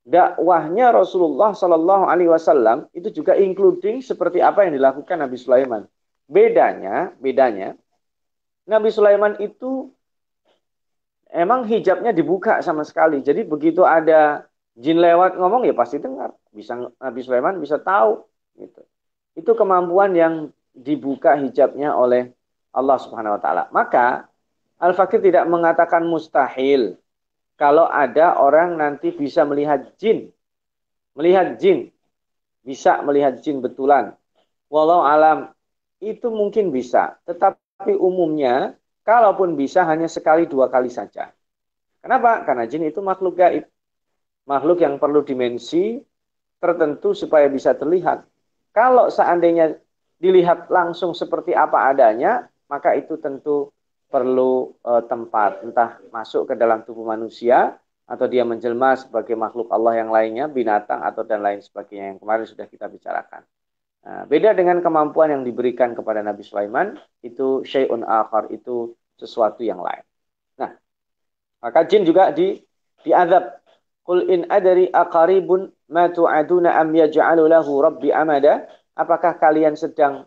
dakwahnya 0.01 0.89
Rasulullah 0.91 1.53
Shallallahu 1.53 2.09
Alaihi 2.09 2.29
Wasallam 2.31 2.89
itu 2.91 3.13
juga 3.13 3.37
including 3.37 4.01
seperti 4.01 4.41
apa 4.41 4.65
yang 4.65 4.75
dilakukan 4.75 5.21
Nabi 5.21 5.37
Sulaiman. 5.37 5.85
Bedanya, 6.25 7.11
bedanya 7.19 7.75
Nabi 8.67 8.89
Sulaiman 8.93 9.35
itu 9.41 9.89
emang 11.31 11.65
hijabnya 11.65 12.11
dibuka 12.13 12.59
sama 12.61 12.85
sekali. 12.85 13.23
Jadi 13.23 13.47
begitu 13.47 13.81
ada 13.87 14.45
jin 14.77 14.97
lewat 14.99 15.35
ngomong 15.35 15.67
ya 15.67 15.75
pasti 15.75 15.99
dengar. 15.99 16.35
Bisa 16.51 16.77
Nabi 16.77 17.19
Sulaiman 17.23 17.59
bisa 17.59 17.79
tahu 17.79 18.23
gitu. 18.59 18.81
Itu 19.35 19.51
kemampuan 19.55 20.15
yang 20.15 20.33
dibuka 20.71 21.35
hijabnya 21.39 21.95
oleh 21.95 22.31
Allah 22.71 22.97
Subhanahu 22.99 23.35
wa 23.35 23.41
taala. 23.41 23.63
Maka 23.71 24.27
Al-Fakir 24.81 25.21
tidak 25.21 25.45
mengatakan 25.45 26.07
mustahil 26.07 26.97
kalau 27.59 27.85
ada 27.85 28.41
orang 28.41 28.79
nanti 28.79 29.13
bisa 29.13 29.45
melihat 29.45 29.93
jin 30.01 30.33
melihat 31.15 31.59
jin, 31.59 31.91
bisa 32.63 32.99
melihat 33.03 33.39
jin 33.43 33.59
betulan. 33.59 34.15
Walau 34.71 35.03
alam 35.03 35.51
itu 35.99 36.31
mungkin 36.31 36.71
bisa, 36.71 37.19
tetapi 37.27 37.93
umumnya 37.99 38.79
kalaupun 39.03 39.59
bisa 39.59 39.83
hanya 39.83 40.07
sekali 40.07 40.47
dua 40.47 40.71
kali 40.71 40.87
saja. 40.87 41.35
Kenapa? 42.01 42.41
Karena 42.47 42.65
jin 42.65 42.87
itu 42.87 43.03
makhluk 43.03 43.37
gaib. 43.37 43.67
Makhluk 44.49 44.81
yang 44.81 44.97
perlu 44.97 45.21
dimensi 45.21 46.01
tertentu 46.61 47.13
supaya 47.17 47.49
bisa 47.49 47.73
terlihat. 47.73 48.25
Kalau 48.71 49.09
seandainya 49.09 49.77
dilihat 50.21 50.69
langsung 50.69 51.17
seperti 51.17 51.57
apa 51.57 51.89
adanya, 51.89 52.45
maka 52.69 52.93
itu 52.93 53.17
tentu 53.17 53.73
perlu 54.11 54.75
e, 54.83 54.91
tempat, 55.07 55.65
entah 55.65 55.97
masuk 56.13 56.51
ke 56.51 56.53
dalam 56.53 56.85
tubuh 56.85 57.07
manusia 57.07 57.79
atau 58.05 58.27
dia 58.27 58.43
menjelma 58.43 58.99
sebagai 58.99 59.39
makhluk 59.39 59.71
Allah 59.71 60.03
yang 60.03 60.11
lainnya, 60.11 60.51
binatang 60.51 60.99
atau 60.99 61.23
dan 61.23 61.39
lain 61.39 61.63
sebagainya 61.63 62.15
yang 62.15 62.19
kemarin 62.19 62.43
sudah 62.43 62.67
kita 62.67 62.91
bicarakan. 62.91 63.41
Nah, 64.01 64.25
beda 64.27 64.57
dengan 64.57 64.81
kemampuan 64.81 65.31
yang 65.31 65.43
diberikan 65.45 65.93
kepada 65.93 66.25
Nabi 66.25 66.41
Sulaiman, 66.41 66.97
itu 67.21 67.61
syai'un 67.63 68.01
akhar, 68.01 68.49
itu 68.49 68.97
sesuatu 69.15 69.61
yang 69.61 69.79
lain. 69.79 70.03
Nah, 70.57 70.73
maka 71.61 71.85
jin 71.85 72.03
juga 72.03 72.33
di 72.33 72.59
diadab. 73.05 73.60
Qul 74.01 74.27
in 74.29 74.49
adari 74.49 74.89
aqaribun 74.89 75.69
ma 75.93 76.09
tu'aduna 76.09 76.77
am 76.81 76.89
yaj'alu 76.91 77.45
lahu 77.45 77.85
rabbi 77.85 78.09
amada? 78.09 78.65
Apakah 78.97 79.37
kalian 79.37 79.77
sedang 79.77 80.25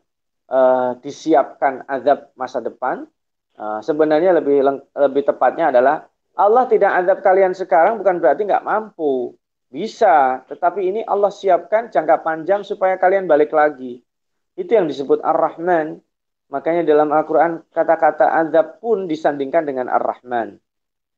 uh, 0.48 0.94
disiapkan 1.02 1.82
azab 1.90 2.30
masa 2.38 2.62
depan? 2.62 3.06
Uh, 3.54 3.78
sebenarnya 3.82 4.34
lebih 4.34 4.62
lebih 4.94 5.22
tepatnya 5.26 5.70
adalah 5.70 6.10
Allah 6.34 6.66
tidak 6.66 6.90
azab 7.02 7.22
kalian 7.22 7.54
sekarang 7.54 7.98
bukan 8.02 8.18
berarti 8.18 8.42
nggak 8.46 8.66
mampu. 8.66 9.38
Bisa, 9.74 10.46
tetapi 10.46 10.86
ini 10.86 11.00
Allah 11.02 11.34
siapkan 11.34 11.90
jangka 11.90 12.22
panjang 12.22 12.62
supaya 12.62 12.94
kalian 12.94 13.26
balik 13.26 13.50
lagi. 13.50 14.06
Itu 14.54 14.70
yang 14.70 14.86
disebut 14.86 15.18
Ar-Rahman. 15.18 15.98
Makanya 16.46 16.86
dalam 16.86 17.10
Al-Quran 17.10 17.66
kata-kata 17.74 18.38
azab 18.38 18.78
pun 18.78 19.10
disandingkan 19.10 19.66
dengan 19.66 19.90
Ar-Rahman. 19.90 20.62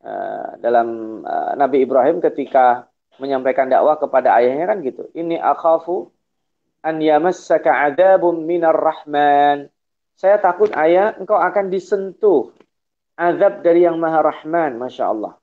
Uh, 0.07 0.55
dalam 0.63 1.19
uh, 1.27 1.59
Nabi 1.59 1.83
Ibrahim 1.83 2.23
ketika 2.23 2.87
menyampaikan 3.19 3.67
dakwah 3.67 3.99
kepada 3.99 4.39
ayahnya 4.39 4.71
kan 4.71 4.79
gitu. 4.87 5.11
Ini 5.19 5.43
akhafu 5.43 6.15
an 6.87 7.03
yamassaka 7.03 7.75
adabun 7.91 8.47
minar 8.47 8.79
rahman. 8.79 9.67
Saya 10.15 10.39
takut 10.39 10.71
ayah 10.79 11.11
engkau 11.19 11.35
akan 11.35 11.75
disentuh 11.75 12.55
azab 13.19 13.67
dari 13.67 13.83
yang 13.83 13.99
maha 13.99 14.23
rahman. 14.23 14.79
Masya 14.79 15.11
Allah. 15.11 15.35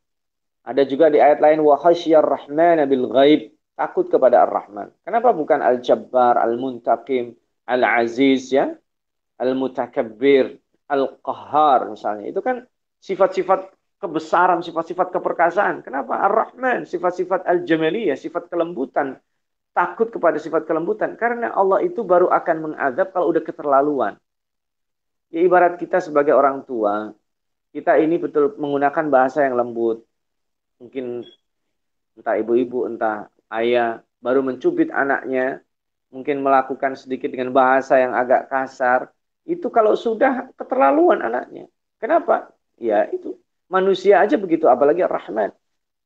Ada 0.63 0.87
juga 0.87 1.11
di 1.11 1.19
ayat 1.19 1.43
lain 1.43 1.59
wa 1.59 1.75
khasyar 1.75 2.23
rahman 2.23 2.87
bil 2.87 3.11
ghaib, 3.11 3.51
takut 3.75 4.07
kepada 4.07 4.47
Ar-Rahman. 4.47 4.95
Kenapa 5.03 5.35
bukan 5.35 5.59
Al-Jabbar, 5.59 6.39
Al-Muntaqim, 6.39 7.35
Al-Aziz 7.67 8.55
ya? 8.55 8.71
Al-Mutakabbir, 9.43 10.55
Al-Qahhar 10.87 11.91
misalnya. 11.91 12.31
Itu 12.31 12.39
kan 12.39 12.63
sifat-sifat 13.03 13.82
kebesaran, 14.03 14.59
sifat-sifat 14.59 15.15
keperkasaan. 15.15 15.79
Kenapa 15.79 16.19
Ar-Rahman, 16.27 16.83
sifat-sifat 16.83 17.47
Al-Jamaliyah, 17.47 18.19
sifat 18.19 18.51
kelembutan. 18.51 19.15
Takut 19.73 20.11
kepada 20.11 20.37
sifat 20.37 20.69
kelembutan 20.69 21.17
karena 21.17 21.49
Allah 21.49 21.81
itu 21.81 22.05
baru 22.05 22.29
akan 22.29 22.57
mengadab 22.69 23.09
kalau 23.09 23.33
udah 23.33 23.41
keterlaluan. 23.41 24.13
Ya 25.33 25.41
ibarat 25.41 25.81
kita 25.81 25.97
sebagai 25.97 26.37
orang 26.37 26.61
tua, 26.61 27.09
kita 27.73 27.97
ini 27.97 28.21
betul 28.21 28.53
menggunakan 28.53 29.09
bahasa 29.09 29.41
yang 29.41 29.57
lembut, 29.57 30.05
mungkin 30.77 31.25
entah 32.13 32.37
ibu-ibu, 32.37 32.85
entah 32.85 33.33
ayah 33.49 34.05
baru 34.21 34.45
mencubit 34.45 34.93
anaknya, 34.93 35.65
mungkin 36.13 36.45
melakukan 36.45 36.93
sedikit 36.93 37.33
dengan 37.33 37.49
bahasa 37.49 37.97
yang 37.97 38.13
agak 38.13 38.45
kasar, 38.53 39.09
itu 39.49 39.73
kalau 39.73 39.97
sudah 39.97 40.53
keterlaluan 40.53 41.25
anaknya. 41.25 41.65
Kenapa? 41.97 42.53
Ya 42.77 43.09
itu 43.09 43.41
manusia 43.73 44.21
aja 44.21 44.37
begitu, 44.37 44.69
apalagi 44.69 45.01
rahmat. 45.01 45.57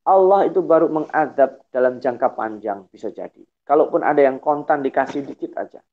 Allah 0.08 0.48
itu 0.48 0.64
baru 0.64 0.88
mengadab 0.88 1.60
dalam 1.68 2.00
jangka 2.00 2.32
panjang 2.32 2.88
bisa 2.88 3.12
jadi. 3.12 3.44
Kalaupun 3.68 4.00
ada 4.00 4.24
yang 4.24 4.40
kontan 4.40 4.80
dikasih 4.80 5.20
dikit 5.28 5.52
aja. 5.60 5.84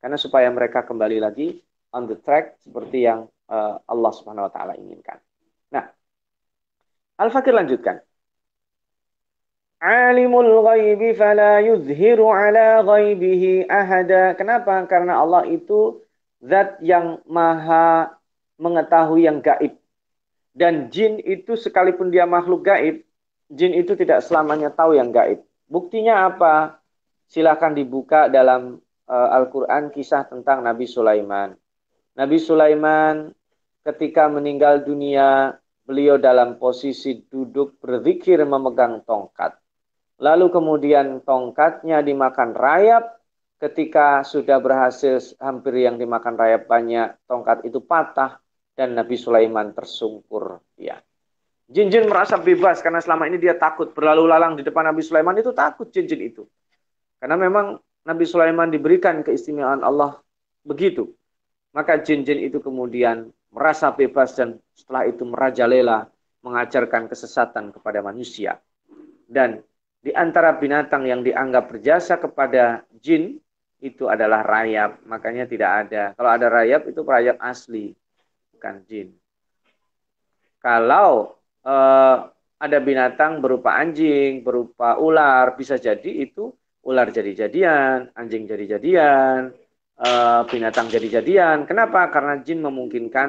Karena 0.00 0.16
supaya 0.16 0.48
mereka 0.48 0.88
kembali 0.88 1.20
lagi 1.20 1.60
on 1.92 2.08
the 2.08 2.16
track 2.24 2.56
seperti 2.64 3.04
yang 3.04 3.28
uh, 3.52 3.76
Allah 3.84 4.12
Subhanahu 4.16 4.48
wa 4.48 4.52
taala 4.52 4.72
inginkan. 4.80 5.20
Nah, 5.68 5.84
Al-Fakir 7.20 7.52
lanjutkan. 7.52 8.00
Alimul 9.84 10.64
ghaibi 10.64 11.12
fala 11.12 11.60
yuzhiru 11.60 12.32
ala 12.32 12.80
ghaibihi 12.80 13.68
ahada. 13.68 14.32
Kenapa? 14.32 14.80
Karena 14.88 15.20
Allah 15.20 15.44
itu 15.44 16.02
zat 16.40 16.80
yang 16.80 17.20
maha 17.28 18.16
mengetahui 18.56 19.28
yang 19.28 19.38
gaib. 19.44 19.76
Dan 20.58 20.90
jin 20.90 21.22
itu 21.22 21.54
sekalipun 21.54 22.10
dia 22.10 22.26
makhluk 22.26 22.66
gaib, 22.66 23.06
jin 23.46 23.78
itu 23.78 23.94
tidak 23.94 24.26
selamanya 24.26 24.74
tahu 24.74 24.98
yang 24.98 25.14
gaib. 25.14 25.46
Buktinya 25.70 26.26
apa? 26.26 26.82
Silahkan 27.30 27.78
dibuka 27.78 28.26
dalam 28.26 28.82
uh, 29.06 29.28
Al-Quran 29.38 29.94
kisah 29.94 30.26
tentang 30.26 30.66
Nabi 30.66 30.90
Sulaiman. 30.90 31.54
Nabi 32.18 32.42
Sulaiman 32.42 33.30
ketika 33.86 34.26
meninggal 34.26 34.82
dunia, 34.82 35.54
beliau 35.86 36.18
dalam 36.18 36.58
posisi 36.58 37.22
duduk 37.30 37.78
berzikir 37.78 38.42
memegang 38.42 39.06
tongkat. 39.06 39.54
Lalu 40.18 40.50
kemudian 40.50 41.22
tongkatnya 41.22 42.02
dimakan 42.02 42.58
rayap. 42.58 43.14
Ketika 43.62 44.26
sudah 44.26 44.58
berhasil 44.58 45.38
hampir 45.38 45.86
yang 45.86 45.98
dimakan 45.98 46.34
rayap 46.34 46.66
banyak, 46.66 47.14
tongkat 47.30 47.62
itu 47.62 47.78
patah 47.82 48.42
dan 48.78 48.94
Nabi 48.94 49.18
Sulaiman 49.18 49.74
tersungkur. 49.74 50.62
Ya. 50.78 51.02
Jin-jin 51.66 52.06
merasa 52.06 52.38
bebas 52.38 52.78
karena 52.78 53.02
selama 53.02 53.26
ini 53.26 53.42
dia 53.42 53.58
takut 53.58 53.90
berlalu 53.90 54.30
lalang 54.30 54.54
di 54.54 54.62
depan 54.62 54.86
Nabi 54.86 55.02
Sulaiman 55.02 55.34
itu 55.34 55.50
takut 55.50 55.90
jin-jin 55.90 56.30
itu. 56.30 56.46
Karena 57.18 57.34
memang 57.34 57.82
Nabi 58.06 58.24
Sulaiman 58.24 58.70
diberikan 58.70 59.26
keistimewaan 59.26 59.82
Allah 59.82 60.22
begitu. 60.62 61.10
Maka 61.74 61.98
jin-jin 61.98 62.38
itu 62.38 62.62
kemudian 62.62 63.34
merasa 63.50 63.90
bebas 63.90 64.38
dan 64.38 64.62
setelah 64.72 65.10
itu 65.10 65.26
merajalela 65.26 66.06
mengajarkan 66.46 67.10
kesesatan 67.10 67.74
kepada 67.74 67.98
manusia. 68.00 68.62
Dan 69.26 69.60
di 69.98 70.14
antara 70.14 70.54
binatang 70.54 71.04
yang 71.04 71.26
dianggap 71.26 71.74
berjasa 71.74 72.16
kepada 72.16 72.86
jin 73.02 73.42
itu 73.82 74.06
adalah 74.06 74.46
rayap. 74.46 75.02
Makanya 75.04 75.44
tidak 75.44 75.70
ada. 75.84 76.14
Kalau 76.14 76.30
ada 76.30 76.46
rayap 76.48 76.86
itu 76.88 77.04
rayap 77.04 77.36
asli, 77.42 77.92
bukan 78.58 78.82
jin. 78.90 79.14
Kalau 80.58 81.38
eh, 81.62 82.16
ada 82.58 82.78
binatang 82.82 83.38
berupa 83.38 83.78
anjing, 83.78 84.42
berupa 84.42 84.98
ular, 84.98 85.54
bisa 85.54 85.78
jadi 85.78 86.26
itu 86.26 86.50
ular 86.82 87.06
jadi-jadian, 87.14 88.10
anjing 88.18 88.50
jadi-jadian, 88.50 89.54
eh, 90.02 90.42
binatang 90.50 90.90
jadi-jadian. 90.90 91.70
Kenapa? 91.70 92.10
Karena 92.10 92.42
jin 92.42 92.58
memungkinkan 92.66 93.28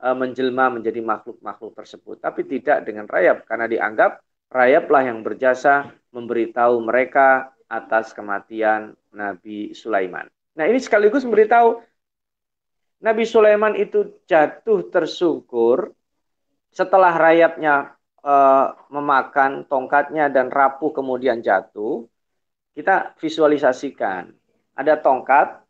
eh, 0.00 0.16
menjelma 0.16 0.80
menjadi 0.80 1.04
makhluk-makhluk 1.04 1.76
tersebut. 1.76 2.16
Tapi 2.24 2.48
tidak 2.48 2.88
dengan 2.88 3.04
rayap, 3.04 3.44
karena 3.44 3.68
dianggap 3.68 4.24
rayaplah 4.48 5.04
yang 5.04 5.20
berjasa 5.20 5.92
memberitahu 6.16 6.80
mereka 6.80 7.52
atas 7.68 8.16
kematian 8.16 8.96
Nabi 9.12 9.76
Sulaiman. 9.76 10.28
Nah 10.56 10.64
ini 10.68 10.80
sekaligus 10.80 11.24
memberitahu 11.24 11.80
Nabi 13.02 13.26
Sulaiman 13.26 13.74
itu 13.74 14.22
jatuh 14.30 14.86
tersungkur 14.88 15.90
setelah 16.70 17.12
rayapnya 17.18 17.98
e, 18.22 18.34
memakan 18.94 19.66
tongkatnya 19.66 20.30
dan 20.30 20.48
rapuh 20.48 20.94
kemudian 20.94 21.42
jatuh. 21.42 22.06
Kita 22.72 23.12
visualisasikan 23.20 24.32
ada 24.72 24.96
tongkat 24.96 25.60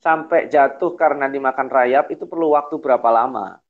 sampai 0.00 0.48
jatuh 0.48 0.96
karena 0.96 1.28
dimakan 1.28 1.68
rayap 1.68 2.08
itu 2.08 2.24
perlu 2.24 2.56
waktu 2.56 2.80
berapa 2.80 3.08
lama? 3.12 3.60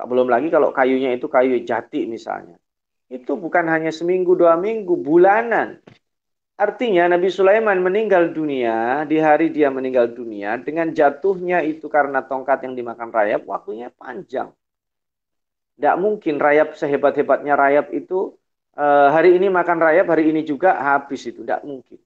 Belum 0.00 0.30
lagi 0.30 0.46
kalau 0.48 0.70
kayunya 0.70 1.12
itu 1.12 1.26
kayu 1.26 1.58
jati 1.66 2.06
misalnya 2.06 2.56
itu 3.10 3.34
bukan 3.34 3.66
hanya 3.66 3.90
seminggu, 3.90 4.38
dua 4.38 4.54
minggu, 4.54 4.94
bulanan. 4.94 5.82
Artinya 6.60 7.08
Nabi 7.08 7.28
Sulaiman 7.32 7.78
meninggal 7.86 8.36
dunia, 8.36 9.08
di 9.10 9.16
hari 9.16 9.48
dia 9.56 9.68
meninggal 9.72 10.12
dunia, 10.12 10.60
dengan 10.66 10.92
jatuhnya 10.92 11.64
itu 11.64 11.86
karena 11.88 12.20
tongkat 12.30 12.58
yang 12.68 12.74
dimakan 12.76 13.08
rayap, 13.08 13.48
waktunya 13.48 13.88
panjang. 14.00 14.52
Tidak 15.76 15.96
mungkin 16.04 16.36
rayap 16.36 16.76
sehebat-hebatnya 16.76 17.54
rayap 17.56 17.86
itu, 17.96 18.36
eh, 18.76 19.08
hari 19.14 19.30
ini 19.40 19.48
makan 19.48 19.78
rayap, 19.80 20.06
hari 20.12 20.28
ini 20.30 20.44
juga 20.44 20.76
habis 20.88 21.24
itu. 21.24 21.40
Tidak 21.40 21.64
mungkin. 21.64 21.98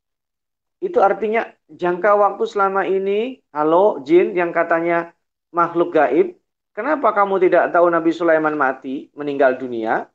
Itu 0.78 0.98
artinya 1.02 1.40
jangka 1.66 2.10
waktu 2.14 2.44
selama 2.46 2.82
ini, 2.86 3.42
halo 3.50 3.98
jin 4.06 4.26
yang 4.38 4.54
katanya 4.54 5.10
makhluk 5.50 5.90
gaib, 5.98 6.38
kenapa 6.76 7.10
kamu 7.10 7.34
tidak 7.44 7.64
tahu 7.74 7.86
Nabi 7.90 8.10
Sulaiman 8.14 8.54
mati, 8.54 9.10
meninggal 9.18 9.58
dunia? 9.58 10.06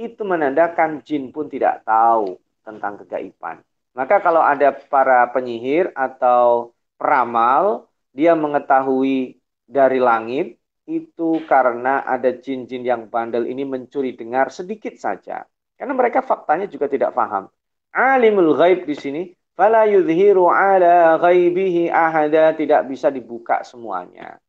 itu 0.00 0.22
menandakan 0.24 1.04
jin 1.04 1.28
pun 1.34 1.46
tidak 1.52 1.84
tahu. 1.84 2.40
tentang 2.60 3.00
kegaiban. 3.02 3.56
Maka 4.00 4.16
kalau 4.24 4.40
ada 4.40 4.72
para 4.72 5.28
penyihir 5.28 5.92
atau 5.92 6.72
peramal, 6.96 7.84
dia 8.16 8.32
mengetahui 8.32 9.36
dari 9.68 10.00
langit, 10.00 10.56
itu 10.88 11.44
karena 11.44 12.00
ada 12.08 12.32
jin-jin 12.32 12.80
yang 12.80 13.12
bandel 13.12 13.44
ini 13.44 13.60
mencuri 13.68 14.16
dengar 14.16 14.48
sedikit 14.48 14.96
saja. 14.96 15.44
Karena 15.76 15.92
mereka 15.92 16.24
faktanya 16.24 16.64
juga 16.64 16.88
tidak 16.88 17.12
paham. 17.12 17.52
Alimul 17.92 18.56
ghaib 18.56 18.88
di 18.88 18.96
sini, 18.96 19.22
fala 19.52 19.84
yudhiru 19.84 20.48
ala 20.48 21.20
ghaibihi 21.20 21.92
ahada, 21.92 22.56
tidak 22.56 22.88
bisa 22.88 23.12
dibuka 23.12 23.60
semuanya. 23.68 24.40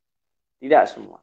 Tidak 0.63 0.83
semua. 0.87 1.19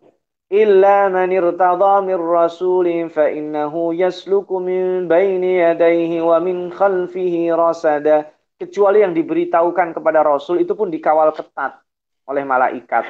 Illa 0.49 1.13
man 1.13 1.29
irtada 1.29 2.01
min 2.01 2.17
rasulin 2.17 3.13
fa 3.13 3.29
innahu 3.29 3.93
yasluku 3.93 4.57
min 4.65 5.05
baini 5.05 5.61
yadayhi 5.61 6.25
wa 6.25 6.41
min 6.41 6.73
khalfihi 6.73 7.53
rasada. 7.53 8.33
Kecuali 8.59 9.05
yang 9.07 9.15
diberitahukan 9.15 9.95
kepada 9.95 10.19
Rasul 10.27 10.59
itu 10.67 10.75
pun 10.75 10.91
dikawal 10.91 11.31
ketat 11.31 11.79
oleh 12.27 12.43
malaikat. 12.43 13.07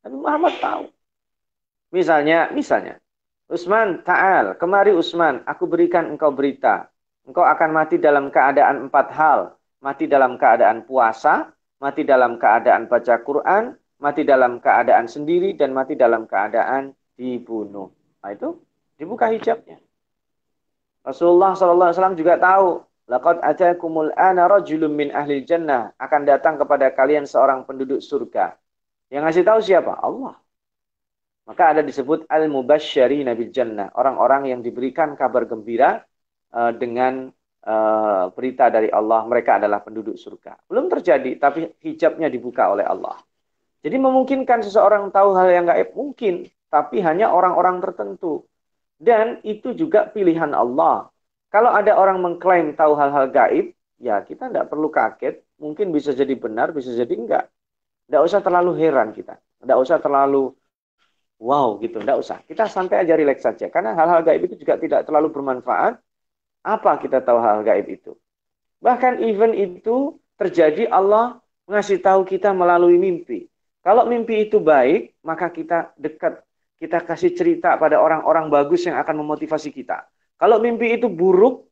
Nabi 0.00 0.16
Muhammad 0.16 0.54
tahu. 0.56 0.84
Misalnya, 1.92 2.48
misalnya, 2.48 2.96
Usman, 3.52 4.00
ta'al, 4.00 4.56
kemari 4.56 4.96
Usman, 4.96 5.44
aku 5.44 5.68
berikan 5.68 6.08
engkau 6.08 6.32
berita. 6.32 6.88
Engkau 7.28 7.44
akan 7.44 7.68
mati 7.68 8.00
dalam 8.00 8.32
keadaan 8.32 8.88
empat 8.88 9.12
hal. 9.12 9.40
Mati 9.84 10.08
dalam 10.08 10.40
keadaan 10.40 10.88
puasa, 10.88 11.52
mati 11.76 12.02
dalam 12.02 12.40
keadaan 12.40 12.88
baca 12.88 13.14
Quran, 13.20 13.76
mati 13.98 14.22
dalam 14.22 14.62
keadaan 14.62 15.10
sendiri 15.10 15.58
dan 15.58 15.74
mati 15.74 15.98
dalam 15.98 16.24
keadaan 16.24 16.94
dibunuh. 17.18 17.90
Nah 18.22 18.30
itu 18.30 18.58
dibuka 18.94 19.30
hijabnya. 19.30 19.82
Rasulullah 21.02 21.54
SAW 21.54 22.14
juga 22.14 22.38
tahu, 22.38 22.82
laqad 23.10 23.42
atakumul 23.42 24.14
ana 24.14 24.46
rajulun 24.46 24.92
min 24.94 25.08
ahli 25.10 25.42
jannah 25.42 25.94
akan 25.98 26.22
datang 26.26 26.58
kepada 26.58 26.94
kalian 26.94 27.26
seorang 27.26 27.66
penduduk 27.66 27.98
surga. 27.98 28.54
Yang 29.08 29.22
ngasih 29.24 29.44
tahu 29.46 29.60
siapa? 29.64 29.92
Allah. 29.98 30.36
Maka 31.48 31.72
ada 31.72 31.80
disebut 31.80 32.28
al-mubasysyari 32.28 33.24
nabi 33.24 33.48
jannah, 33.48 33.88
orang-orang 33.96 34.52
yang 34.52 34.60
diberikan 34.60 35.16
kabar 35.16 35.48
gembira 35.48 36.04
uh, 36.52 36.76
dengan 36.76 37.32
berita 38.32 38.72
dari 38.72 38.88
Allah, 38.88 39.28
mereka 39.28 39.60
adalah 39.60 39.84
penduduk 39.84 40.16
surga. 40.16 40.56
Belum 40.64 40.88
terjadi, 40.88 41.36
tapi 41.36 41.68
hijabnya 41.84 42.32
dibuka 42.32 42.64
oleh 42.72 42.88
Allah. 42.88 43.20
Jadi 43.82 43.96
memungkinkan 43.96 44.66
seseorang 44.66 45.14
tahu 45.14 45.38
hal 45.38 45.48
yang 45.54 45.66
gaib 45.70 45.94
mungkin, 45.94 46.50
tapi 46.66 46.98
hanya 47.00 47.30
orang-orang 47.30 47.78
tertentu. 47.78 48.42
Dan 48.98 49.38
itu 49.46 49.70
juga 49.78 50.10
pilihan 50.10 50.50
Allah. 50.50 51.06
Kalau 51.48 51.70
ada 51.70 51.94
orang 51.94 52.18
mengklaim 52.18 52.74
tahu 52.74 52.98
hal-hal 52.98 53.30
gaib, 53.30 53.72
ya 54.02 54.18
kita 54.26 54.50
tidak 54.50 54.66
perlu 54.66 54.90
kaget. 54.90 55.46
Mungkin 55.62 55.94
bisa 55.94 56.10
jadi 56.10 56.34
benar, 56.34 56.74
bisa 56.74 56.90
jadi 56.90 57.14
enggak. 57.14 57.46
Tidak 58.10 58.22
usah 58.22 58.42
terlalu 58.42 58.74
heran 58.82 59.14
kita. 59.14 59.38
Tidak 59.62 59.78
usah 59.78 60.02
terlalu 60.02 60.50
wow 61.38 61.78
gitu. 61.78 62.02
Tidak 62.02 62.18
usah. 62.18 62.42
Kita 62.42 62.66
santai 62.66 63.06
aja 63.06 63.14
relax 63.14 63.46
saja. 63.46 63.70
Karena 63.70 63.94
hal-hal 63.94 64.26
gaib 64.26 64.42
itu 64.50 64.58
juga 64.58 64.74
tidak 64.76 65.06
terlalu 65.06 65.30
bermanfaat. 65.30 66.02
Apa 66.66 66.98
kita 66.98 67.22
tahu 67.22 67.38
hal, 67.38 67.62
-hal 67.62 67.66
gaib 67.66 67.86
itu? 67.86 68.18
Bahkan 68.82 69.22
event 69.22 69.54
itu 69.54 70.18
terjadi 70.38 70.90
Allah 70.90 71.38
ngasih 71.70 72.02
tahu 72.02 72.26
kita 72.26 72.50
melalui 72.54 72.98
mimpi. 72.98 73.46
Kalau 73.88 74.04
mimpi 74.04 74.44
itu 74.44 74.60
baik, 74.60 75.16
maka 75.24 75.48
kita 75.48 75.96
dekat, 75.96 76.44
kita 76.76 77.00
kasih 77.08 77.32
cerita 77.32 77.80
pada 77.80 77.96
orang-orang 77.96 78.52
bagus 78.52 78.84
yang 78.84 79.00
akan 79.00 79.24
memotivasi 79.24 79.72
kita. 79.72 80.04
Kalau 80.36 80.60
mimpi 80.60 80.92
itu 80.92 81.08
buruk, 81.08 81.64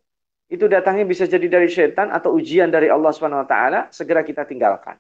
itu 0.49 0.64
datangnya 0.64 1.05
bisa 1.05 1.29
jadi 1.29 1.45
dari 1.45 1.69
setan 1.69 2.09
atau 2.09 2.33
ujian 2.33 2.73
dari 2.73 2.89
Allah 2.89 3.12
Subhanahu 3.12 3.45
wa 3.45 3.49
taala, 3.53 3.81
segera 3.93 4.25
kita 4.25 4.49
tinggalkan. 4.49 4.97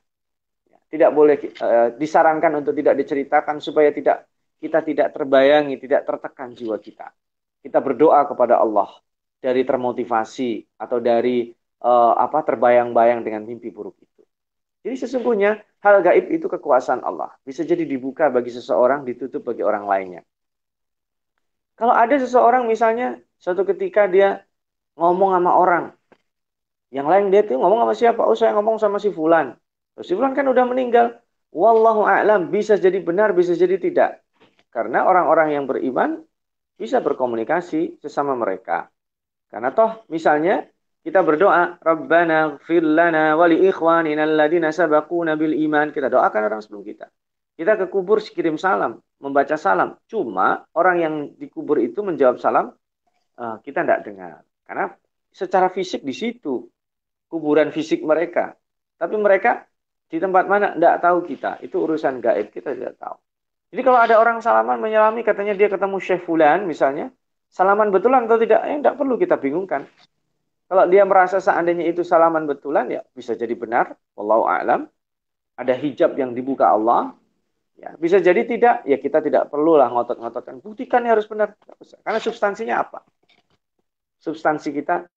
Tidak 0.92 1.08
boleh 1.08 1.40
uh, 1.56 1.96
disarankan 1.96 2.60
untuk 2.60 2.76
tidak 2.76 3.00
diceritakan 3.00 3.64
supaya 3.64 3.96
tidak 3.96 4.28
kita 4.60 4.84
tidak 4.84 5.08
terbayangi, 5.16 5.80
tidak 5.80 6.04
tertekan 6.04 6.52
jiwa 6.52 6.76
kita. 6.76 7.16
Kita 7.64 7.80
berdoa 7.80 8.28
kepada 8.28 8.60
Allah 8.60 8.92
dari 9.40 9.64
termotivasi 9.64 10.76
atau 10.76 11.00
dari 11.00 11.48
uh, 11.80 12.12
apa 12.12 12.44
terbayang-bayang 12.44 13.24
dengan 13.24 13.48
mimpi 13.48 13.72
buruk 13.72 13.96
itu. 14.04 14.22
Jadi 14.84 14.96
sesungguhnya 15.00 15.64
hal 15.86 16.02
gaib 16.02 16.26
itu 16.34 16.50
kekuasaan 16.50 17.06
Allah. 17.06 17.30
Bisa 17.46 17.62
jadi 17.62 17.86
dibuka 17.86 18.26
bagi 18.26 18.50
seseorang, 18.50 19.06
ditutup 19.06 19.46
bagi 19.46 19.62
orang 19.62 19.86
lainnya. 19.86 20.22
Kalau 21.78 21.94
ada 21.94 22.18
seseorang 22.18 22.66
misalnya 22.66 23.22
suatu 23.38 23.62
ketika 23.62 24.10
dia 24.10 24.42
ngomong 24.98 25.30
sama 25.38 25.52
orang, 25.54 25.84
yang 26.90 27.06
lain 27.06 27.30
dia 27.30 27.46
tuh 27.46 27.60
ngomong 27.60 27.86
sama 27.86 27.94
siapa? 27.94 28.20
Oh 28.26 28.34
saya 28.34 28.56
ngomong 28.58 28.82
sama 28.82 28.98
si 28.98 29.14
Fulan. 29.14 29.54
Terus 29.94 30.06
si 30.10 30.12
Fulan 30.18 30.34
kan 30.34 30.48
udah 30.50 30.64
meninggal. 30.66 31.06
Wallahu 31.54 32.04
a'lam 32.04 32.52
bisa 32.52 32.76
jadi 32.76 32.98
benar, 33.00 33.32
bisa 33.32 33.54
jadi 33.54 33.78
tidak. 33.78 34.10
Karena 34.72 35.08
orang-orang 35.08 35.56
yang 35.56 35.64
beriman 35.64 36.20
bisa 36.76 37.00
berkomunikasi 37.00 38.00
sesama 38.00 38.36
mereka. 38.36 38.92
Karena 39.48 39.72
toh 39.72 40.04
misalnya 40.12 40.68
kita 41.06 41.22
berdoa, 41.22 41.78
Rabbana 41.78 42.58
gfir 42.58 42.82
lana 42.82 43.38
wa 43.38 43.46
li 43.46 43.62
ikhwanina 43.70 44.26
sabaquna 44.74 45.38
bil 45.38 45.54
iman. 45.54 45.94
Kita 45.94 46.10
doakan 46.10 46.42
orang 46.50 46.58
sebelum 46.58 46.82
kita. 46.82 47.06
Kita 47.54 47.78
ke 47.78 47.86
kubur 47.86 48.18
kirim 48.18 48.58
salam, 48.58 48.98
membaca 49.22 49.54
salam. 49.54 49.94
Cuma 50.10 50.66
orang 50.74 50.96
yang 50.98 51.14
dikubur 51.38 51.78
itu 51.78 52.02
menjawab 52.02 52.42
salam, 52.42 52.74
uh, 53.38 53.56
kita 53.62 53.86
tidak 53.86 54.02
dengar. 54.02 54.42
Karena 54.66 54.90
secara 55.30 55.70
fisik 55.70 56.02
di 56.02 56.10
situ, 56.10 56.66
kuburan 57.30 57.70
fisik 57.70 58.02
mereka. 58.02 58.58
Tapi 58.98 59.14
mereka 59.14 59.62
di 60.10 60.18
tempat 60.18 60.50
mana 60.50 60.74
tidak 60.74 61.06
tahu 61.06 61.22
kita. 61.22 61.62
Itu 61.62 61.86
urusan 61.86 62.18
gaib, 62.18 62.50
kita 62.50 62.74
tidak 62.74 62.98
tahu. 62.98 63.14
Jadi 63.70 63.82
kalau 63.86 64.02
ada 64.02 64.18
orang 64.18 64.42
salaman 64.42 64.82
menyelami, 64.82 65.22
katanya 65.22 65.54
dia 65.54 65.70
ketemu 65.70 66.02
Syekh 66.02 66.26
Fulan 66.26 66.66
misalnya, 66.66 67.14
salaman 67.46 67.94
betulan 67.94 68.26
atau 68.26 68.42
tidak, 68.42 68.58
ya 68.66 68.74
tidak 68.74 68.98
perlu 68.98 69.14
kita 69.14 69.38
bingungkan. 69.38 69.86
Kalau 70.66 70.84
dia 70.90 71.06
merasa 71.06 71.38
seandainya 71.38 71.86
itu 71.86 72.02
salaman 72.02 72.42
betulan 72.50 72.90
ya 72.90 73.02
bisa 73.14 73.38
jadi 73.38 73.54
benar, 73.54 73.94
wallahu 74.18 74.50
a'lam. 74.50 74.90
Ada 75.56 75.72
hijab 75.72 76.18
yang 76.20 76.36
dibuka 76.36 76.68
Allah, 76.68 77.16
ya 77.80 77.96
bisa 77.96 78.20
jadi 78.20 78.44
tidak, 78.44 78.84
ya 78.84 79.00
kita 79.00 79.24
tidak 79.24 79.48
perlulah 79.48 79.88
ngotot-ngototkan. 79.88 80.60
Buktikan 80.60 81.00
ya 81.06 81.16
harus 81.16 81.24
benar, 81.24 81.56
karena 82.04 82.20
substansinya 82.20 82.84
apa? 82.84 83.00
Substansi 84.20 84.74
kita 84.74 85.08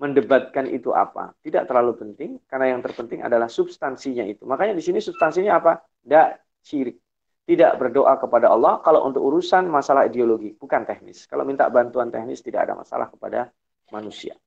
mendebatkan 0.00 0.70
itu 0.70 0.96
apa? 0.96 1.36
Tidak 1.44 1.68
terlalu 1.68 1.92
penting, 1.98 2.40
karena 2.48 2.72
yang 2.72 2.80
terpenting 2.80 3.20
adalah 3.20 3.52
substansinya 3.52 4.24
itu. 4.24 4.48
Makanya 4.48 4.72
di 4.78 4.84
sini 4.86 5.02
substansinya 5.02 5.60
apa? 5.60 5.84
Tidak 5.84 6.26
syirik. 6.64 6.96
Tidak 7.42 7.74
berdoa 7.74 8.16
kepada 8.22 8.54
Allah 8.54 8.78
kalau 8.80 9.02
untuk 9.04 9.20
urusan 9.28 9.66
masalah 9.66 10.06
ideologi, 10.06 10.54
bukan 10.54 10.86
teknis. 10.86 11.26
Kalau 11.26 11.42
minta 11.42 11.66
bantuan 11.68 12.08
teknis 12.08 12.40
tidak 12.40 12.70
ada 12.70 12.78
masalah 12.78 13.10
kepada 13.10 13.50
manusia. 13.90 14.38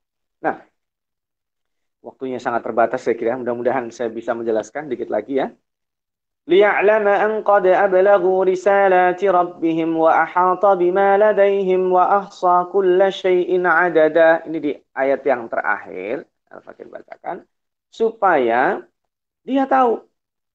Nah, 0.45 0.57
waktunya 2.01 2.41
sangat 2.41 2.65
terbatas 2.65 3.05
saya 3.05 3.17
kira. 3.17 3.37
Mudah-mudahan 3.37 3.93
saya 3.93 4.09
bisa 4.09 4.33
menjelaskan 4.37 4.89
dikit 4.89 5.09
lagi 5.13 5.41
ya. 5.41 5.49
ليعلم 6.51 7.07
أن 7.09 7.33
قد 7.43 7.67
أبلغوا 7.67 8.45
رسالات 8.45 9.25
ربهم 9.25 9.91
وأحاط 9.97 10.67
بما 10.67 11.09
لديهم 11.19 11.93
وأحصى 11.93 12.57
كل 12.73 13.01
شيء 13.13 13.51
عددا. 13.67 14.51
Ini 14.51 14.59
di 14.59 14.73
ayat 14.97 15.21
yang 15.23 15.47
terakhir 15.47 16.27
Al-Fakir 16.51 16.91
bacakan 16.91 17.47
supaya 17.93 18.83
dia 19.47 19.63
tahu 19.71 20.03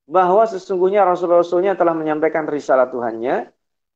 bahwa 0.06 0.44
sesungguhnya 0.46 1.08
rasul-rasulnya 1.08 1.80
telah 1.80 1.96
menyampaikan 1.96 2.44
risalah 2.46 2.92
Tuhannya 2.92 3.50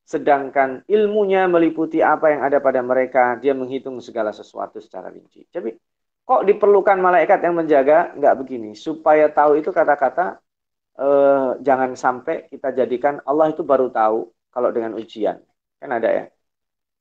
sedangkan 0.05 0.85
ilmunya 0.85 1.49
meliputi 1.49 2.05
apa 2.05 2.33
yang 2.33 2.41
ada 2.45 2.61
pada 2.61 2.81
mereka 2.85 3.41
dia 3.41 3.57
menghitung 3.57 3.99
segala 4.05 4.31
sesuatu 4.31 4.77
secara 4.81 5.09
rinci. 5.09 5.49
Jadi 5.49 5.73
Kok 6.25 6.43
diperlukan 6.49 6.99
malaikat 7.05 7.39
yang 7.45 7.55
menjaga? 7.61 8.17
Enggak 8.17 8.35
begini. 8.41 8.73
Supaya 8.73 9.29
tahu 9.29 9.61
itu 9.61 9.69
kata-kata 9.69 10.41
eh, 10.97 11.49
jangan 11.61 11.91
sampai 11.93 12.49
kita 12.49 12.73
jadikan 12.73 13.21
Allah 13.29 13.53
itu 13.53 13.61
baru 13.61 13.93
tahu 13.93 14.33
kalau 14.49 14.73
dengan 14.73 14.97
ujian. 14.97 15.37
Kan 15.77 15.91
ada 15.93 16.09
ya. 16.09 16.25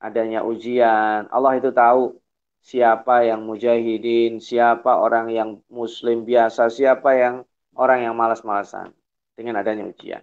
Adanya 0.03 0.43
ujian. 0.43 1.31
Allah 1.31 1.55
itu 1.55 1.71
tahu 1.71 2.19
siapa 2.59 3.23
yang 3.23 3.47
mujahidin, 3.47 4.43
siapa 4.43 4.91
orang 4.99 5.31
yang 5.31 5.49
muslim 5.71 6.27
biasa, 6.27 6.67
siapa 6.67 7.15
yang 7.15 7.35
orang 7.79 8.03
yang 8.03 8.15
malas-malasan 8.19 8.91
dengan 9.39 9.63
adanya 9.63 9.87
ujian. 9.87 10.19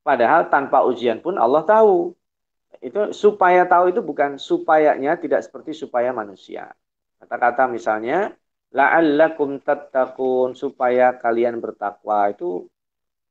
Padahal 0.00 0.48
tanpa 0.48 0.88
ujian 0.88 1.20
pun 1.20 1.36
Allah 1.36 1.68
tahu. 1.68 2.16
Itu 2.78 3.10
supaya 3.16 3.66
tahu 3.66 3.90
itu 3.90 4.00
bukan 4.04 4.36
supayanya 4.38 5.18
tidak 5.18 5.42
seperti 5.46 5.74
supaya 5.74 6.12
manusia. 6.14 6.70
Kata-kata 7.18 7.66
misalnya 7.66 8.30
la'allakum 8.70 9.58
tattaqun 9.64 10.54
supaya 10.54 11.16
kalian 11.18 11.58
bertakwa 11.58 12.30
itu 12.30 12.68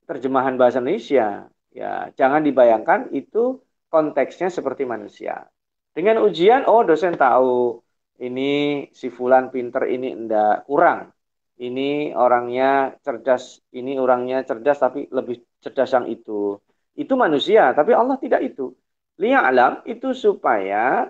terjemahan 0.09 0.59
bahasa 0.59 0.81
Indonesia. 0.83 1.47
Ya, 1.71 2.09
jangan 2.17 2.41
dibayangkan 2.41 3.13
itu 3.13 3.61
konteksnya 3.88 4.49
seperti 4.49 4.83
manusia. 4.83 5.45
Dengan 5.93 6.21
ujian, 6.25 6.65
oh 6.69 6.81
dosen 6.85 7.15
tahu 7.17 7.81
ini 8.21 8.85
si 8.93 9.07
fulan 9.13 9.53
pinter 9.53 9.85
ini 9.85 10.13
ndak 10.13 10.65
kurang. 10.65 11.13
Ini 11.57 12.13
orangnya 12.13 12.93
cerdas, 13.01 13.65
ini 13.73 13.97
orangnya 13.97 14.45
cerdas 14.45 14.77
tapi 14.77 15.09
lebih 15.09 15.41
cerdas 15.57 15.89
yang 15.89 16.05
itu. 16.05 16.53
Itu 16.93 17.13
manusia, 17.17 17.73
tapi 17.73 17.97
Allah 17.97 18.17
tidak 18.21 18.45
itu. 18.45 18.73
Lihat 19.18 19.43
alam 19.49 19.74
itu 19.89 20.13
supaya 20.13 21.09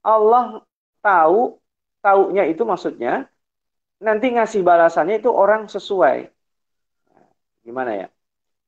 Allah 0.00 0.64
tahu, 1.04 1.60
taunya 2.00 2.48
itu 2.48 2.64
maksudnya 2.64 3.28
nanti 4.00 4.32
ngasih 4.32 4.64
balasannya 4.64 5.20
itu 5.20 5.28
orang 5.28 5.68
sesuai. 5.68 6.32
Gimana 7.60 7.92
ya? 7.92 8.06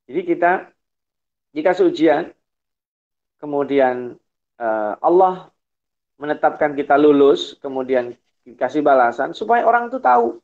Jadi 0.04 0.20
kita 0.28 0.68
jika 1.56 1.72
seujian 1.72 2.32
kemudian 3.40 4.20
uh, 4.60 4.94
Allah 5.00 5.48
menetapkan 6.20 6.76
kita 6.76 7.00
lulus, 7.00 7.56
kemudian 7.58 8.12
dikasih 8.44 8.84
balasan 8.84 9.32
supaya 9.32 9.64
orang 9.64 9.88
itu 9.88 9.98
tahu. 9.98 10.38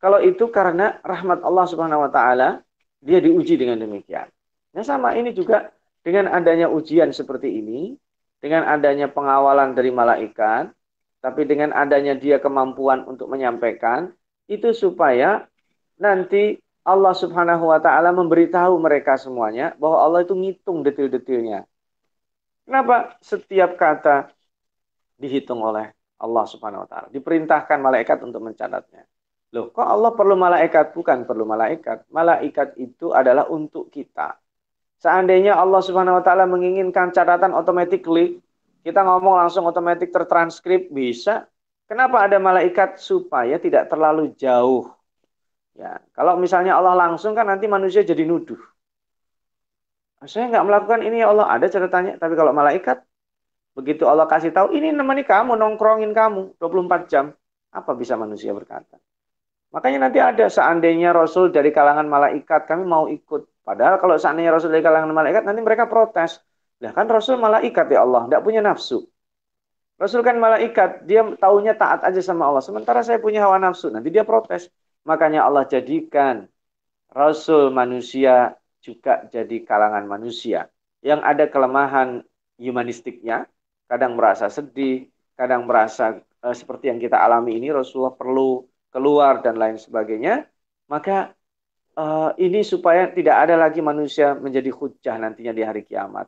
Kalau 0.00 0.18
itu 0.24 0.48
karena 0.48 0.96
rahmat 1.04 1.44
Allah 1.44 1.64
Subhanahu 1.68 2.08
wa 2.08 2.10
taala, 2.10 2.64
dia 3.04 3.20
diuji 3.20 3.60
dengan 3.60 3.76
demikian. 3.76 4.32
Nah, 4.72 4.80
sama 4.80 5.12
ini 5.12 5.36
juga 5.36 5.68
dengan 6.00 6.32
adanya 6.32 6.66
ujian 6.72 7.12
seperti 7.12 7.60
ini, 7.60 7.96
dengan 8.40 8.64
adanya 8.64 9.08
pengawalan 9.12 9.76
dari 9.76 9.92
malaikat, 9.92 10.72
tapi 11.20 11.44
dengan 11.44 11.76
adanya 11.76 12.16
dia 12.16 12.40
kemampuan 12.40 13.04
untuk 13.04 13.28
menyampaikan, 13.28 14.08
itu 14.48 14.72
supaya 14.72 15.44
nanti 16.00 16.56
Allah 16.80 17.12
Subhanahu 17.12 17.68
wa 17.68 17.78
taala 17.78 18.10
memberitahu 18.16 18.80
mereka 18.80 19.20
semuanya 19.20 19.76
bahwa 19.76 20.00
Allah 20.00 20.24
itu 20.24 20.32
ngitung 20.32 20.80
detil-detilnya. 20.80 21.68
Kenapa 22.64 23.20
setiap 23.20 23.76
kata 23.76 24.32
dihitung 25.20 25.60
oleh 25.60 25.92
Allah 26.16 26.44
Subhanahu 26.48 26.86
wa 26.86 26.88
taala? 26.88 27.06
Diperintahkan 27.12 27.78
malaikat 27.78 28.18
untuk 28.24 28.40
mencatatnya. 28.40 29.04
Loh, 29.50 29.68
kok 29.74 29.82
Allah 29.82 30.14
perlu 30.14 30.38
malaikat? 30.38 30.94
Bukan 30.94 31.26
perlu 31.26 31.44
malaikat. 31.44 32.06
Malaikat 32.08 32.78
itu 32.78 33.10
adalah 33.10 33.50
untuk 33.50 33.90
kita. 33.90 34.38
Seandainya 35.00 35.56
Allah 35.56 35.80
Subhanahu 35.80 36.20
wa 36.20 36.24
taala 36.24 36.44
menginginkan 36.44 37.08
catatan 37.08 37.56
automatically, 37.56 38.36
kita 38.84 39.00
ngomong 39.00 39.40
langsung 39.40 39.64
otomatis 39.64 40.08
tertranskrip 40.12 40.92
bisa. 40.92 41.48
Kenapa 41.88 42.22
ada 42.22 42.38
malaikat 42.38 43.02
supaya 43.02 43.56
tidak 43.58 43.88
terlalu 43.90 44.36
jauh? 44.38 44.92
Ya, 45.74 45.98
kalau 46.14 46.36
misalnya 46.36 46.76
Allah 46.76 46.94
langsung 46.94 47.32
kan 47.32 47.48
nanti 47.48 47.64
manusia 47.64 48.04
jadi 48.04 48.22
nuduh. 48.28 48.60
Saya 50.28 50.52
nggak 50.52 50.66
melakukan 50.68 51.00
ini 51.00 51.24
ya 51.24 51.32
Allah, 51.32 51.48
ada 51.48 51.64
catatannya. 51.64 52.20
Tapi 52.20 52.34
kalau 52.36 52.52
malaikat, 52.52 53.00
begitu 53.72 54.04
Allah 54.04 54.28
kasih 54.28 54.52
tahu, 54.52 54.76
ini 54.76 54.92
nemani 54.92 55.24
kamu, 55.24 55.56
nongkrongin 55.56 56.12
kamu 56.12 56.60
24 56.60 57.08
jam. 57.08 57.32
Apa 57.72 57.96
bisa 57.96 58.20
manusia 58.20 58.52
berkata? 58.52 59.00
Makanya 59.72 60.06
nanti 60.06 60.20
ada 60.20 60.46
seandainya 60.52 61.16
Rasul 61.16 61.48
dari 61.48 61.72
kalangan 61.72 62.04
malaikat, 62.04 62.68
kami 62.68 62.84
mau 62.84 63.08
ikut. 63.08 63.49
Padahal 63.62 64.00
kalau 64.00 64.16
seandainya 64.16 64.56
Rasul 64.56 64.72
dari 64.72 64.84
kalangan 64.84 65.12
malaikat, 65.12 65.42
nanti 65.44 65.60
mereka 65.60 65.86
protes. 65.86 66.40
Nah 66.80 66.90
kan 66.96 67.06
Rasul 67.06 67.36
malaikat 67.36 67.86
ya 67.92 68.02
Allah, 68.02 68.26
tidak 68.26 68.42
punya 68.42 68.60
nafsu. 68.64 69.04
Rasul 70.00 70.24
kan 70.24 70.40
malaikat, 70.40 71.04
dia 71.04 71.20
taunya 71.36 71.76
taat 71.76 72.00
aja 72.00 72.20
sama 72.24 72.48
Allah. 72.48 72.64
Sementara 72.64 73.04
saya 73.04 73.20
punya 73.20 73.44
hawa 73.44 73.60
nafsu, 73.60 73.92
nanti 73.92 74.08
dia 74.08 74.24
protes. 74.24 74.72
Makanya 75.04 75.44
Allah 75.44 75.68
jadikan 75.68 76.48
Rasul 77.12 77.68
manusia 77.68 78.56
juga 78.80 79.28
jadi 79.28 79.60
kalangan 79.60 80.08
manusia. 80.08 80.72
Yang 81.04 81.20
ada 81.20 81.44
kelemahan 81.52 82.24
humanistiknya, 82.56 83.44
kadang 83.84 84.16
merasa 84.16 84.48
sedih, 84.48 85.08
kadang 85.36 85.68
merasa 85.68 86.20
eh, 86.20 86.56
seperti 86.56 86.88
yang 86.88 87.00
kita 87.00 87.20
alami 87.20 87.60
ini, 87.60 87.68
Rasulullah 87.68 88.16
perlu 88.16 88.64
keluar 88.88 89.44
dan 89.44 89.56
lain 89.60 89.76
sebagainya, 89.76 90.48
maka 90.88 91.36
uh, 92.00 92.30
ini 92.40 92.64
supaya 92.64 93.12
tidak 93.12 93.36
ada 93.44 93.54
lagi 93.60 93.84
manusia 93.84 94.32
menjadi 94.32 94.72
hujah 94.72 95.16
nantinya 95.20 95.52
di 95.52 95.62
hari 95.62 95.82
kiamat. 95.84 96.26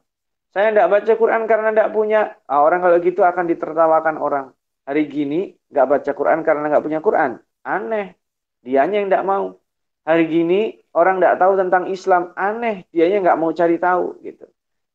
Saya 0.53 0.69
tidak 0.69 0.89
baca 0.93 1.13
Quran 1.17 1.43
karena 1.49 1.69
tidak 1.73 1.91
punya. 1.97 2.21
Ah, 2.45 2.61
orang 2.61 2.85
kalau 2.85 3.01
gitu 3.01 3.25
akan 3.25 3.45
ditertawakan 3.49 4.17
orang. 4.21 4.47
Hari 4.85 5.03
gini 5.09 5.57
nggak 5.73 5.87
baca 5.89 6.11
Quran 6.13 6.45
karena 6.45 6.65
nggak 6.69 6.85
punya 6.85 7.01
Quran. 7.01 7.41
Aneh. 7.65 8.21
Dianya 8.61 9.01
yang 9.01 9.09
tidak 9.09 9.25
mau. 9.25 9.57
Hari 10.05 10.25
gini 10.29 10.61
orang 10.93 11.23
tidak 11.23 11.37
tahu 11.41 11.53
tentang 11.57 11.85
Islam. 11.89 12.23
Aneh. 12.37 12.85
Dianya 12.93 13.25
nggak 13.25 13.39
mau 13.41 13.51
cari 13.57 13.81
tahu 13.81 14.21
gitu. 14.21 14.45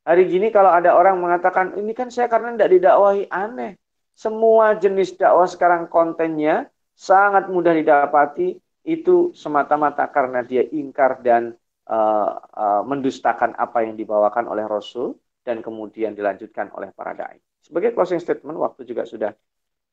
Hari 0.05 0.23
gini 0.29 0.53
kalau 0.53 0.69
ada 0.69 0.93
orang 0.93 1.17
mengatakan 1.17 1.73
ini 1.73 1.91
kan 1.97 2.13
saya 2.13 2.29
karena 2.29 2.53
tidak 2.53 2.69
didakwahi. 2.77 3.25
Aneh. 3.33 3.81
Semua 4.13 4.77
jenis 4.77 5.17
dakwah 5.17 5.49
sekarang 5.49 5.89
kontennya 5.89 6.69
sangat 6.93 7.49
mudah 7.49 7.73
didapati 7.73 8.57
itu 8.87 9.35
semata-mata 9.35 10.07
karena 10.07 10.47
dia 10.47 10.63
ingkar 10.63 11.19
dan 11.19 11.51
uh, 11.91 12.31
uh, 12.39 12.81
mendustakan 12.87 13.51
apa 13.59 13.83
yang 13.83 13.99
dibawakan 13.99 14.47
oleh 14.47 14.63
Rasul 14.63 15.19
dan 15.43 15.59
kemudian 15.59 16.15
dilanjutkan 16.15 16.71
oleh 16.71 16.95
para 16.95 17.11
dai. 17.11 17.35
Sebagai 17.59 17.91
closing 17.91 18.23
statement, 18.23 18.55
waktu 18.55 18.87
juga 18.87 19.03
sudah 19.03 19.35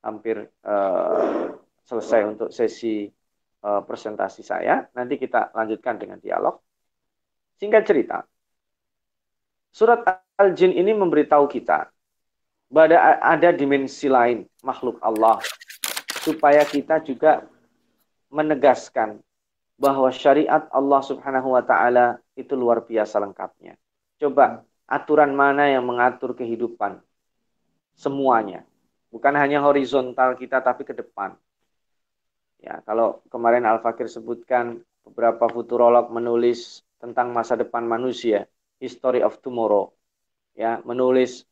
hampir 0.07 0.47
uh, 0.63 1.51
selesai 1.83 2.23
untuk 2.23 2.49
sesi 2.55 3.11
uh, 3.67 3.83
presentasi 3.83 4.47
saya. 4.47 4.87
Nanti 4.95 5.19
kita 5.19 5.51
lanjutkan 5.51 5.99
dengan 5.99 6.23
dialog. 6.23 6.63
Singkat 7.59 7.83
cerita, 7.83 8.23
surat 9.75 10.07
Al-Jin 10.39 10.71
ini 10.71 10.95
memberitahu 10.95 11.51
kita 11.51 11.91
bahwa 12.71 12.99
ada 13.23 13.51
dimensi 13.55 14.11
lain 14.11 14.47
makhluk 14.63 14.99
Allah 15.03 15.39
supaya 16.23 16.67
kita 16.67 16.99
juga 17.07 17.47
menegaskan 18.35 19.22
bahwa 19.78 20.11
syariat 20.11 20.66
Allah 20.74 21.03
Subhanahu 21.07 21.55
wa 21.55 21.62
taala 21.62 22.18
itu 22.35 22.59
luar 22.59 22.82
biasa 22.82 23.22
lengkapnya. 23.22 23.78
Coba 24.18 24.66
aturan 24.91 25.30
mana 25.39 25.70
yang 25.70 25.87
mengatur 25.87 26.35
kehidupan 26.35 26.99
semuanya. 27.95 28.66
Bukan 29.14 29.35
hanya 29.39 29.62
horizontal 29.62 30.35
kita 30.35 30.59
tapi 30.59 30.82
ke 30.82 30.91
depan. 30.91 31.39
Ya, 32.59 32.82
kalau 32.82 33.22
kemarin 33.30 33.62
Al-Fakir 33.62 34.11
sebutkan 34.11 34.82
beberapa 35.07 35.47
futurolog 35.47 36.11
menulis 36.11 36.82
tentang 36.99 37.30
masa 37.30 37.55
depan 37.55 37.87
manusia, 37.87 38.51
history 38.82 39.22
of 39.22 39.39
tomorrow. 39.39 39.95
Ya, 40.59 40.82
menulis 40.82 41.47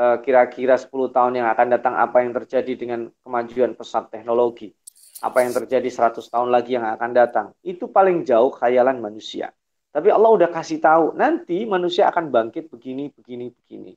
Eh, 0.00 0.16
kira-kira 0.24 0.80
10 0.80 1.12
tahun 1.12 1.42
yang 1.42 1.48
akan 1.52 1.76
datang 1.76 1.94
apa 1.98 2.24
yang 2.24 2.32
terjadi 2.32 2.72
dengan 2.72 3.00
kemajuan 3.20 3.76
pesat 3.76 4.08
teknologi, 4.08 4.72
apa 5.20 5.38
yang 5.44 5.52
terjadi 5.52 5.88
100 5.88 6.24
tahun 6.26 6.48
lagi 6.48 6.76
yang 6.76 6.88
akan 6.96 7.10
datang. 7.12 7.46
Itu 7.60 7.92
paling 7.92 8.24
jauh 8.24 8.50
khayalan 8.50 8.98
manusia. 8.98 9.52
Tapi 9.90 10.08
Allah 10.08 10.30
udah 10.30 10.48
kasih 10.48 10.78
tahu, 10.80 11.18
nanti 11.18 11.66
manusia 11.66 12.08
akan 12.08 12.30
bangkit 12.30 12.70
begini, 12.70 13.10
begini, 13.12 13.50
begini. 13.52 13.92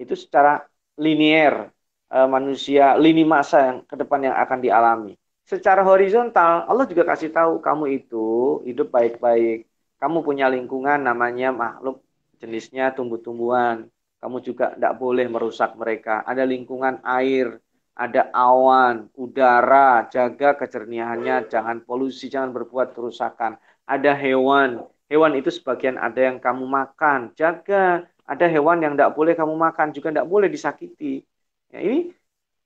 Itu 0.00 0.16
secara 0.16 0.64
linier 0.98 1.68
uh, 2.10 2.28
manusia, 2.28 2.96
lini 2.96 3.22
masa 3.22 3.58
yang 3.70 3.78
ke 3.84 3.94
depan 3.94 4.24
yang 4.24 4.36
akan 4.36 4.58
dialami. 4.58 5.14
Secara 5.44 5.84
horizontal, 5.84 6.64
Allah 6.68 6.84
juga 6.88 7.08
kasih 7.08 7.32
tahu 7.32 7.60
kamu 7.60 7.84
itu 8.04 8.26
hidup 8.64 8.88
baik-baik. 8.92 9.68
Kamu 10.00 10.24
punya 10.24 10.48
lingkungan 10.48 11.00
namanya 11.00 11.52
makhluk 11.52 12.04
jenisnya 12.40 12.94
tumbuh-tumbuhan 12.94 13.88
kamu 14.18 14.36
juga 14.42 14.74
tidak 14.74 14.94
boleh 14.98 15.26
merusak 15.30 15.78
mereka. 15.78 16.26
Ada 16.26 16.42
lingkungan 16.42 16.98
air, 17.06 17.62
ada 17.98 18.30
awan, 18.30 19.10
udara, 19.18 20.06
jaga 20.06 20.54
kejernihannya, 20.54 21.50
jangan 21.50 21.82
polusi, 21.82 22.30
jangan 22.30 22.54
berbuat 22.54 22.94
kerusakan. 22.94 23.58
Ada 23.90 24.14
hewan, 24.14 24.86
hewan 25.10 25.32
itu 25.34 25.50
sebagian 25.50 25.98
ada 25.98 26.30
yang 26.30 26.38
kamu 26.38 26.62
makan, 26.62 27.34
jaga. 27.34 28.06
Ada 28.28 28.46
hewan 28.46 28.84
yang 28.84 28.94
tidak 28.94 29.18
boleh 29.18 29.34
kamu 29.34 29.54
makan, 29.56 29.90
juga 29.90 30.14
tidak 30.14 30.28
boleh 30.30 30.46
disakiti. 30.46 31.26
Ya, 31.74 31.80
ini 31.82 32.14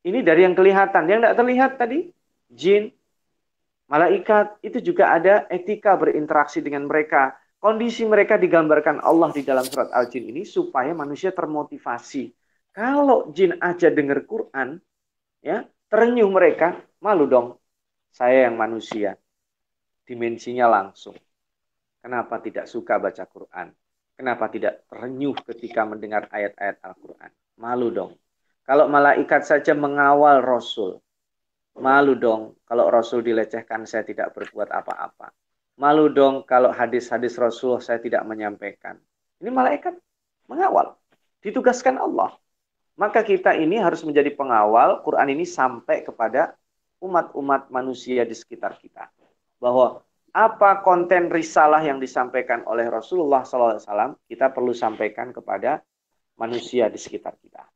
ini 0.05 0.19
dari 0.21 0.45
yang 0.45 0.53
kelihatan. 0.53 1.09
Yang 1.09 1.19
tidak 1.25 1.37
terlihat 1.39 1.71
tadi, 1.81 1.99
jin, 2.53 2.93
malaikat, 3.89 4.61
itu 4.61 4.85
juga 4.85 5.17
ada 5.17 5.49
etika 5.49 5.97
berinteraksi 5.97 6.61
dengan 6.61 6.85
mereka 6.91 7.41
Kondisi 7.63 8.03
mereka 8.03 8.35
digambarkan 8.43 8.99
Allah 9.07 9.31
di 9.31 9.47
dalam 9.47 9.63
surat 9.63 9.87
Al-Jin 9.95 10.35
ini 10.35 10.43
supaya 10.43 10.91
manusia 10.99 11.31
termotivasi. 11.31 12.35
Kalau 12.75 13.31
jin 13.31 13.55
aja 13.63 13.87
dengar 13.87 14.27
Quran, 14.27 14.83
ya 15.43 15.67
terenyuh 15.93 16.31
mereka, 16.31 16.81
malu 17.03 17.29
dong. 17.29 17.61
Saya 18.13 18.49
yang 18.49 18.57
manusia, 18.57 19.19
dimensinya 20.07 20.69
langsung. 20.69 21.17
Kenapa 22.03 22.41
tidak 22.43 22.67
suka 22.67 22.99
baca 22.99 23.25
Quran? 23.29 23.73
Kenapa 24.17 24.47
tidak 24.53 24.85
terenyuh 24.87 25.35
ketika 25.49 25.83
mendengar 25.89 26.29
ayat-ayat 26.31 26.79
Al-Quran? 26.85 27.31
Malu 27.59 27.89
dong. 27.91 28.13
Kalau 28.63 28.87
malaikat 28.87 29.43
saja 29.43 29.75
mengawal 29.75 30.45
Rasul, 30.45 31.03
malu 31.75 32.15
dong 32.15 32.55
kalau 32.69 32.87
Rasul 32.93 33.25
dilecehkan 33.27 33.89
saya 33.89 34.07
tidak 34.07 34.31
berbuat 34.37 34.71
apa-apa. 34.71 35.35
Malu 35.81 36.13
dong 36.13 36.45
kalau 36.45 36.71
hadis-hadis 36.71 37.35
Rasulullah 37.41 37.83
saya 37.83 37.99
tidak 37.99 38.23
menyampaikan. 38.29 39.01
Ini 39.41 39.51
malaikat 39.51 39.97
mengawal. 40.47 40.95
Ditugaskan 41.43 41.99
Allah. 41.99 42.37
Maka 42.97 43.25
kita 43.25 43.57
ini 43.57 43.81
harus 43.81 44.05
menjadi 44.05 44.33
pengawal 44.37 45.01
Quran 45.01 45.33
ini 45.33 45.49
sampai 45.49 46.05
kepada 46.05 46.53
umat-umat 47.01 47.73
manusia 47.73 48.23
di 48.23 48.37
sekitar 48.37 48.77
kita. 48.79 49.09
Bahwa 49.57 50.05
apa 50.33 50.81
konten 50.81 51.29
risalah 51.29 51.85
yang 51.85 52.01
disampaikan 52.01 52.65
oleh 52.65 52.89
Rasulullah 52.89 53.45
SAW, 53.45 54.17
kita 54.25 54.49
perlu 54.49 54.73
sampaikan 54.73 55.29
kepada 55.29 55.85
manusia 56.41 56.89
di 56.89 56.97
sekitar 56.97 57.37
kita. 57.37 57.69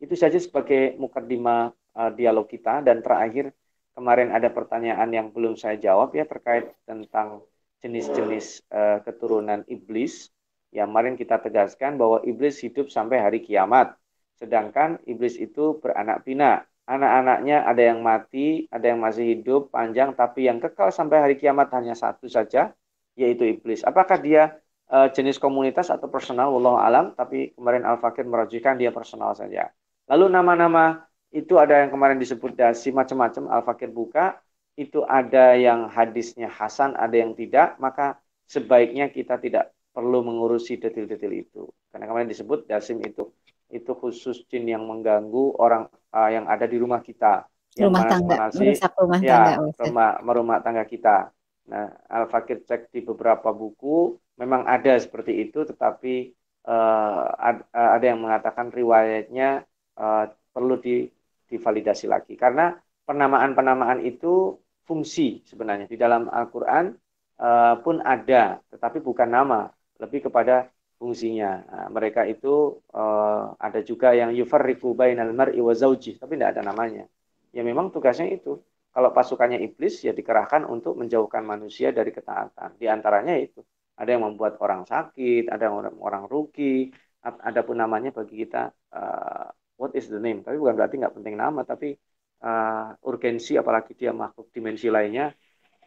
Itu 0.00 0.16
saja 0.16 0.40
sebagai 0.40 0.96
mukaddimah 0.96 1.76
uh, 2.00 2.10
dialog 2.16 2.48
kita. 2.48 2.80
Dan 2.80 3.04
terakhir, 3.04 3.52
kemarin 3.92 4.32
ada 4.32 4.48
pertanyaan 4.48 5.12
yang 5.12 5.28
belum 5.28 5.60
saya 5.60 5.76
jawab 5.76 6.16
ya 6.16 6.24
terkait 6.24 6.72
tentang 6.88 7.44
jenis-jenis 7.84 8.64
uh, 8.72 9.04
keturunan 9.04 9.60
iblis. 9.68 10.32
Ya, 10.72 10.88
kemarin 10.88 11.20
kita 11.20 11.36
tegaskan 11.36 12.00
bahwa 12.00 12.24
iblis 12.24 12.64
hidup 12.64 12.88
sampai 12.88 13.20
hari 13.20 13.44
kiamat. 13.44 13.99
Sedangkan 14.40 14.96
iblis 15.04 15.36
itu 15.36 15.76
beranak 15.76 16.24
pinak. 16.24 16.64
Anak-anaknya 16.88 17.62
ada 17.68 17.82
yang 17.86 18.00
mati, 18.02 18.66
ada 18.72 18.90
yang 18.90 18.98
masih 18.98 19.36
hidup 19.36 19.70
panjang, 19.70 20.10
tapi 20.16 20.48
yang 20.50 20.58
kekal 20.58 20.90
sampai 20.90 21.22
hari 21.22 21.34
kiamat 21.38 21.70
hanya 21.76 21.94
satu 21.94 22.26
saja, 22.26 22.74
yaitu 23.14 23.46
iblis. 23.46 23.86
Apakah 23.86 24.18
dia 24.18 24.58
uh, 24.90 25.06
jenis 25.12 25.38
komunitas 25.38 25.92
atau 25.92 26.10
personal? 26.10 26.50
Allah 26.50 26.74
alam. 26.82 27.06
Tapi 27.14 27.54
kemarin 27.54 27.86
Al-Fakir 27.86 28.26
merajikan 28.26 28.74
dia 28.74 28.90
personal 28.90 29.36
saja. 29.38 29.70
Lalu 30.10 30.34
nama-nama 30.34 31.06
itu 31.30 31.60
ada 31.62 31.86
yang 31.86 31.94
kemarin 31.94 32.18
disebut 32.18 32.58
dasi 32.58 32.90
macam-macam 32.90 33.46
Al-Fakir 33.54 33.94
buka 33.94 34.42
itu 34.74 35.04
ada 35.06 35.54
yang 35.54 35.86
hadisnya 35.92 36.48
Hasan, 36.50 36.96
ada 36.96 37.12
yang 37.12 37.36
tidak, 37.36 37.76
maka 37.78 38.18
sebaiknya 38.48 39.12
kita 39.12 39.36
tidak 39.38 39.70
perlu 39.94 40.24
mengurusi 40.24 40.80
detail-detail 40.80 41.34
itu. 41.36 41.62
Karena 41.92 42.08
kemarin 42.08 42.26
disebut 42.30 42.66
dasim 42.66 42.98
itu 43.04 43.30
itu 43.70 43.94
khusus 43.94 44.42
jin 44.50 44.66
yang 44.66 44.84
mengganggu 44.84 45.56
orang 45.58 45.86
uh, 46.12 46.30
yang 46.30 46.46
ada 46.50 46.66
di 46.66 46.76
rumah 46.76 47.00
kita. 47.00 47.46
Rumah 47.70 48.02
tangga, 48.10 48.50
rumah 48.98 49.18
ya, 49.22 49.30
tangga. 49.30 49.70
Rumah, 49.78 50.08
rumah 50.26 50.58
tangga 50.58 50.82
kita. 50.82 51.30
Nah, 51.70 51.86
Al-Fakir 52.10 52.66
cek 52.66 52.90
di 52.90 53.06
beberapa 53.06 53.54
buku, 53.54 54.18
memang 54.42 54.66
ada 54.66 54.98
seperti 54.98 55.38
itu, 55.46 55.62
tetapi 55.62 56.34
uh, 56.66 57.30
ada 57.70 58.02
yang 58.02 58.26
mengatakan 58.26 58.74
riwayatnya 58.74 59.62
uh, 59.94 60.26
perlu 60.50 60.82
di, 60.82 61.06
divalidasi 61.46 62.10
lagi. 62.10 62.34
Karena 62.34 62.74
penamaan-penamaan 63.06 64.02
itu 64.02 64.58
fungsi 64.82 65.46
sebenarnya 65.46 65.86
di 65.86 65.94
dalam 65.94 66.26
Al-Qur'an 66.26 66.90
uh, 67.38 67.74
pun 67.78 68.02
ada, 68.02 68.58
tetapi 68.74 68.98
bukan 68.98 69.30
nama, 69.30 69.70
lebih 70.02 70.26
kepada 70.26 70.66
fungsinya. 71.00 71.50
Nah, 71.64 71.86
mereka 71.96 72.28
itu 72.28 72.76
uh, 72.92 73.56
ada 73.56 73.80
juga 73.80 74.12
yang 74.12 74.30
yufarriqu 74.36 74.92
bainal 74.92 75.32
mar'i 75.32 75.58
wa 75.64 75.72
zauji, 75.72 76.20
tapi 76.20 76.36
tidak 76.36 76.60
ada 76.60 76.62
namanya. 76.70 77.08
Ya 77.56 77.64
memang 77.64 77.88
tugasnya 77.88 78.28
itu. 78.28 78.60
Kalau 78.90 79.10
pasukannya 79.16 79.58
iblis 79.64 80.04
ya 80.04 80.12
dikerahkan 80.12 80.68
untuk 80.68 81.00
menjauhkan 81.00 81.42
manusia 81.46 81.88
dari 81.90 82.12
ketaatan. 82.12 82.76
Di 82.76 82.86
antaranya 82.86 83.34
itu. 83.40 83.64
Ada 84.00 84.16
yang 84.16 84.24
membuat 84.28 84.56
orang 84.64 84.88
sakit, 84.88 85.48
ada 85.52 85.68
yang 85.68 85.76
orang, 85.80 85.96
orang 86.00 86.24
rugi, 86.28 86.88
ada 87.20 87.60
pun 87.60 87.76
namanya 87.76 88.10
bagi 88.16 88.44
kita 88.44 88.72
uh, 88.96 89.48
what 89.76 89.92
is 89.96 90.08
the 90.08 90.20
name. 90.20 90.40
Tapi 90.44 90.56
bukan 90.56 90.74
berarti 90.76 90.96
nggak 91.00 91.14
penting 91.16 91.36
nama, 91.36 91.60
tapi 91.68 91.96
uh, 92.44 92.96
urgensi 93.04 93.56
apalagi 93.60 93.92
dia 93.96 94.12
makhluk 94.16 94.48
dimensi 94.52 94.88
lainnya 94.88 95.32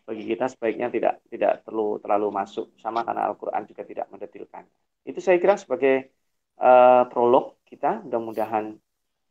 bagi 0.04 0.24
kita 0.28 0.52
sebaiknya 0.52 0.92
tidak 0.92 1.24
tidak 1.32 1.64
terlalu 1.64 1.98
terlalu 2.04 2.28
masuk 2.30 2.76
sama 2.78 3.08
karena 3.08 3.24
Al-Qur'an 3.32 3.64
juga 3.66 3.84
tidak 3.88 4.06
mendetilkan. 4.12 4.64
Itu 5.04 5.20
saya 5.20 5.38
kira 5.40 5.60
sebagai 5.60 6.12
uh, 6.60 7.08
prolog 7.12 7.60
kita 7.68 8.04
mudah-mudahan 8.08 8.76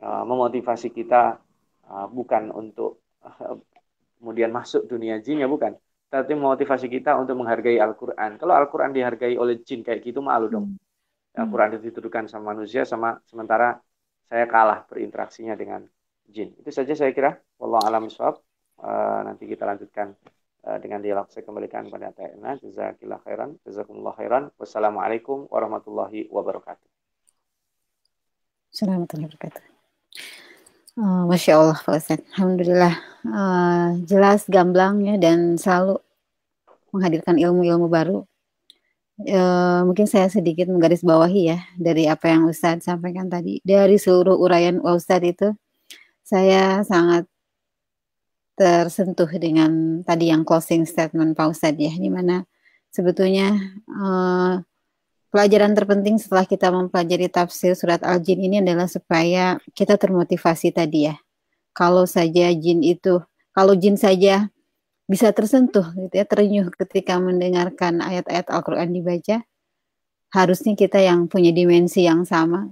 uh, 0.05 0.25
memotivasi 0.29 0.93
kita 0.93 1.41
uh, 1.89 2.07
bukan 2.09 2.53
untuk 2.53 3.01
uh, 3.25 3.57
kemudian 4.21 4.53
masuk 4.55 4.87
dunia 4.87 5.19
jin 5.19 5.43
ya 5.43 5.49
bukan, 5.51 5.75
tapi 6.13 6.37
memotivasi 6.37 6.87
kita 6.87 7.17
untuk 7.19 7.41
menghargai 7.41 7.81
Al-Qur'an. 7.81 8.39
Kalau 8.39 8.55
Al-Qur'an 8.55 8.95
dihargai 8.95 9.35
oleh 9.35 9.59
jin 9.65 9.83
kayak 9.83 10.05
gitu 10.05 10.21
malu 10.23 10.47
dong. 10.47 10.67
Hmm. 10.77 11.43
Al-Qur'an 11.43 11.75
dituduhkan 11.81 12.29
sama 12.29 12.53
manusia 12.53 12.85
sama 12.85 13.17
sementara 13.25 13.81
saya 14.29 14.45
kalah 14.45 14.85
berinteraksinya 14.87 15.57
dengan 15.57 15.89
jin. 16.29 16.53
Itu 16.61 16.69
saja 16.69 16.93
saya 16.93 17.17
kira. 17.17 17.41
Wallahu 17.57 17.85
alam. 17.89 18.05
Uh, 18.09 19.21
nanti 19.25 19.47
kita 19.47 19.63
lanjutkan 19.63 20.17
dengan 20.63 21.03
dialog 21.03 21.27
saya 21.29 21.43
kembalikan 21.43 21.91
kepada 21.91 22.15
Ta'ina. 22.15 22.55
Jazakillah 22.59 23.19
khairan. 23.27 23.59
Jazakumullah 23.67 24.15
khairan. 24.15 24.55
Wassalamualaikum 24.57 25.51
warahmatullahi 25.51 26.31
wabarakatuh. 26.31 26.87
Assalamualaikum 28.73 29.05
warahmatullahi 29.05 29.31
wabarakatuh. 29.37 29.63
Uh, 30.93 31.25
Masya 31.25 31.57
Allah 31.57 31.79
Pak 31.81 31.95
Ustaz. 31.97 32.21
Alhamdulillah 32.37 32.95
uh, 33.25 33.97
jelas 34.05 34.45
gamblang 34.45 35.01
ya 35.01 35.17
dan 35.17 35.57
selalu 35.57 35.97
menghadirkan 36.93 37.41
ilmu-ilmu 37.41 37.89
baru. 37.89 38.29
Uh, 39.25 39.89
mungkin 39.89 40.05
saya 40.05 40.29
sedikit 40.29 40.69
menggarisbawahi 40.69 41.41
ya 41.49 41.65
dari 41.81 42.05
apa 42.13 42.29
yang 42.29 42.45
Ustadz 42.45 42.85
sampaikan 42.85 43.33
tadi. 43.33 43.65
Dari 43.65 43.97
seluruh 43.97 44.37
uraian 44.37 44.85
Ustadz 44.85 45.33
itu 45.33 45.49
saya 46.21 46.85
sangat 46.85 47.25
tersentuh 48.55 49.29
dengan 49.41 50.03
tadi 50.05 50.29
yang 50.29 50.45
closing 50.45 50.85
statement 50.85 51.35
Pak 51.35 51.53
Ustadz 51.53 51.81
ya, 51.81 51.93
di 51.97 52.11
mana 52.13 52.45
sebetulnya 52.93 53.57
uh, 53.89 54.61
pelajaran 55.33 55.73
terpenting 55.73 56.21
setelah 56.21 56.45
kita 56.45 56.69
mempelajari 56.69 57.33
tafsir 57.33 57.73
surat 57.73 58.05
Al-Jin 58.05 58.39
ini 58.45 58.57
adalah 58.61 58.85
supaya 58.85 59.57
kita 59.73 59.97
termotivasi 59.97 60.77
tadi 60.77 61.09
ya. 61.09 61.17
Kalau 61.73 62.05
saja 62.05 62.53
jin 62.53 62.85
itu, 62.85 63.25
kalau 63.57 63.73
jin 63.73 63.97
saja 63.97 64.53
bisa 65.09 65.33
tersentuh 65.33 65.89
gitu 65.97 66.15
ya, 66.21 66.29
terenyuh 66.29 66.69
ketika 66.77 67.17
mendengarkan 67.17 68.05
ayat-ayat 68.05 68.53
Al-Qur'an 68.53 68.93
dibaca, 68.93 69.41
harusnya 70.37 70.77
kita 70.77 71.01
yang 71.01 71.33
punya 71.33 71.49
dimensi 71.49 72.05
yang 72.05 72.29
sama 72.29 72.69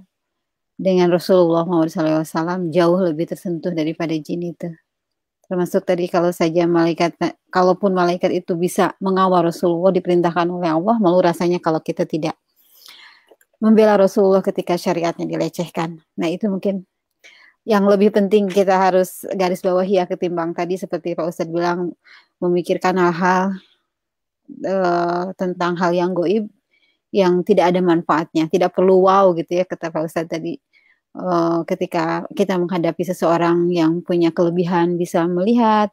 dengan 0.77 1.13
Rasulullah 1.13 1.65
SAW 1.65 2.69
jauh 2.73 2.99
lebih 3.01 3.29
tersentuh 3.29 3.73
daripada 3.73 4.13
jin 4.17 4.53
itu. 4.53 4.69
Termasuk 5.51 5.83
tadi 5.83 6.07
kalau 6.07 6.31
saja 6.31 6.63
malaikat, 6.63 7.11
kalaupun 7.51 7.91
malaikat 7.91 8.31
itu 8.31 8.55
bisa 8.55 8.95
mengawal 9.03 9.51
Rasulullah 9.51 9.91
diperintahkan 9.91 10.47
oleh 10.47 10.71
Allah, 10.71 10.95
malu 10.95 11.19
rasanya 11.19 11.59
kalau 11.59 11.83
kita 11.83 12.07
tidak 12.07 12.39
membela 13.59 13.99
Rasulullah 13.99 14.39
ketika 14.39 14.79
syariatnya 14.79 15.27
dilecehkan. 15.27 15.99
Nah 16.15 16.27
itu 16.31 16.47
mungkin 16.47 16.87
yang 17.67 17.83
lebih 17.83 18.15
penting 18.15 18.47
kita 18.47 18.79
harus 18.79 19.27
garis 19.35 19.59
bawahi 19.59 19.99
ya 19.99 20.07
ketimbang 20.07 20.55
tadi 20.55 20.79
seperti 20.79 21.19
Pak 21.19 21.27
Ustadz 21.27 21.51
bilang 21.51 21.99
memikirkan 22.39 22.95
hal-hal 22.95 23.59
uh, 24.63 25.35
tentang 25.35 25.75
hal 25.75 25.91
yang 25.91 26.15
goib 26.15 26.47
yang 27.11 27.43
tidak 27.43 27.75
ada 27.75 27.83
manfaatnya, 27.83 28.47
tidak 28.47 28.71
perlu 28.71 29.03
wow 29.03 29.35
gitu 29.35 29.59
ya 29.59 29.67
kata 29.67 29.91
Pak 29.91 30.07
Ustadz 30.07 30.31
tadi 30.31 30.55
uh, 31.15 31.61
ketika 31.67 32.25
kita 32.31 32.55
menghadapi 32.59 33.03
seseorang 33.03 33.71
yang 33.71 33.99
punya 34.03 34.31
kelebihan 34.31 34.95
bisa 34.95 35.25
melihat 35.27 35.91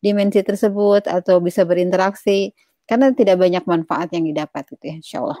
dimensi 0.00 0.40
tersebut 0.40 1.04
atau 1.08 1.40
bisa 1.44 1.64
berinteraksi 1.68 2.56
karena 2.88 3.12
tidak 3.12 3.36
banyak 3.38 3.64
manfaat 3.68 4.08
yang 4.16 4.24
didapat 4.24 4.64
gitu 4.72 4.84
ya 4.88 4.96
insya 4.96 5.18
Allah 5.22 5.40